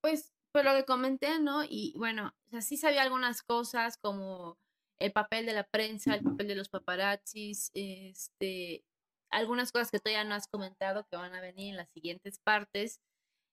Pues, 0.00 0.32
pues 0.52 0.64
lo 0.64 0.72
que 0.74 0.84
comenté, 0.84 1.40
¿no? 1.40 1.64
Y 1.64 1.94
bueno, 1.96 2.32
o 2.46 2.50
sea, 2.50 2.60
sí 2.60 2.76
sabía 2.76 3.02
algunas 3.02 3.42
cosas 3.42 3.96
como 3.98 4.56
el 4.98 5.12
papel 5.12 5.46
de 5.46 5.52
la 5.52 5.64
prensa, 5.64 6.14
el 6.14 6.22
papel 6.22 6.48
de 6.48 6.56
los 6.56 6.68
paparazzis, 6.68 7.70
este, 7.74 8.84
algunas 9.30 9.72
cosas 9.72 9.90
que 9.90 9.98
todavía 9.98 10.24
no 10.24 10.34
has 10.34 10.48
comentado 10.48 11.06
que 11.10 11.16
van 11.16 11.34
a 11.34 11.40
venir 11.40 11.70
en 11.70 11.76
las 11.76 11.90
siguientes 11.90 12.38
partes. 12.38 13.00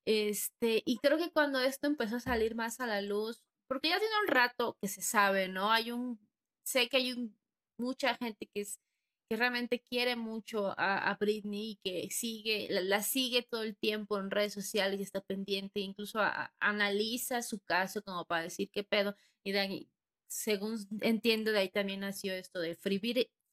Este, 0.08 0.84
y 0.86 1.00
creo 1.00 1.18
que 1.18 1.32
cuando 1.32 1.60
esto 1.60 1.88
empezó 1.88 2.18
a 2.18 2.20
salir 2.20 2.56
más 2.56 2.80
a 2.80 2.86
la 2.88 3.02
luz, 3.02 3.42
porque 3.68 3.90
ya 3.90 4.00
tiene 4.00 4.14
un 4.22 4.28
rato 4.28 4.78
que 4.82 4.88
se 4.88 5.02
sabe, 5.02 5.48
¿no? 5.48 5.72
Hay 5.72 5.92
un, 5.92 6.20
sé 6.66 6.90
que 6.90 6.98
hay 6.98 7.14
un, 7.14 7.38
mucha 7.78 8.16
gente 8.16 8.48
que 8.54 8.62
es 8.62 8.80
que 9.28 9.38
realmente 9.38 9.80
quiere 9.80 10.16
mucho 10.16 10.68
a, 10.78 11.10
a 11.10 11.16
Britney 11.16 11.72
y 11.72 11.76
que 11.84 12.10
sigue, 12.12 12.68
la, 12.70 13.02
sigue 13.02 13.42
todo 13.42 13.64
el 13.64 13.76
tiempo 13.76 14.20
en 14.20 14.30
redes 14.30 14.54
sociales 14.54 15.00
y 15.00 15.04
está 15.04 15.22
pendiente, 15.22 15.80
incluso 15.80 16.20
analiza 16.60 17.42
su 17.42 17.60
caso 17.60 18.04
como 18.04 18.26
para 18.26 18.44
decir 18.44 18.70
qué 18.72 18.84
pedo. 18.84 19.16
Y 19.44 19.52
de 19.52 19.88
según 20.28 20.78
entiendo, 21.02 21.52
de 21.52 21.60
ahí 21.60 21.70
también 21.70 22.02
nació 22.02 22.34
esto 22.34 22.60
de 22.60 22.76
Free, 22.76 23.00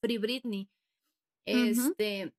Free 0.01 0.19
Britney. 0.19 0.69
Este, 1.47 2.33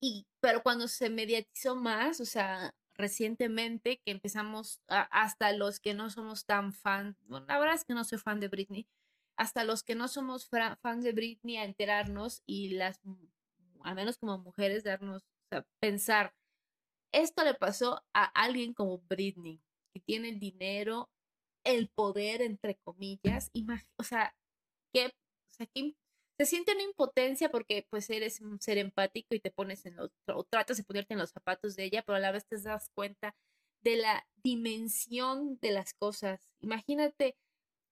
y, 0.00 0.26
pero 0.40 0.62
cuando 0.62 0.86
se 0.88 1.10
mediatizó 1.10 1.74
más, 1.76 2.20
o 2.20 2.24
sea, 2.24 2.74
recientemente 2.98 4.00
que 4.04 4.10
empezamos 4.10 4.82
hasta 4.88 5.52
los 5.52 5.78
que 5.80 5.94
no 5.94 6.10
somos 6.10 6.44
tan 6.44 6.72
fan, 6.72 7.16
bueno, 7.26 7.46
la 7.46 7.58
verdad 7.58 7.76
es 7.76 7.84
que 7.84 7.94
no 7.94 8.04
soy 8.04 8.18
fan 8.18 8.40
de 8.40 8.48
Britney, 8.48 8.88
hasta 9.36 9.62
los 9.64 9.84
que 9.84 9.94
no 9.94 10.08
somos 10.08 10.48
fans 10.48 11.04
de 11.04 11.12
Britney 11.12 11.56
a 11.56 11.64
enterarnos 11.64 12.42
y 12.44 12.70
las, 12.70 13.00
al 13.84 13.94
menos 13.94 14.18
como 14.18 14.38
mujeres, 14.38 14.82
darnos, 14.82 15.22
o 15.52 15.62
pensar, 15.80 16.34
esto 17.12 17.44
le 17.44 17.54
pasó 17.54 18.04
a 18.12 18.24
alguien 18.24 18.74
como 18.74 18.98
Britney, 18.98 19.62
que 19.94 20.00
tiene 20.00 20.30
el 20.30 20.40
dinero, 20.40 21.08
el 21.64 21.88
poder, 21.88 22.42
entre 22.42 22.76
comillas, 22.78 23.50
o 23.96 24.02
sea, 24.02 24.34
que, 24.92 25.06
o 25.06 25.50
sea, 25.50 25.66
que 25.66 25.94
se 26.38 26.46
siente 26.46 26.72
una 26.72 26.84
impotencia 26.84 27.50
porque 27.50 27.86
pues 27.90 28.08
eres 28.10 28.40
un 28.40 28.60
ser 28.60 28.78
empático 28.78 29.34
y 29.34 29.40
te 29.40 29.50
pones 29.50 29.84
en 29.86 29.96
los, 29.96 30.10
o 30.28 30.44
tratas 30.44 30.76
de 30.76 30.84
ponerte 30.84 31.14
en 31.14 31.18
los 31.20 31.30
zapatos 31.30 31.74
de 31.74 31.84
ella, 31.84 32.02
pero 32.06 32.16
a 32.16 32.20
la 32.20 32.30
vez 32.30 32.46
te 32.46 32.60
das 32.60 32.90
cuenta 32.94 33.34
de 33.82 33.96
la 33.96 34.26
dimensión 34.42 35.58
de 35.60 35.72
las 35.72 35.94
cosas. 35.94 36.48
Imagínate, 36.60 37.36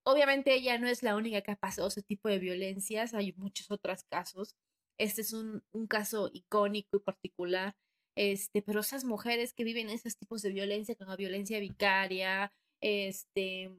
obviamente 0.05 0.55
ella 0.55 0.79
no 0.79 0.87
es 0.89 1.03
la 1.03 1.17
única 1.17 1.43
que 1.43 1.53
ha 1.53 1.57
pasado 1.57 1.89
ese 1.89 2.03
tipo 2.03 2.29
de 2.29 2.39
violencias, 2.39 3.15
hay 3.15 3.33
muchos 3.33 3.71
otros 3.71 4.05
casos. 4.05 4.55
Este 4.99 5.23
es 5.23 5.33
un, 5.33 5.65
un 5.73 5.87
caso 5.89 6.31
icónico 6.33 6.99
y 6.99 7.01
particular, 7.01 7.77
este, 8.17 8.63
pero 8.63 8.81
esas 8.81 9.05
mujeres 9.05 9.55
que 9.55 9.65
viven 9.65 9.91
esos 9.91 10.17
tipos 10.17 10.43
de 10.43 10.51
violencia, 10.51 10.95
como 10.97 11.17
violencia 11.17 11.59
vicaria, 11.61 12.53
este, 12.81 13.73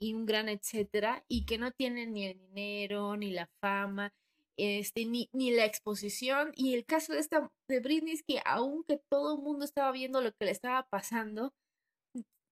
y 0.00 0.14
un 0.14 0.26
gran 0.26 0.48
etcétera, 0.48 1.24
y 1.28 1.46
que 1.46 1.58
no 1.58 1.72
tienen 1.72 2.12
ni 2.12 2.26
el 2.26 2.38
dinero, 2.38 3.16
ni 3.16 3.32
la 3.32 3.48
fama, 3.60 4.12
este, 4.56 5.06
ni, 5.06 5.28
ni 5.32 5.50
la 5.52 5.64
exposición. 5.64 6.52
Y 6.56 6.74
el 6.74 6.84
caso 6.84 7.12
de 7.12 7.20
esta 7.20 7.50
de 7.68 7.80
Britney 7.80 8.14
es 8.14 8.22
que 8.22 8.40
aunque 8.44 9.00
todo 9.10 9.36
el 9.36 9.42
mundo 9.42 9.64
estaba 9.64 9.92
viendo 9.92 10.20
lo 10.20 10.32
que 10.32 10.46
le 10.46 10.50
estaba 10.52 10.86
pasando, 10.88 11.52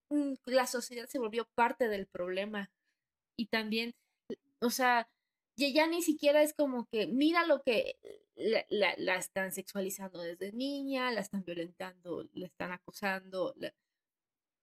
mm, 0.09 0.33
la 0.45 0.67
sociedad 0.67 1.07
se 1.07 1.19
volvió 1.19 1.47
parte 1.55 1.87
del 1.87 2.07
problema. 2.07 2.71
Y 3.37 3.47
también, 3.47 3.95
o 4.61 4.69
sea, 4.69 5.09
ya, 5.57 5.87
ni 5.87 6.01
siquiera 6.01 6.41
es 6.43 6.53
como 6.53 6.87
que 6.91 7.07
mira 7.07 7.45
lo 7.45 7.61
que 7.63 7.97
la, 8.35 8.65
la, 8.97 9.15
están 9.17 9.51
sexualizando 9.51 10.19
desde 10.21 10.51
niña, 10.51 11.11
la 11.11 11.21
están 11.21 11.43
violentando, 11.43 12.27
la 12.33 12.47
están 12.47 12.71
acosando. 12.71 13.55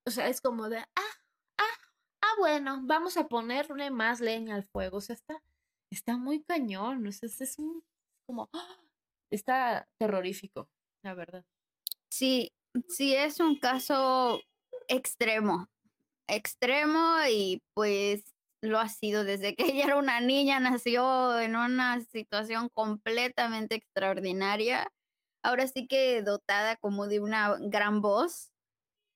o 0.06 0.10
sea, 0.10 0.28
es 0.28 0.40
como 0.40 0.68
de, 0.68 0.78
ah, 0.78 1.19
bueno, 2.40 2.80
vamos 2.82 3.16
a 3.16 3.28
ponerle 3.28 3.90
más 3.90 4.20
leña 4.20 4.56
al 4.56 4.64
fuego. 4.64 4.96
O 4.98 5.00
sea, 5.00 5.14
está, 5.14 5.40
está 5.90 6.16
muy 6.16 6.42
cañón. 6.42 7.06
O 7.06 7.12
sea, 7.12 7.28
es, 7.28 7.58
un, 7.58 7.84
como, 8.26 8.48
¡ah! 8.52 8.78
está 9.30 9.88
terrorífico, 9.98 10.68
la 11.02 11.14
verdad. 11.14 11.44
Sí, 12.08 12.52
sí, 12.88 13.14
es 13.14 13.38
un 13.38 13.58
caso 13.58 14.40
extremo, 14.88 15.68
extremo 16.26 17.16
y 17.30 17.62
pues 17.74 18.24
lo 18.62 18.78
ha 18.78 18.88
sido 18.88 19.24
desde 19.24 19.54
que 19.54 19.64
ella 19.72 19.84
era 19.84 19.96
una 19.96 20.20
niña, 20.20 20.60
nació 20.60 21.38
en 21.38 21.56
una 21.56 22.00
situación 22.00 22.68
completamente 22.70 23.76
extraordinaria. 23.76 24.92
Ahora 25.42 25.66
sí 25.68 25.86
que 25.86 26.22
dotada 26.22 26.76
como 26.76 27.06
de 27.06 27.20
una 27.20 27.56
gran 27.60 28.02
voz 28.02 28.49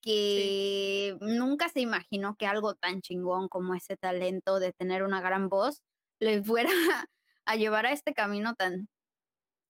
que 0.04 1.16
nunca 1.20 1.70
se 1.70 1.80
imaginó 1.80 2.36
que 2.36 2.46
algo 2.46 2.74
tan 2.74 3.00
chingón 3.00 3.48
como 3.48 3.74
ese 3.74 3.96
talento 3.96 4.60
de 4.60 4.72
tener 4.72 5.02
una 5.02 5.22
gran 5.22 5.48
voz 5.48 5.82
le 6.20 6.42
fuera 6.42 6.68
a 7.46 7.56
llevar 7.56 7.86
a 7.86 7.92
este 7.92 8.12
camino 8.12 8.54
tan, 8.54 8.88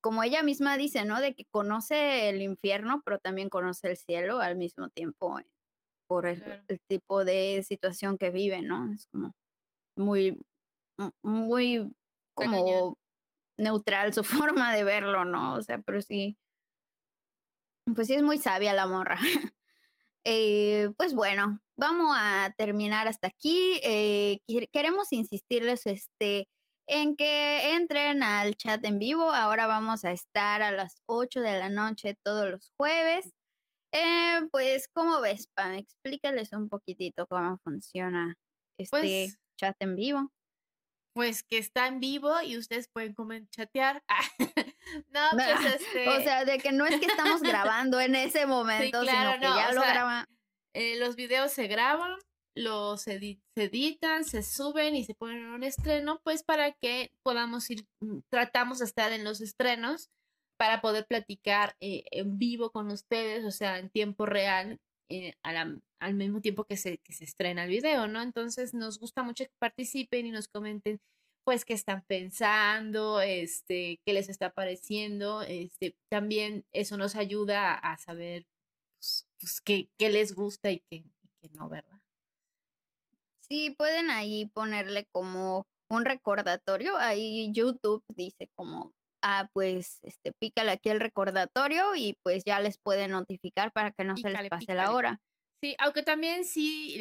como 0.03 0.25
ella 0.25 0.43
misma 0.43 0.77
dice, 0.77 1.05
¿no? 1.05 1.21
De 1.21 1.37
que 1.37 1.45
conoce 1.45 2.29
el 2.29 2.43
infierno, 2.43 3.01
pero 3.05 3.21
también 3.21 3.49
conoce 3.49 3.91
el 3.91 3.97
cielo 3.97 4.41
al 4.41 4.57
mismo 4.57 4.89
tiempo 4.89 5.39
eh, 5.39 5.47
por 6.09 6.27
el, 6.27 6.43
tipo 6.89 7.25
de 7.25 7.65
situación 7.67 8.19
que 8.19 8.31
vive, 8.31 8.61
¿no? 8.61 8.93
Es 8.93 9.07
como 9.07 9.37
muy, 9.97 10.37
muy 11.23 11.95
como 12.35 12.99
neutral 13.57 14.13
su 14.13 14.25
forma 14.53 14.75
de 14.75 14.83
verlo, 14.83 15.25
¿no? 15.25 15.55
O 15.55 15.63
sea, 15.63 15.79
pero 15.79 16.03
sí, 16.03 16.37
pues 17.95 18.09
sí 18.09 18.15
es 18.15 18.23
muy 18.25 18.39
sabia 18.39 18.73
la 18.73 18.89
morra. 18.89 19.19
Eh, 20.27 20.91
pues 20.97 21.15
bueno, 21.15 21.61
vamos 21.77 22.17
a 22.19 22.53
terminar 22.57 23.09
hasta 23.09 23.29
aquí. 23.29 23.81
Eh, 23.83 24.39
queremos 24.73 25.13
insistirles 25.13 25.87
este, 25.87 26.49
en 26.89 27.17
que 27.17 27.75
entren 27.75 28.23
al 28.23 28.57
chat 28.57 28.85
en 28.85 28.99
vivo. 28.99 29.31
Ahora 29.31 29.67
vamos 29.67 30.05
a 30.05 30.13
estar 30.13 30.63
a 30.63 30.73
las 30.73 31.03
8 31.07 31.41
de 31.41 31.59
la 31.59 31.69
noche 31.69 32.17
todos 32.25 32.51
los 32.51 32.73
jueves. 32.79 33.33
Eh, 33.93 34.49
pues, 34.51 34.89
¿cómo 34.93 35.21
ves, 35.21 35.49
Pam? 35.55 35.75
Explícales 35.75 36.53
un 36.53 36.69
poquitito 36.69 37.27
cómo 37.27 37.59
funciona 37.63 38.35
este 38.79 38.91
pues 38.91 39.39
chat 39.57 39.77
en 39.81 39.97
vivo. 39.97 40.33
Pues 41.15 41.45
que 41.45 41.59
está 41.59 41.87
en 41.87 42.01
vivo 42.01 42.43
y 42.43 42.59
ustedes 42.59 42.89
pueden 42.89 43.15
chatear. 43.51 44.03
No, 45.11 45.21
pues 45.33 45.75
este. 45.75 46.09
O 46.09 46.21
sea, 46.23 46.45
de 46.45 46.59
que 46.59 46.73
no 46.73 46.87
es 46.87 46.99
que 46.99 47.07
estamos 47.07 47.43
grabando 47.43 48.01
en 48.01 48.15
ese 48.15 48.47
momento, 48.47 49.01
sino 49.01 49.35
que 49.35 49.41
ya 49.41 49.73
lo 49.73 49.81
graban. 49.81 50.27
Eh, 50.75 50.99
los 50.99 51.15
videos 51.15 51.53
se 51.53 51.69
graban, 51.69 52.19
los 52.57 53.03
se 53.03 53.39
editan, 53.55 54.25
se 54.25 54.43
suben 54.43 54.97
y 54.97 55.05
se 55.05 55.15
ponen 55.15 55.39
en 55.39 55.51
un 55.51 55.63
estreno, 55.63 56.21
pues 56.25 56.43
para 56.43 56.73
que 56.73 57.13
podamos 57.23 57.71
ir, 57.71 57.87
mm, 58.01 58.21
tratamos 58.29 58.81
de 58.81 58.87
estar 58.87 59.13
en 59.13 59.25
los 59.25 59.41
estrenos 59.41 60.11
para 60.57 60.81
poder 60.81 61.07
platicar 61.07 61.77
eh, 61.81 62.05
en 62.11 62.39
vivo 62.39 62.71
con 62.71 62.91
ustedes, 62.91 63.45
o 63.45 63.51
sea, 63.51 63.79
en 63.79 63.91
tiempo 63.91 64.27
real, 64.27 64.81
eh, 65.11 65.35
al 65.43 66.15
mismo 66.15 66.41
tiempo 66.41 66.65
que 66.65 66.77
se, 66.77 66.99
que 66.99 67.13
se 67.13 67.25
estrena 67.25 67.65
el 67.65 67.71
video, 67.71 68.07
¿no? 68.07 68.23
Entonces 68.23 68.75
nos 68.75 68.99
gusta 68.99 69.23
mucho 69.23 69.45
que 69.45 69.51
participen 69.59 70.27
y 70.27 70.31
nos 70.31 70.49
comenten 70.49 71.01
pues 71.45 71.65
qué 71.65 71.75
están 71.75 72.03
pensando, 72.07 73.21
este, 73.21 74.01
qué 74.05 74.13
les 74.13 74.29
está 74.29 74.51
pareciendo, 74.51 75.43
este, 75.43 75.97
también 76.11 76.65
eso 76.73 76.97
nos 76.97 77.15
ayuda 77.15 77.75
a 77.75 77.99
saber 77.99 78.47
pues, 78.99 79.29
pues 79.39 79.61
qué, 79.61 79.89
les 79.99 80.35
gusta 80.35 80.71
y 80.71 80.81
qué, 80.91 81.05
no, 81.53 81.69
¿verdad? 81.69 82.01
Sí, 83.49 83.75
pueden 83.77 84.11
ahí 84.11 84.47
ponerle 84.47 85.07
como 85.13 85.67
un 85.91 86.05
recordatorio, 86.07 86.97
ahí 86.97 87.53
YouTube 87.53 88.03
dice 88.09 88.49
como, 88.55 88.95
ah, 89.23 89.49
pues, 89.53 89.99
este, 90.03 90.33
pícale 90.33 90.73
aquí 90.73 90.89
el 90.89 91.01
recordatorio 91.01 91.95
y 91.95 92.17
pues 92.23 92.43
ya 92.45 92.59
les 92.61 92.79
puede 92.79 93.07
notificar 93.07 93.71
para 93.73 93.93
que 93.93 94.05
no 94.05 94.17
se 94.17 94.31
les 94.31 94.49
pase 94.49 94.75
la 94.75 94.93
hora. 94.93 95.21
Sí, 95.63 95.77
aunque 95.79 96.03
también 96.03 96.45
sí, 96.45 96.97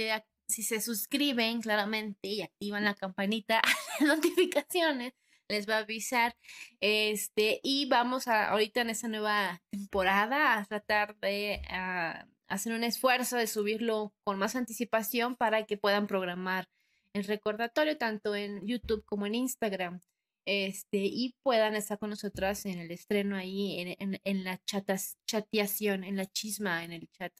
si 0.53 0.63
se 0.63 0.81
suscriben 0.81 1.61
claramente 1.61 2.27
y 2.27 2.41
activan 2.41 2.83
la 2.85 2.93
campanita 2.93 3.61
de 3.99 4.05
notificaciones, 4.05 5.13
les 5.49 5.67
va 5.67 5.77
a 5.77 5.79
avisar. 5.79 6.35
Este, 6.79 7.59
y 7.63 7.87
vamos 7.87 8.27
a, 8.27 8.49
ahorita 8.49 8.81
en 8.81 8.91
esta 8.91 9.07
nueva 9.07 9.61
temporada, 9.71 10.57
a 10.57 10.65
tratar 10.65 11.17
de 11.19 11.61
ah, 11.69 12.27
hacer 12.47 12.73
un 12.73 12.83
esfuerzo 12.83 13.37
de 13.37 13.47
subirlo 13.47 14.13
con 14.23 14.37
más 14.37 14.55
anticipación 14.55 15.35
para 15.35 15.65
que 15.65 15.77
puedan 15.77 16.07
programar 16.07 16.69
el 17.13 17.25
recordatorio 17.25 17.97
tanto 17.97 18.35
en 18.35 18.65
YouTube 18.67 19.03
como 19.05 19.25
en 19.25 19.35
Instagram. 19.35 20.01
este, 20.45 20.97
y 20.97 21.35
puedan 21.43 21.75
estar 21.75 21.97
con 21.99 22.09
nosotras 22.09 22.65
en 22.65 22.79
el 22.79 22.91
estreno 22.91 23.37
ahí, 23.37 23.79
en, 23.99 24.19
en, 24.23 24.43
la 24.43 24.59
chatas, 24.65 25.17
chateación, 25.25 26.03
en 26.03 26.17
la 26.17 26.25
chisma, 26.25 26.83
en 26.83 26.91
el 26.91 27.09
chat. 27.11 27.33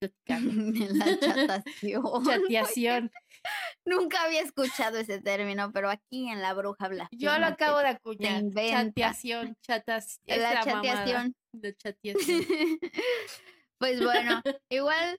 la 0.26 1.18
chatación. 1.20 2.02
Chateación. 2.24 3.10
Nunca 3.84 4.22
había 4.24 4.42
escuchado 4.42 4.98
ese 4.98 5.20
término, 5.20 5.72
pero 5.72 5.90
aquí 5.90 6.28
en 6.28 6.42
La 6.42 6.54
Bruja 6.54 6.88
Blas. 6.88 7.08
Yo 7.12 7.36
lo 7.38 7.46
acabo 7.46 7.78
de 7.78 7.88
acuñar. 7.88 8.42
Chateación, 8.54 9.56
chatas. 9.62 10.20
La, 10.26 10.60
chateación. 10.62 11.34
De 11.52 11.74
chateación. 11.74 12.48
pues 13.78 14.02
bueno, 14.02 14.42
igual 14.68 15.18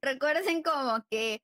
recuerden 0.00 0.62
como 0.62 1.04
que 1.10 1.42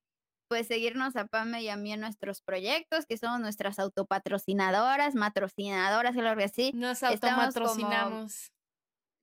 pues 0.48 0.66
seguirnos 0.68 1.16
a 1.16 1.26
Pame 1.26 1.62
y 1.62 1.68
a 1.68 1.76
mí 1.76 1.92
en 1.92 2.00
nuestros 2.00 2.42
proyectos, 2.42 3.06
que 3.06 3.16
somos 3.16 3.40
nuestras 3.40 3.78
autopatrocinadoras, 3.78 5.14
matrocinadoras, 5.14 6.16
algo 6.16 6.44
así. 6.44 6.70
Nos 6.74 7.02
autopatrocinamos. 7.02 8.52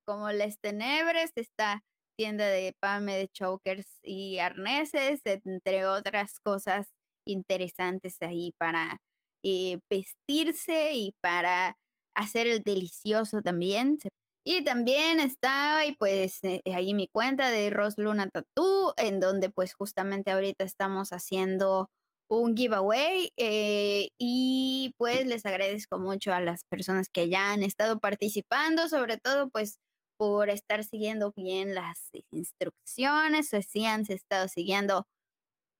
Como, 0.05 0.23
como 0.23 0.31
Les 0.31 0.59
Tenebres, 0.59 1.31
esta 1.35 1.83
tienda 2.21 2.45
de 2.45 2.75
Pame 2.79 3.17
de 3.17 3.29
chokers 3.29 3.87
y 4.03 4.37
arneses, 4.37 5.21
entre 5.25 5.87
otras 5.87 6.39
cosas 6.39 6.85
interesantes 7.25 8.17
ahí 8.21 8.53
para 8.59 8.99
eh, 9.43 9.79
vestirse 9.89 10.93
y 10.93 11.15
para 11.19 11.77
hacer 12.15 12.45
el 12.45 12.61
delicioso 12.61 13.41
también. 13.41 13.97
Y 14.45 14.63
también 14.63 15.19
está 15.19 15.83
y 15.87 15.95
pues 15.95 16.43
eh, 16.43 16.61
ahí 16.71 16.93
mi 16.93 17.07
cuenta 17.07 17.49
de 17.49 17.71
Rosluna 17.71 18.29
Tattoo, 18.29 18.93
en 18.97 19.19
donde 19.19 19.49
pues 19.49 19.73
justamente 19.73 20.29
ahorita 20.29 20.63
estamos 20.63 21.13
haciendo 21.13 21.89
un 22.29 22.55
giveaway 22.55 23.31
eh, 23.37 24.09
y 24.19 24.93
pues 24.99 25.25
les 25.25 25.43
agradezco 25.47 25.97
mucho 25.97 26.33
a 26.33 26.39
las 26.39 26.65
personas 26.65 27.09
que 27.09 27.29
ya 27.29 27.51
han 27.51 27.63
estado 27.63 27.99
participando, 27.99 28.87
sobre 28.89 29.17
todo 29.17 29.49
pues 29.49 29.79
por 30.21 30.51
estar 30.51 30.83
siguiendo 30.83 31.33
bien 31.35 31.73
las 31.73 32.11
instrucciones, 32.29 33.53
o 33.53 33.57
han 33.87 34.05
estado 34.07 34.47
siguiendo 34.47 35.07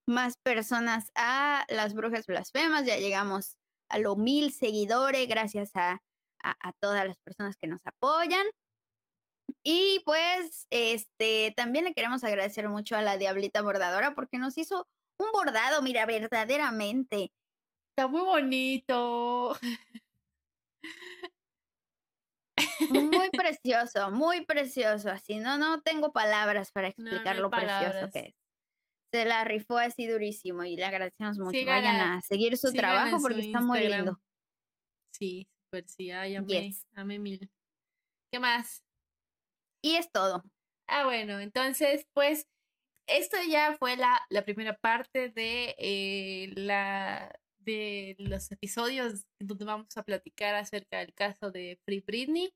más 0.07 0.37
personas 0.43 1.11
a 1.13 1.63
las 1.69 1.93
brujas 1.93 2.25
blasfemas, 2.25 2.87
ya 2.87 2.97
llegamos 2.97 3.57
a 3.87 3.99
los 3.99 4.17
mil 4.17 4.51
seguidores 4.51 5.27
gracias 5.27 5.75
a 5.75 6.01
a, 6.43 6.73
todas 6.79 7.07
las 7.07 7.17
personas 7.19 7.55
que 7.57 7.67
nos 7.67 7.81
apoyan. 7.85 8.45
Y 9.63 10.01
pues, 10.05 10.67
este, 10.69 11.53
también 11.55 11.85
le 11.85 11.93
queremos 11.93 12.23
agradecer 12.23 12.67
mucho 12.69 12.95
a 12.95 13.01
la 13.01 13.17
Diablita 13.17 13.61
Bordadora 13.61 14.15
porque 14.15 14.37
nos 14.39 14.57
hizo 14.57 14.87
un 15.17 15.31
bordado, 15.31 15.81
mira, 15.81 16.05
verdaderamente. 16.05 17.31
Está 17.91 18.07
muy 18.07 18.21
bonito. 18.21 19.57
Muy 22.89 23.29
precioso, 23.31 24.11
muy 24.11 24.45
precioso. 24.45 25.09
Así, 25.09 25.37
no, 25.37 25.57
no 25.57 25.81
tengo 25.81 26.11
palabras 26.11 26.71
para 26.71 26.87
explicar 26.89 27.37
lo 27.37 27.49
precioso 27.49 28.09
que 28.11 28.19
es. 28.19 28.35
Se 29.13 29.25
la 29.25 29.43
rifó 29.43 29.77
así 29.77 30.07
durísimo 30.07 30.63
y 30.63 30.77
le 30.77 30.85
agradecemos 30.85 31.37
mucho. 31.37 31.65
Vayan 31.65 31.99
a 31.99 32.21
seguir 32.21 32.57
su 32.57 32.71
trabajo 32.71 33.17
porque 33.21 33.41
está 33.41 33.59
muy 33.59 33.87
lindo. 33.87 34.19
Sí, 35.13 35.47
pues 35.69 35.85
sí, 35.97 36.11
ay, 36.11 36.35
amé, 36.35 37.19
mil. 37.19 37.49
¿Qué 38.31 38.39
más? 38.39 38.83
Y 39.83 39.95
es 39.95 40.11
todo. 40.11 40.43
Ah, 40.87 41.05
bueno, 41.05 41.39
entonces, 41.39 42.05
pues, 42.13 42.47
esto 43.07 43.37
ya 43.49 43.75
fue 43.77 43.97
la, 43.97 44.21
la 44.29 44.43
primera 44.43 44.77
parte 44.77 45.29
de, 45.29 45.75
eh, 45.77 46.53
la, 46.55 47.37
de 47.63 48.15
los 48.19 48.51
episodios 48.51 49.25
donde 49.39 49.65
vamos 49.65 49.95
a 49.97 50.03
platicar 50.03 50.55
acerca 50.55 50.99
del 50.99 51.13
caso 51.13 51.51
de 51.51 51.79
Free 51.85 52.01
Britney. 52.01 52.53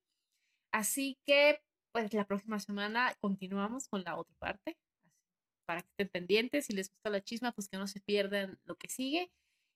Así 0.72 1.18
que, 1.26 1.62
pues, 1.94 2.14
la 2.14 2.26
próxima 2.26 2.60
semana 2.60 3.16
continuamos 3.20 3.88
con 3.88 4.04
la 4.04 4.18
otra 4.18 4.36
parte. 4.40 4.78
Para 5.68 5.82
que 5.82 5.90
estén 5.90 6.10
pendientes, 6.10 6.66
si 6.68 6.74
les 6.74 6.90
gusta 6.90 7.10
la 7.10 7.24
chisma, 7.24 7.52
pues 7.52 7.68
que 7.70 7.78
no 7.78 7.88
se 7.88 8.00
pierdan 8.02 8.60
lo 8.66 8.76
que 8.76 8.90
sigue. 8.90 9.32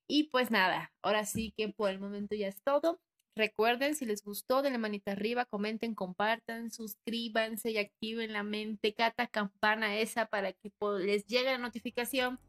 Y 0.08 0.24
pues 0.26 0.50
nada, 0.50 0.92
ahora 1.04 1.26
sí 1.26 1.54
que 1.56 1.70
por 1.70 1.90
el 1.92 2.00
momento 2.00 2.36
ya 2.36 2.48
es 2.48 2.62
todo. 2.64 3.00
Recuerden, 3.36 3.96
si 3.96 4.06
les 4.06 4.24
gustó, 4.24 4.62
denle 4.62 4.80
manita 4.80 5.12
arriba, 5.12 5.46
comenten, 5.46 5.96
compartan, 5.96 6.72
suscríbanse 6.72 7.72
y 7.72 7.78
activen 7.78 8.34
la 8.34 8.44
mente, 8.44 8.94
cata 8.94 9.28
campana 9.28 9.98
esa 9.98 10.26
para 10.26 10.52
que 10.52 10.72
les 11.00 11.26
llegue 11.26 11.52
la 11.52 11.58
notificación, 11.60 12.40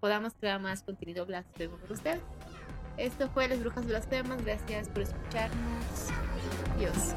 podamos 0.00 0.34
crear 0.34 0.60
más 0.60 0.82
contenido 0.82 1.26
blasfemo 1.26 1.76
para 1.76 1.92
ustedes. 1.92 2.20
Esto 2.96 3.28
fue 3.30 3.48
Las 3.48 3.60
Brujas 3.60 3.86
Blasfemas, 3.86 4.44
gracias 4.44 4.88
por 4.88 5.02
escucharnos. 5.02 6.10
Adiós. 6.76 7.14